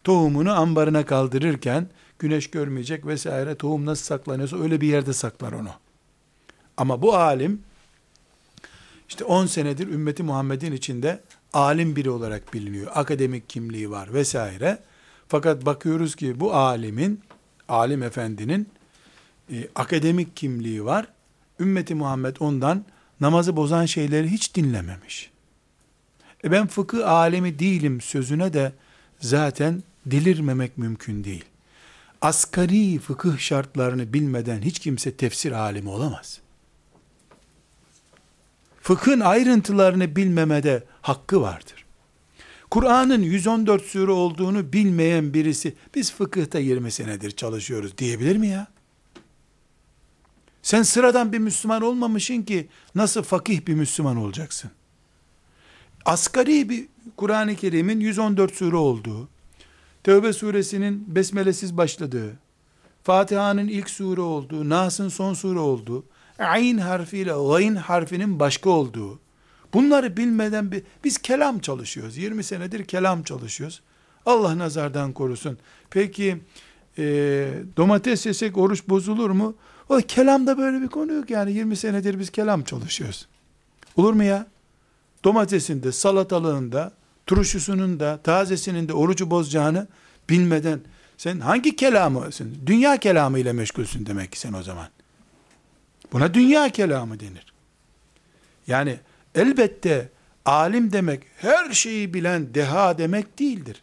Tohumunu 0.05 0.53
ambarına 0.53 1.07
kaldırırken 1.07 1.89
güneş 2.19 2.51
görmeyecek 2.51 3.07
vesaire 3.07 3.55
tohum 3.55 3.87
nasıl 3.87 4.05
saklanıyorsa 4.05 4.63
öyle 4.63 4.81
bir 4.81 4.89
yerde 4.89 5.13
saklar 5.13 5.53
onu. 5.53 5.71
Ama 6.77 7.03
bu 7.03 7.17
alim 7.17 7.63
işte 9.09 9.25
10 9.25 9.47
senedir 9.47 9.89
ümmeti 9.89 10.23
Muhammed'in 10.23 10.73
içinde 10.73 11.21
alim 11.53 11.97
biri 11.97 12.11
olarak 12.11 12.55
biliniyor. 12.55 12.93
Akademik 12.95 13.49
kimliği 13.49 13.91
var 13.91 14.15
vesaire. 14.15 14.79
Fakat 15.29 15.67
bakıyoruz 15.67 16.17
ki 16.17 16.41
bu 16.41 16.55
alimin, 16.55 17.21
alim 17.69 18.03
efendinin 18.03 18.69
e, 19.53 19.69
akademik 19.75 20.37
kimliği 20.37 20.85
var. 20.85 21.07
Ümmeti 21.61 21.95
Muhammed 21.95 22.37
ondan 22.41 22.85
namazı 23.21 23.57
bozan 23.57 23.87
şeyleri 23.87 24.31
hiç 24.31 24.55
dinlememiş. 24.55 25.31
E 26.45 26.51
ben 26.51 26.67
fıkıh 26.67 27.09
alemi 27.09 27.59
değilim 27.59 28.01
sözüne 28.01 28.53
de 28.53 28.73
zaten 29.21 29.83
delirmemek 30.07 30.79
mümkün 30.79 31.25
değil. 31.25 31.45
Asgari 32.21 32.99
fıkıh 32.99 33.39
şartlarını 33.39 34.13
bilmeden 34.13 34.63
hiç 34.63 34.79
kimse 34.79 35.17
tefsir 35.17 35.53
alimi 35.53 35.89
olamaz. 35.89 36.41
Fıkhın 38.83 39.21
ayrıntılarını 39.21 40.17
bilmemede 40.17 40.85
hakkı 41.03 41.41
vardır. 41.41 41.87
Kur'an'ın 42.71 43.23
114 43.23 43.85
sure 43.85 44.13
olduğunu 44.13 44.73
bilmeyen 44.73 45.35
birisi 45.35 45.75
biz 45.95 46.13
fıkıhta 46.13 46.59
20 46.59 46.91
senedir 46.91 47.31
çalışıyoruz 47.31 47.99
diyebilir 47.99 48.37
mi 48.37 48.47
ya? 48.49 48.67
Sen 50.67 50.83
sıradan 50.83 51.33
bir 51.33 51.39
Müslüman 51.39 51.83
olmamışsın 51.83 52.43
ki 52.43 52.69
nasıl 52.95 53.23
fakih 53.23 53.67
bir 53.67 53.75
Müslüman 53.75 54.17
olacaksın? 54.17 54.71
Asgari 56.05 56.69
bir 56.69 56.87
Kur'an-ı 57.17 57.57
Kerim'in 57.57 58.01
114 58.01 58.55
sure 58.55 58.77
olduğu, 58.77 59.29
Tevbe 60.05 60.33
suresinin 60.33 61.05
besmelesiz 61.15 61.77
başladığı, 61.77 62.39
Fatiha'nın 63.03 63.69
ilk 63.69 63.91
sure 63.91 64.21
olduğu, 64.21 64.69
Nas'ın 64.69 65.09
son 65.09 65.35
sure 65.35 65.59
olduğu, 65.59 66.05
Ayn 66.39 66.79
harfiyle 66.79 67.33
gayn 67.33 67.75
harfinin 67.75 68.41
başka 68.41 68.71
olduğu, 68.71 69.21
bunları 69.75 70.17
bilmeden 70.17 70.73
bir, 70.73 70.83
biz 71.05 71.19
kelam 71.19 71.59
çalışıyoruz. 71.59 72.17
20 72.17 72.45
senedir 72.45 72.85
kelam 72.85 73.23
çalışıyoruz. 73.23 73.83
Allah 74.27 74.59
nazardan 74.59 75.13
korusun. 75.13 75.59
Peki 75.91 76.39
e, 76.99 77.05
domates 77.77 78.27
yesek 78.27 78.59
oruç 78.59 78.89
bozulur 78.89 79.31
mu? 79.31 79.57
O 79.89 79.97
kelamda 79.97 80.59
böyle 80.59 80.83
bir 80.83 80.89
konu 80.89 81.13
yok 81.13 81.31
yani 81.31 81.53
20 81.53 81.77
senedir 81.77 82.19
biz 82.19 82.31
kelam 82.31 82.65
çalışıyoruz. 82.65 83.29
Olur 83.97 84.13
mu 84.13 84.25
ya? 84.25 84.47
Domatesinde, 85.25 85.93
salatalığında, 85.93 86.93
turşusunun 87.27 88.01
da, 88.01 88.21
tazesinin 88.23 88.89
de 88.89 88.93
orucu 88.93 89.31
bozacağını 89.31 89.87
bilmeden 90.31 90.81
sen 91.17 91.41
hangi 91.41 91.77
kelamısın? 91.77 92.59
Dünya 92.67 92.97
kelamı 92.97 93.39
ile 93.39 93.53
meşgulsün 93.53 94.07
demek 94.07 94.33
ki 94.33 94.39
sen 94.39 94.53
o 94.53 94.63
zaman. 94.63 94.89
Buna 96.13 96.35
dünya 96.35 96.69
kelamı 96.69 97.21
denir. 97.21 97.53
Yani 98.67 98.99
elbette 99.35 100.09
alim 100.45 100.93
demek 100.93 101.23
her 101.37 101.73
şeyi 101.73 102.15
bilen 102.15 102.55
deha 102.55 102.99
demek 102.99 103.39
değildir. 103.39 103.83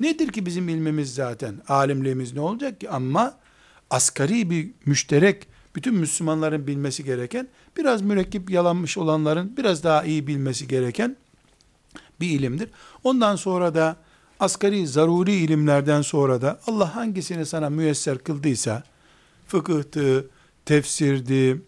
Nedir 0.00 0.32
ki 0.32 0.46
bizim 0.46 0.68
ilmimiz 0.68 1.14
zaten? 1.14 1.54
Alimliğimiz 1.68 2.32
ne 2.32 2.40
olacak 2.40 2.80
ki? 2.80 2.90
Ama 2.90 3.38
asgari 3.90 4.50
bir 4.50 4.70
müşterek, 4.86 5.46
bütün 5.76 5.94
Müslümanların 5.94 6.66
bilmesi 6.66 7.04
gereken, 7.04 7.48
biraz 7.76 8.02
mürekkep 8.02 8.50
yalanmış 8.50 8.98
olanların 8.98 9.56
biraz 9.56 9.84
daha 9.84 10.04
iyi 10.04 10.26
bilmesi 10.26 10.68
gereken 10.68 11.16
bir 12.20 12.30
ilimdir. 12.30 12.70
Ondan 13.04 13.36
sonra 13.36 13.74
da 13.74 13.96
asgari 14.40 14.86
zaruri 14.86 15.34
ilimlerden 15.34 16.02
sonra 16.02 16.42
da 16.42 16.60
Allah 16.66 16.96
hangisini 16.96 17.46
sana 17.46 17.70
müyesser 17.70 18.18
kıldıysa, 18.18 18.82
fıkıhtı, 19.46 20.30
tefsirdi, 20.64 21.62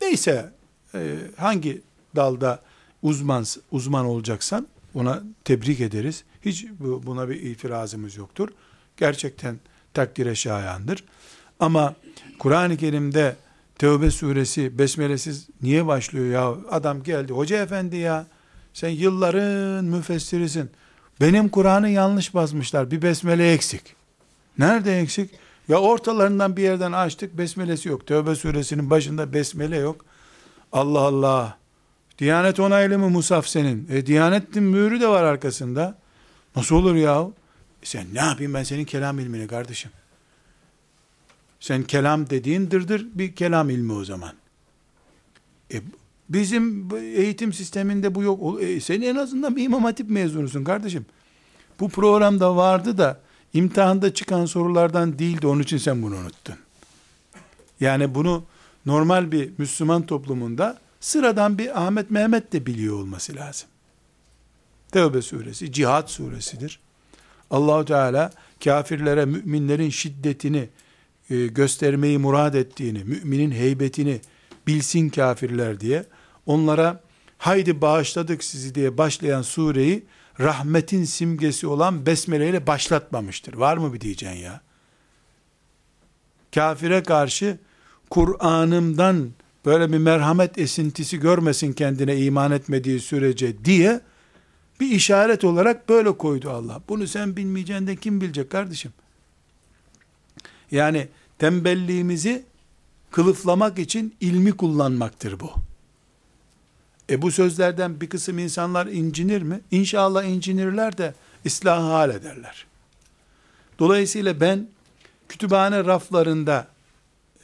neyse 0.00 0.52
e, 0.94 1.16
hangi 1.36 1.82
dalda 2.16 2.62
uzman 3.02 3.44
uzman 3.70 4.06
olacaksan 4.06 4.66
ona 4.94 5.22
tebrik 5.44 5.80
ederiz. 5.80 6.24
Hiç 6.44 6.66
buna 6.80 7.28
bir 7.28 7.40
itirazımız 7.40 8.16
yoktur. 8.16 8.48
Gerçekten 8.96 9.58
takdire 9.94 10.34
şayandır. 10.34 11.04
Ama 11.60 11.94
Kur'an-ı 12.38 12.76
Kerim'de 12.76 13.36
Tevbe 13.78 14.10
suresi 14.10 14.78
besmelesiz 14.78 15.48
niye 15.62 15.86
başlıyor 15.86 16.26
ya? 16.26 16.54
Adam 16.70 17.02
geldi. 17.02 17.32
Hoca 17.32 17.62
efendi 17.62 17.96
ya 17.96 18.26
sen 18.72 18.88
yılların 18.88 19.84
müfessirisin. 19.84 20.70
Benim 21.20 21.48
Kur'an'ı 21.48 21.88
yanlış 21.88 22.34
basmışlar. 22.34 22.90
Bir 22.90 23.02
besmele 23.02 23.52
eksik. 23.52 23.96
Nerede 24.58 25.00
eksik? 25.00 25.30
Ya 25.68 25.78
ortalarından 25.78 26.56
bir 26.56 26.62
yerden 26.62 26.92
açtık 26.92 27.38
besmelesi 27.38 27.88
yok. 27.88 28.06
Tevbe 28.06 28.34
suresinin 28.34 28.90
başında 28.90 29.32
besmele 29.32 29.76
yok. 29.76 30.04
Allah 30.72 31.00
Allah. 31.00 31.58
Diyanet 32.18 32.60
onaylı 32.60 32.98
mı 32.98 33.10
Musaf 33.10 33.46
senin? 33.46 33.88
E 33.90 34.06
Diyanet'in 34.06 34.62
mührü 34.62 35.00
de 35.00 35.08
var 35.08 35.22
arkasında. 35.22 35.98
Nasıl 36.56 36.76
olur 36.76 36.94
ya? 36.94 37.28
E 37.82 37.86
sen 37.86 38.06
ne 38.14 38.18
yapayım 38.20 38.54
ben 38.54 38.62
senin 38.62 38.84
kelam 38.84 39.18
ilmini 39.18 39.46
kardeşim? 39.46 39.90
Sen 41.60 41.82
kelam 41.82 42.30
dediğin 42.30 42.70
dırdır 42.70 43.06
bir 43.14 43.34
kelam 43.34 43.70
ilmi 43.70 43.92
o 43.92 44.04
zaman. 44.04 44.32
E, 45.74 45.82
bizim 46.28 46.88
eğitim 46.96 47.52
sisteminde 47.52 48.14
bu 48.14 48.22
yok. 48.22 48.62
E, 48.62 48.80
sen 48.80 49.00
en 49.02 49.16
azından 49.16 49.56
bir 49.56 49.64
imam 49.64 49.84
hatip 49.84 50.10
mezunusun 50.10 50.64
kardeşim. 50.64 51.06
Bu 51.80 51.88
programda 51.88 52.56
vardı 52.56 52.98
da 52.98 53.20
imtihanda 53.52 54.14
çıkan 54.14 54.46
sorulardan 54.46 55.18
değildi. 55.18 55.46
Onun 55.46 55.62
için 55.62 55.78
sen 55.78 56.02
bunu 56.02 56.16
unuttun. 56.16 56.56
Yani 57.80 58.14
bunu 58.14 58.44
normal 58.86 59.32
bir 59.32 59.50
Müslüman 59.58 60.06
toplumunda 60.06 60.78
sıradan 61.00 61.58
bir 61.58 61.86
Ahmet 61.86 62.10
Mehmet 62.10 62.52
de 62.52 62.66
biliyor 62.66 62.94
olması 62.94 63.34
lazım. 63.36 63.68
Tevbe 64.92 65.22
suresi, 65.22 65.72
cihat 65.72 66.10
suresidir. 66.10 66.80
Allahu 67.50 67.84
Teala 67.84 68.32
kafirlere 68.64 69.24
müminlerin 69.24 69.90
şiddetini 69.90 70.68
göstermeyi 71.28 72.18
murad 72.18 72.54
ettiğini, 72.54 73.04
müminin 73.04 73.50
heybetini 73.50 74.20
bilsin 74.66 75.08
kafirler 75.08 75.80
diye 75.80 76.04
onlara 76.46 77.00
haydi 77.38 77.80
bağışladık 77.80 78.44
sizi 78.44 78.74
diye 78.74 78.98
başlayan 78.98 79.42
sureyi 79.42 80.04
rahmetin 80.40 81.04
simgesi 81.04 81.66
olan 81.66 82.06
besmele 82.06 82.48
ile 82.48 82.66
başlatmamıştır. 82.66 83.54
Var 83.54 83.76
mı 83.76 83.94
bir 83.94 84.00
diyeceksin 84.00 84.38
ya? 84.38 84.60
Kafire 86.54 87.02
karşı 87.02 87.58
Kur'an'ımdan 88.10 89.30
böyle 89.64 89.92
bir 89.92 89.98
merhamet 89.98 90.58
esintisi 90.58 91.20
görmesin 91.20 91.72
kendine 91.72 92.16
iman 92.16 92.52
etmediği 92.52 93.00
sürece 93.00 93.64
diye 93.64 94.00
bir 94.80 94.90
işaret 94.90 95.44
olarak 95.44 95.88
böyle 95.88 96.16
koydu 96.16 96.50
Allah. 96.50 96.82
Bunu 96.88 97.06
sen 97.06 97.36
bilmeyeceksin 97.36 97.86
de 97.86 97.96
kim 97.96 98.20
bilecek 98.20 98.50
kardeşim? 98.50 98.92
Yani 100.70 101.08
tembelliğimizi 101.38 102.44
kılıflamak 103.10 103.78
için 103.78 104.14
ilmi 104.20 104.52
kullanmaktır 104.52 105.40
bu. 105.40 105.52
E 107.10 107.22
bu 107.22 107.30
sözlerden 107.30 108.00
bir 108.00 108.08
kısım 108.08 108.38
insanlar 108.38 108.86
incinir 108.86 109.42
mi? 109.42 109.60
İnşallah 109.70 110.24
incinirler 110.24 110.98
de 110.98 111.14
ıslahı 111.46 111.92
hal 111.92 112.10
ederler. 112.10 112.66
Dolayısıyla 113.78 114.40
ben 114.40 114.68
kütüphane 115.28 115.84
raflarında 115.84 116.68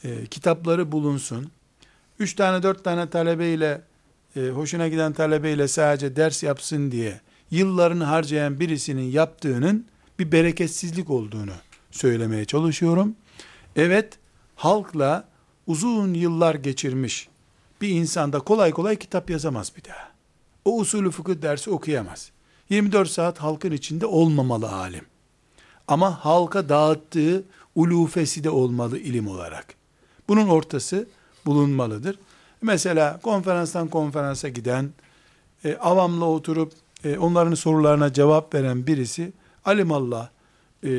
e, 0.03 0.25
kitapları 0.25 0.91
bulunsun, 0.91 1.51
üç 2.19 2.33
tane 2.35 2.63
dört 2.63 2.83
tane 2.83 3.09
talebeyle, 3.09 3.81
e, 4.35 4.47
hoşuna 4.47 4.87
giden 4.87 5.13
talebeyle 5.13 5.67
sadece 5.67 6.15
ders 6.15 6.43
yapsın 6.43 6.91
diye 6.91 7.21
yıllarını 7.51 8.03
harcayan 8.03 8.59
birisinin 8.59 9.11
yaptığının 9.11 9.85
bir 10.19 10.31
bereketsizlik 10.31 11.09
olduğunu 11.09 11.53
söylemeye 11.93 12.45
çalışıyorum. 12.45 13.15
Evet, 13.75 14.19
halkla 14.55 15.27
uzun 15.67 16.13
yıllar 16.13 16.55
geçirmiş 16.55 17.29
bir 17.81 17.89
insan 17.89 18.33
da 18.33 18.39
kolay 18.39 18.71
kolay 18.71 18.95
kitap 18.95 19.29
yazamaz 19.29 19.71
bir 19.77 19.83
daha. 19.83 20.09
O 20.65 20.79
usulü 20.79 21.11
fıkıh 21.11 21.41
dersi 21.41 21.69
okuyamaz. 21.69 22.31
24 22.69 23.09
saat 23.09 23.37
halkın 23.37 23.71
içinde 23.71 24.05
olmamalı 24.05 24.71
alim. 24.71 25.05
Ama 25.87 26.25
halka 26.25 26.69
dağıttığı 26.69 27.43
ulufesi 27.75 28.43
de 28.43 28.49
olmalı 28.49 28.99
ilim 28.99 29.27
olarak. 29.27 29.75
Bunun 30.27 30.47
ortası 30.47 31.07
bulunmalıdır. 31.45 32.19
Mesela 32.61 33.19
konferanstan 33.23 33.87
konferansa 33.87 34.49
giden, 34.49 34.89
e, 35.65 35.75
avamla 35.75 36.25
oturup 36.25 36.73
e, 37.03 37.17
onların 37.17 37.53
sorularına 37.53 38.13
cevap 38.13 38.53
veren 38.53 38.87
birisi, 38.87 39.33
alimallah, 39.65 40.29
e, 40.83 40.89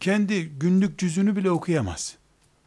kendi 0.00 0.44
günlük 0.44 0.98
cüzünü 0.98 1.36
bile 1.36 1.50
okuyamaz. 1.50 2.16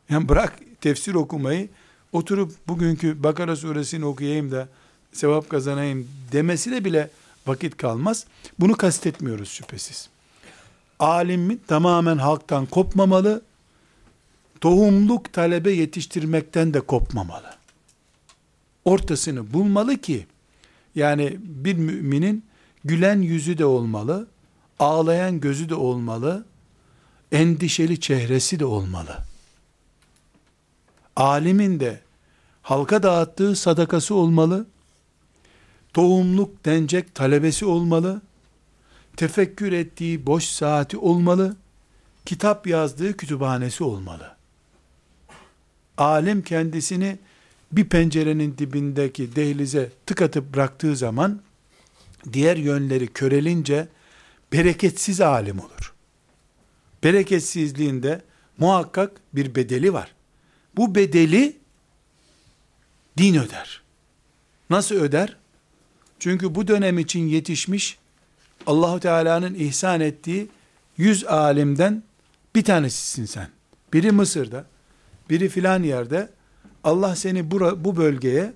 Yani 0.10 0.30
bırak 0.30 0.60
tefsir 0.82 1.14
okumayı, 1.14 1.70
oturup 2.12 2.52
bugünkü 2.68 3.24
Bakara 3.24 3.56
suresini 3.56 4.06
okuyayım 4.06 4.52
da 4.52 4.68
sevap 5.14 5.50
kazanayım 5.50 6.08
demesine 6.32 6.86
bile 6.86 7.10
vakit 7.48 7.78
kalmaz. 7.78 8.26
Bunu 8.60 8.76
kastetmiyoruz 8.78 9.50
şüphesiz. 9.50 10.10
Alim 11.00 11.60
tamamen 11.68 12.18
halktan 12.18 12.66
kopmamalı, 12.66 13.42
tohumluk 14.62 15.34
talebe 15.34 15.72
yetiştirmekten 15.72 16.74
de 16.74 16.82
kopmamalı. 16.82 17.56
Ortasını 18.86 19.54
bulmalı 19.54 19.98
ki, 19.98 20.26
yani 20.96 21.38
bir 21.40 21.78
müminin 21.78 22.44
gülen 22.86 23.22
yüzü 23.22 23.58
de 23.58 23.66
olmalı, 23.66 24.28
ağlayan 24.80 25.40
gözü 25.40 25.70
de 25.70 25.76
olmalı, 25.76 26.46
endişeli 27.32 28.00
çehresi 28.00 28.60
de 28.60 28.66
olmalı. 28.66 29.18
Alimin 31.16 31.80
de 31.80 32.00
halka 32.62 33.04
dağıttığı 33.04 33.56
sadakası 33.56 34.16
olmalı, 34.16 34.68
tohumluk 35.94 36.66
denecek 36.66 37.16
talebesi 37.16 37.66
olmalı, 37.66 38.22
tefekkür 39.18 39.72
ettiği 39.72 40.26
boş 40.26 40.44
saati 40.44 40.98
olmalı, 40.98 41.56
kitap 42.26 42.68
yazdığı 42.68 43.18
kütüphanesi 43.18 43.84
olmalı. 43.84 44.36
Alim 45.98 46.42
kendisini 46.42 47.20
bir 47.72 47.90
pencerenin 47.90 48.58
dibindeki 48.58 49.36
dehlize 49.36 49.92
tıkatıp 50.06 50.54
bıraktığı 50.54 50.96
zaman, 50.96 51.42
diğer 52.34 52.58
yönleri 52.58 53.08
körelince, 53.08 53.88
bereketsiz 54.54 55.22
alim 55.22 55.60
olur. 55.60 55.97
Bereketsizliğinde 57.08 58.22
muhakkak 58.58 59.12
bir 59.34 59.56
bedeli 59.56 59.94
var. 59.94 60.12
Bu 60.76 60.96
bedeli 60.96 61.58
din 63.18 63.36
öder. 63.36 63.82
Nasıl 64.70 64.96
öder? 64.96 65.36
Çünkü 66.20 66.56
bu 66.56 66.68
dönem 66.68 67.00
için 67.00 67.28
yetişmiş 67.28 67.98
Allahu 68.66 69.00
Teala'nın 69.00 69.54
ihsan 69.54 70.02
ettiği 70.02 70.48
yüz 70.98 71.26
alimden 71.26 72.04
bir 72.56 72.64
tanesisin 72.64 73.26
sen. 73.26 73.48
Biri 73.94 74.12
Mısır'da, 74.12 74.66
biri 75.30 75.50
filan 75.50 75.84
yerde. 75.84 76.30
Allah 76.84 77.16
seni 77.16 77.52
bu, 77.52 77.84
bu 77.86 77.98
bölgeye 77.98 78.54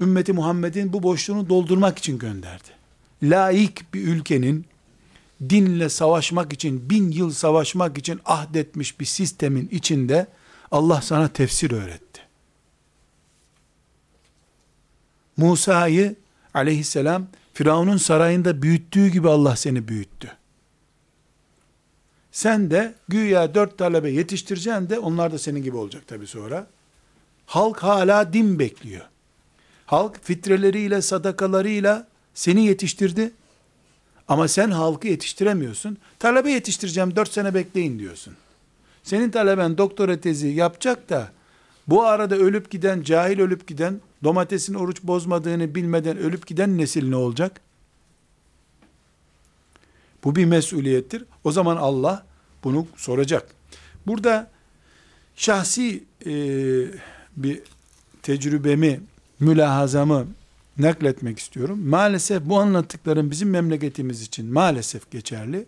ümmeti 0.00 0.32
Muhammed'in 0.32 0.92
bu 0.92 1.02
boşluğunu 1.02 1.48
doldurmak 1.48 1.98
için 1.98 2.18
gönderdi. 2.18 2.68
Laik 3.22 3.94
bir 3.94 4.02
ülkenin 4.08 4.66
dinle 5.40 5.88
savaşmak 5.88 6.52
için, 6.52 6.90
bin 6.90 7.10
yıl 7.10 7.30
savaşmak 7.30 7.98
için 7.98 8.20
ahdetmiş 8.24 9.00
bir 9.00 9.04
sistemin 9.04 9.68
içinde 9.68 10.26
Allah 10.70 11.02
sana 11.02 11.28
tefsir 11.28 11.70
öğretti. 11.70 12.20
Musa'yı 15.36 16.16
aleyhisselam 16.54 17.26
Firavun'un 17.54 17.96
sarayında 17.96 18.62
büyüttüğü 18.62 19.08
gibi 19.08 19.28
Allah 19.28 19.56
seni 19.56 19.88
büyüttü. 19.88 20.32
Sen 22.32 22.70
de 22.70 22.94
güya 23.08 23.54
dört 23.54 23.78
talebe 23.78 24.10
yetiştireceksin 24.10 24.88
de 24.88 24.98
onlar 24.98 25.32
da 25.32 25.38
senin 25.38 25.62
gibi 25.62 25.76
olacak 25.76 26.06
tabi 26.06 26.26
sonra. 26.26 26.66
Halk 27.46 27.82
hala 27.82 28.32
din 28.32 28.58
bekliyor. 28.58 29.04
Halk 29.86 30.24
fitreleriyle, 30.24 31.02
sadakalarıyla 31.02 32.08
seni 32.34 32.66
yetiştirdi. 32.66 33.32
Ama 34.28 34.48
sen 34.48 34.70
halkı 34.70 35.08
yetiştiremiyorsun. 35.08 35.98
Talebe 36.18 36.50
yetiştireceğim 36.50 37.16
dört 37.16 37.32
sene 37.32 37.54
bekleyin 37.54 37.98
diyorsun. 37.98 38.34
Senin 39.02 39.30
taleben 39.30 39.78
doktora 39.78 40.20
tezi 40.20 40.48
yapacak 40.48 41.08
da 41.08 41.32
bu 41.88 42.04
arada 42.04 42.36
ölüp 42.36 42.70
giden, 42.70 43.02
cahil 43.02 43.40
ölüp 43.40 43.66
giden, 43.66 44.00
domatesin 44.24 44.74
oruç 44.74 45.02
bozmadığını 45.02 45.74
bilmeden 45.74 46.18
ölüp 46.18 46.46
giden 46.46 46.78
nesil 46.78 47.08
ne 47.08 47.16
olacak? 47.16 47.60
Bu 50.24 50.36
bir 50.36 50.44
mesuliyettir. 50.44 51.24
O 51.44 51.52
zaman 51.52 51.76
Allah 51.76 52.26
bunu 52.64 52.86
soracak. 52.96 53.46
Burada 54.06 54.50
şahsi 55.36 56.04
e, 56.26 56.32
bir 57.36 57.62
tecrübemi, 58.22 59.00
mülahazamı 59.40 60.26
nakletmek 60.78 61.38
istiyorum. 61.38 61.88
Maalesef 61.88 62.42
bu 62.42 62.58
anlattıklarım 62.58 63.30
bizim 63.30 63.50
memleketimiz 63.50 64.22
için 64.22 64.52
maalesef 64.52 65.10
geçerli. 65.10 65.66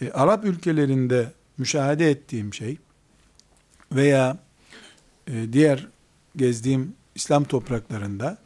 E, 0.00 0.10
Arap 0.10 0.44
ülkelerinde 0.44 1.32
müşahede 1.58 2.10
ettiğim 2.10 2.54
şey 2.54 2.78
veya 3.92 4.38
e, 5.26 5.52
diğer 5.52 5.88
gezdiğim 6.36 6.94
İslam 7.14 7.44
topraklarında 7.44 8.38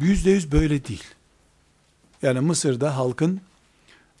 yüzde 0.00 0.30
yüz 0.30 0.52
böyle 0.52 0.84
değil. 0.84 1.04
Yani 2.22 2.40
Mısır'da 2.40 2.96
halkın 2.96 3.40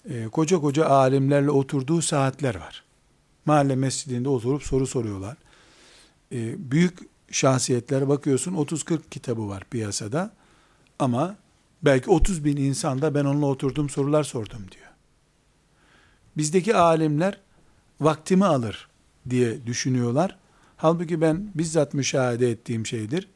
e, 0.08 0.28
koca 0.28 0.60
koca 0.60 0.86
alimlerle 0.86 1.50
oturduğu 1.50 2.02
saatler 2.02 2.54
var. 2.54 2.84
Mahalle 3.46 3.76
mescidinde 3.76 4.28
oturup 4.28 4.62
soru 4.62 4.86
soruyorlar. 4.86 5.36
E, 6.32 6.70
büyük 6.70 6.98
şahsiyetler 7.30 8.08
bakıyorsun 8.08 8.54
30-40 8.54 8.98
kitabı 9.10 9.48
var 9.48 9.64
piyasada 9.70 10.32
ama 10.98 11.36
belki 11.82 12.10
30 12.10 12.44
bin 12.44 12.56
insan 12.56 13.02
da 13.02 13.14
ben 13.14 13.24
onunla 13.24 13.46
oturdum 13.46 13.90
sorular 13.90 14.24
sordum 14.24 14.70
diyor. 14.70 14.90
Bizdeki 16.36 16.76
alimler 16.76 17.40
vaktimi 18.00 18.44
alır 18.44 18.88
diye 19.30 19.66
düşünüyorlar. 19.66 20.36
Halbuki 20.76 21.20
ben 21.20 21.50
bizzat 21.54 21.94
müşahede 21.94 22.50
ettiğim 22.50 22.86
şeydir. 22.86 23.28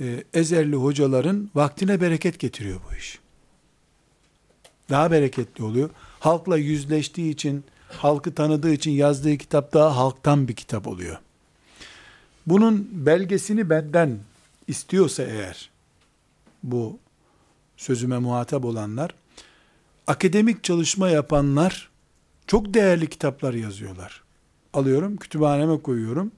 Ee, 0.00 0.24
Ezerli 0.34 0.76
hocaların 0.76 1.50
vaktine 1.54 2.00
bereket 2.00 2.38
getiriyor 2.38 2.80
bu 2.90 2.96
iş. 2.96 3.18
Daha 4.90 5.10
bereketli 5.10 5.64
oluyor. 5.64 5.90
Halkla 6.20 6.56
yüzleştiği 6.56 7.32
için, 7.32 7.64
halkı 7.88 8.34
tanıdığı 8.34 8.72
için 8.72 8.90
yazdığı 8.90 9.36
kitap 9.36 9.72
daha 9.72 9.96
halktan 9.96 10.48
bir 10.48 10.54
kitap 10.54 10.86
oluyor. 10.86 11.18
Bunun 12.46 12.88
belgesini 12.92 13.70
benden 13.70 14.18
istiyorsa 14.66 15.22
eğer, 15.22 15.70
bu 16.70 16.98
sözüme 17.76 18.18
muhatap 18.18 18.64
olanlar, 18.64 19.14
akademik 20.06 20.64
çalışma 20.64 21.08
yapanlar 21.08 21.90
çok 22.46 22.74
değerli 22.74 23.06
kitaplar 23.06 23.54
yazıyorlar. 23.54 24.22
Alıyorum, 24.72 25.16
kütüphaneme 25.16 25.82
koyuyorum. 25.82 26.32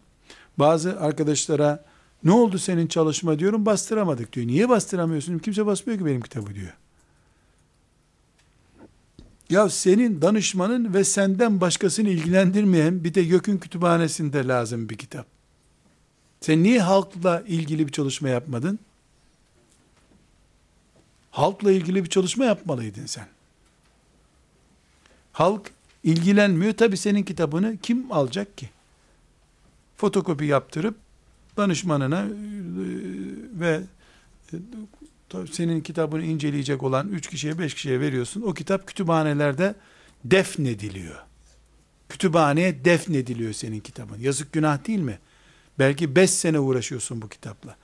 Bazı 0.58 1.00
arkadaşlara 1.00 1.84
ne 2.24 2.32
oldu 2.32 2.58
senin 2.58 2.86
çalışma 2.86 3.38
diyorum 3.38 3.66
bastıramadık 3.66 4.32
diyor. 4.32 4.46
Niye 4.46 4.68
bastıramıyorsun? 4.68 5.38
Kimse 5.38 5.66
basmıyor 5.66 5.98
ki 5.98 6.06
benim 6.06 6.20
kitabı 6.20 6.54
diyor. 6.54 6.72
Ya 9.50 9.68
senin 9.68 10.22
danışmanın 10.22 10.94
ve 10.94 11.04
senden 11.04 11.60
başkasını 11.60 12.08
ilgilendirmeyen 12.08 13.04
bir 13.04 13.14
de 13.14 13.20
YÖK'ün 13.20 13.58
kütüphanesinde 13.58 14.48
lazım 14.48 14.88
bir 14.88 14.96
kitap. 14.96 15.26
Sen 16.40 16.62
niye 16.62 16.80
halkla 16.80 17.42
ilgili 17.46 17.86
bir 17.86 17.92
çalışma 17.92 18.28
yapmadın? 18.28 18.78
Halkla 21.30 21.72
ilgili 21.72 22.04
bir 22.04 22.10
çalışma 22.10 22.44
yapmalıydın 22.44 23.06
sen. 23.06 23.26
Halk 25.32 25.70
ilgilenmiyor. 26.04 26.72
Tabi 26.72 26.96
senin 26.96 27.22
kitabını 27.22 27.76
kim 27.82 28.12
alacak 28.12 28.58
ki? 28.58 28.70
Fotokopi 29.96 30.44
yaptırıp 30.44 30.96
danışmanına 31.56 32.20
e, 32.20 32.30
ve 33.60 33.80
e, 34.52 34.56
senin 35.52 35.80
kitabını 35.80 36.24
inceleyecek 36.24 36.82
olan 36.82 37.08
üç 37.08 37.26
kişiye 37.26 37.58
beş 37.58 37.74
kişiye 37.74 38.00
veriyorsun. 38.00 38.42
O 38.42 38.54
kitap 38.54 38.86
kütüphanelerde 38.86 39.74
defnediliyor. 40.24 41.16
Kütüphaneye 42.08 42.84
defnediliyor 42.84 43.52
senin 43.52 43.80
kitabın. 43.80 44.18
Yazık 44.18 44.52
günah 44.52 44.86
değil 44.86 44.98
mi? 44.98 45.18
Belki 45.78 46.16
beş 46.16 46.30
sene 46.30 46.58
uğraşıyorsun 46.58 47.22
bu 47.22 47.28
kitapla. 47.28 47.76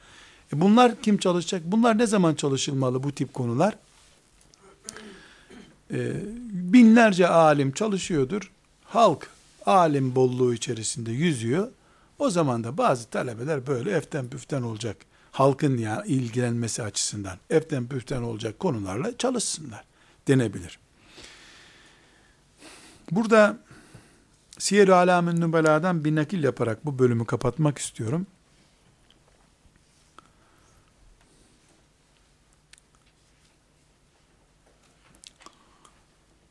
E 0.55 0.61
bunlar 0.61 1.03
kim 1.03 1.19
çalışacak? 1.19 1.63
Bunlar 1.65 1.99
ne 1.99 2.07
zaman 2.07 2.35
çalışılmalı 2.35 3.03
bu 3.03 3.13
tip 3.13 3.35
konular? 3.35 3.77
E, 5.91 6.13
binlerce 6.53 7.29
alim 7.29 7.73
çalışıyordur. 7.73 8.53
Halk 8.85 9.31
alim 9.67 10.15
bolluğu 10.15 10.55
içerisinde 10.55 11.13
yüzüyor. 11.13 11.69
O 12.19 12.31
zaman 12.31 12.65
da 12.65 12.79
bazı 12.79 13.09
talebeler 13.09 13.67
böyle 13.67 13.91
eften 13.91 14.29
püften 14.29 14.63
olacak. 14.63 14.97
Halkın 15.33 15.79
ya 15.79 16.05
ilgilenmesi 16.07 16.83
açısından 16.83 17.39
eften 17.51 17.87
püften 17.87 18.23
olacak 18.23 18.59
konularla 18.59 19.19
çalışsınlar 19.19 19.85
denebilir. 20.29 20.79
Burada 23.11 23.59
Siyer-i 24.59 24.95
Alamün 24.95 25.41
Nübela'dan 25.41 26.05
bir 26.05 26.15
nakil 26.15 26.45
yaparak 26.45 26.87
bu 26.87 26.99
bölümü 26.99 27.27
kapatmak 27.27 27.79
istiyorum. 27.79 28.27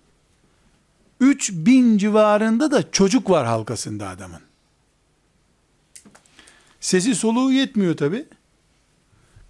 3000 1.22 1.98
civarında 1.98 2.70
da 2.70 2.90
çocuk 2.90 3.30
var 3.30 3.46
halkasında 3.46 4.08
adamın. 4.08 4.40
Sesi 6.80 7.14
soluğu 7.14 7.52
yetmiyor 7.52 7.96
tabi. 7.96 8.24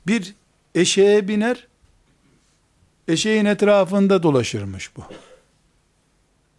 Bir 0.07 0.35
eşeğe 0.75 1.29
biner, 1.29 1.67
eşeğin 3.09 3.45
etrafında 3.45 4.23
dolaşırmış 4.23 4.97
bu. 4.97 5.03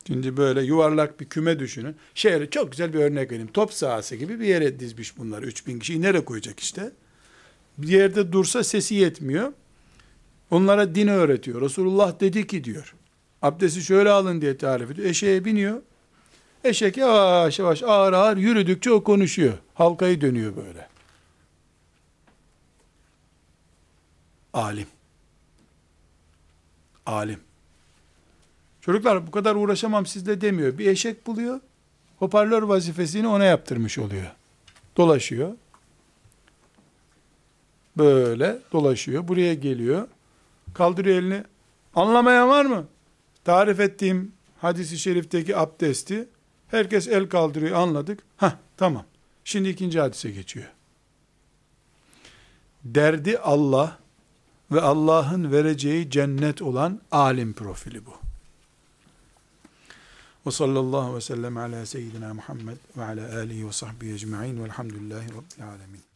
Şimdi 0.07 0.38
böyle 0.38 0.61
yuvarlak 0.61 1.20
bir 1.20 1.26
küme 1.26 1.59
düşünün. 1.59 1.95
Şehre 2.16 2.49
çok 2.49 2.72
güzel 2.72 2.93
bir 2.93 2.99
örnek 2.99 3.32
vereyim. 3.32 3.51
Top 3.53 3.74
sahası 3.74 4.16
gibi 4.16 4.39
bir 4.39 4.45
yere 4.45 4.80
dizmiş 4.80 5.18
bunlar. 5.18 5.43
3000 5.43 5.80
kişiyi 5.80 6.01
nereye 6.01 6.26
koyacak 6.26 6.59
işte? 6.59 6.91
Bir 7.78 7.88
yerde 7.88 8.32
dursa 8.32 8.64
sesi 8.64 8.95
yetmiyor. 8.95 9.53
Onlara 10.51 10.95
din 10.95 11.07
öğretiyor. 11.07 11.61
Resulullah 11.61 12.20
dedi 12.20 12.47
ki 12.47 12.64
diyor. 12.64 12.95
Abdesti 13.44 13.82
şöyle 13.82 14.10
alın 14.10 14.41
diye 14.41 14.58
tarif 14.58 14.91
ediyor. 14.91 15.08
Eşeğe 15.08 15.46
biniyor. 15.46 15.82
Eşek 16.64 16.98
yavaş 16.98 17.60
yavaş 17.60 17.84
ağır 17.84 18.14
ağır 18.14 18.38
yürüdükçe 18.38 18.91
o 18.91 19.04
konuşuyor. 19.04 19.54
Halkayı 19.74 20.22
dönüyor 20.22 20.56
böyle. 20.56 20.88
Alim. 24.54 24.88
Alim. 27.06 27.39
Çocuklar 28.82 29.28
bu 29.28 29.32
kadar 29.32 29.56
uğraşamam 29.56 30.06
sizle 30.06 30.41
demiyor. 30.41 30.78
Bir 30.78 30.88
eşek 30.88 31.28
buluyor. 31.28 31.60
Hoparlör 32.20 32.64
vazifesini 32.64 33.28
ona 33.28 33.44
yaptırmış 33.44 33.98
oluyor. 33.98 34.32
Dolaşıyor. 34.98 35.54
Böyle 37.98 38.58
dolaşıyor. 38.72 39.28
Buraya 39.28 39.54
geliyor. 39.54 40.08
Kaldırıyor 40.74 41.18
elini. 41.18 41.44
Anlamayan 41.96 42.50
var 42.50 42.66
mı? 42.66 42.86
Tarif 43.44 43.80
ettiğim 43.80 44.32
hadisi 44.58 45.00
şerifteki 45.00 45.58
abdesti 45.58 46.30
herkes 46.68 47.08
el 47.08 47.30
kaldırıyor 47.30 47.78
anladık. 47.78 48.20
Ha 48.38 48.60
tamam. 48.78 49.06
Şimdi 49.44 49.70
ikinci 49.70 50.00
hadise 50.00 50.32
geçiyor. 50.32 50.68
Derdi 52.84 53.38
Allah 53.38 54.00
ve 54.72 54.82
Allah'ın 54.82 55.52
vereceği 55.52 56.10
cennet 56.10 56.62
olan 56.62 57.02
alim 57.12 57.54
profili 57.54 58.06
bu. 58.06 58.14
Ve 60.46 60.52
sallallahu 60.52 61.16
ve 61.16 61.22
sellem 61.22 61.58
ala 61.58 61.86
seyyidina 61.86 62.34
Muhammed 62.34 62.78
ve 62.98 63.04
ala 63.04 63.38
alihi 63.38 63.68
ve 63.68 63.72
sahbihi 63.72 64.14
ecma'in 64.14 64.64
velhamdülillahi 64.64 65.28
rabbil 65.30 65.68
alemin. 65.70 66.12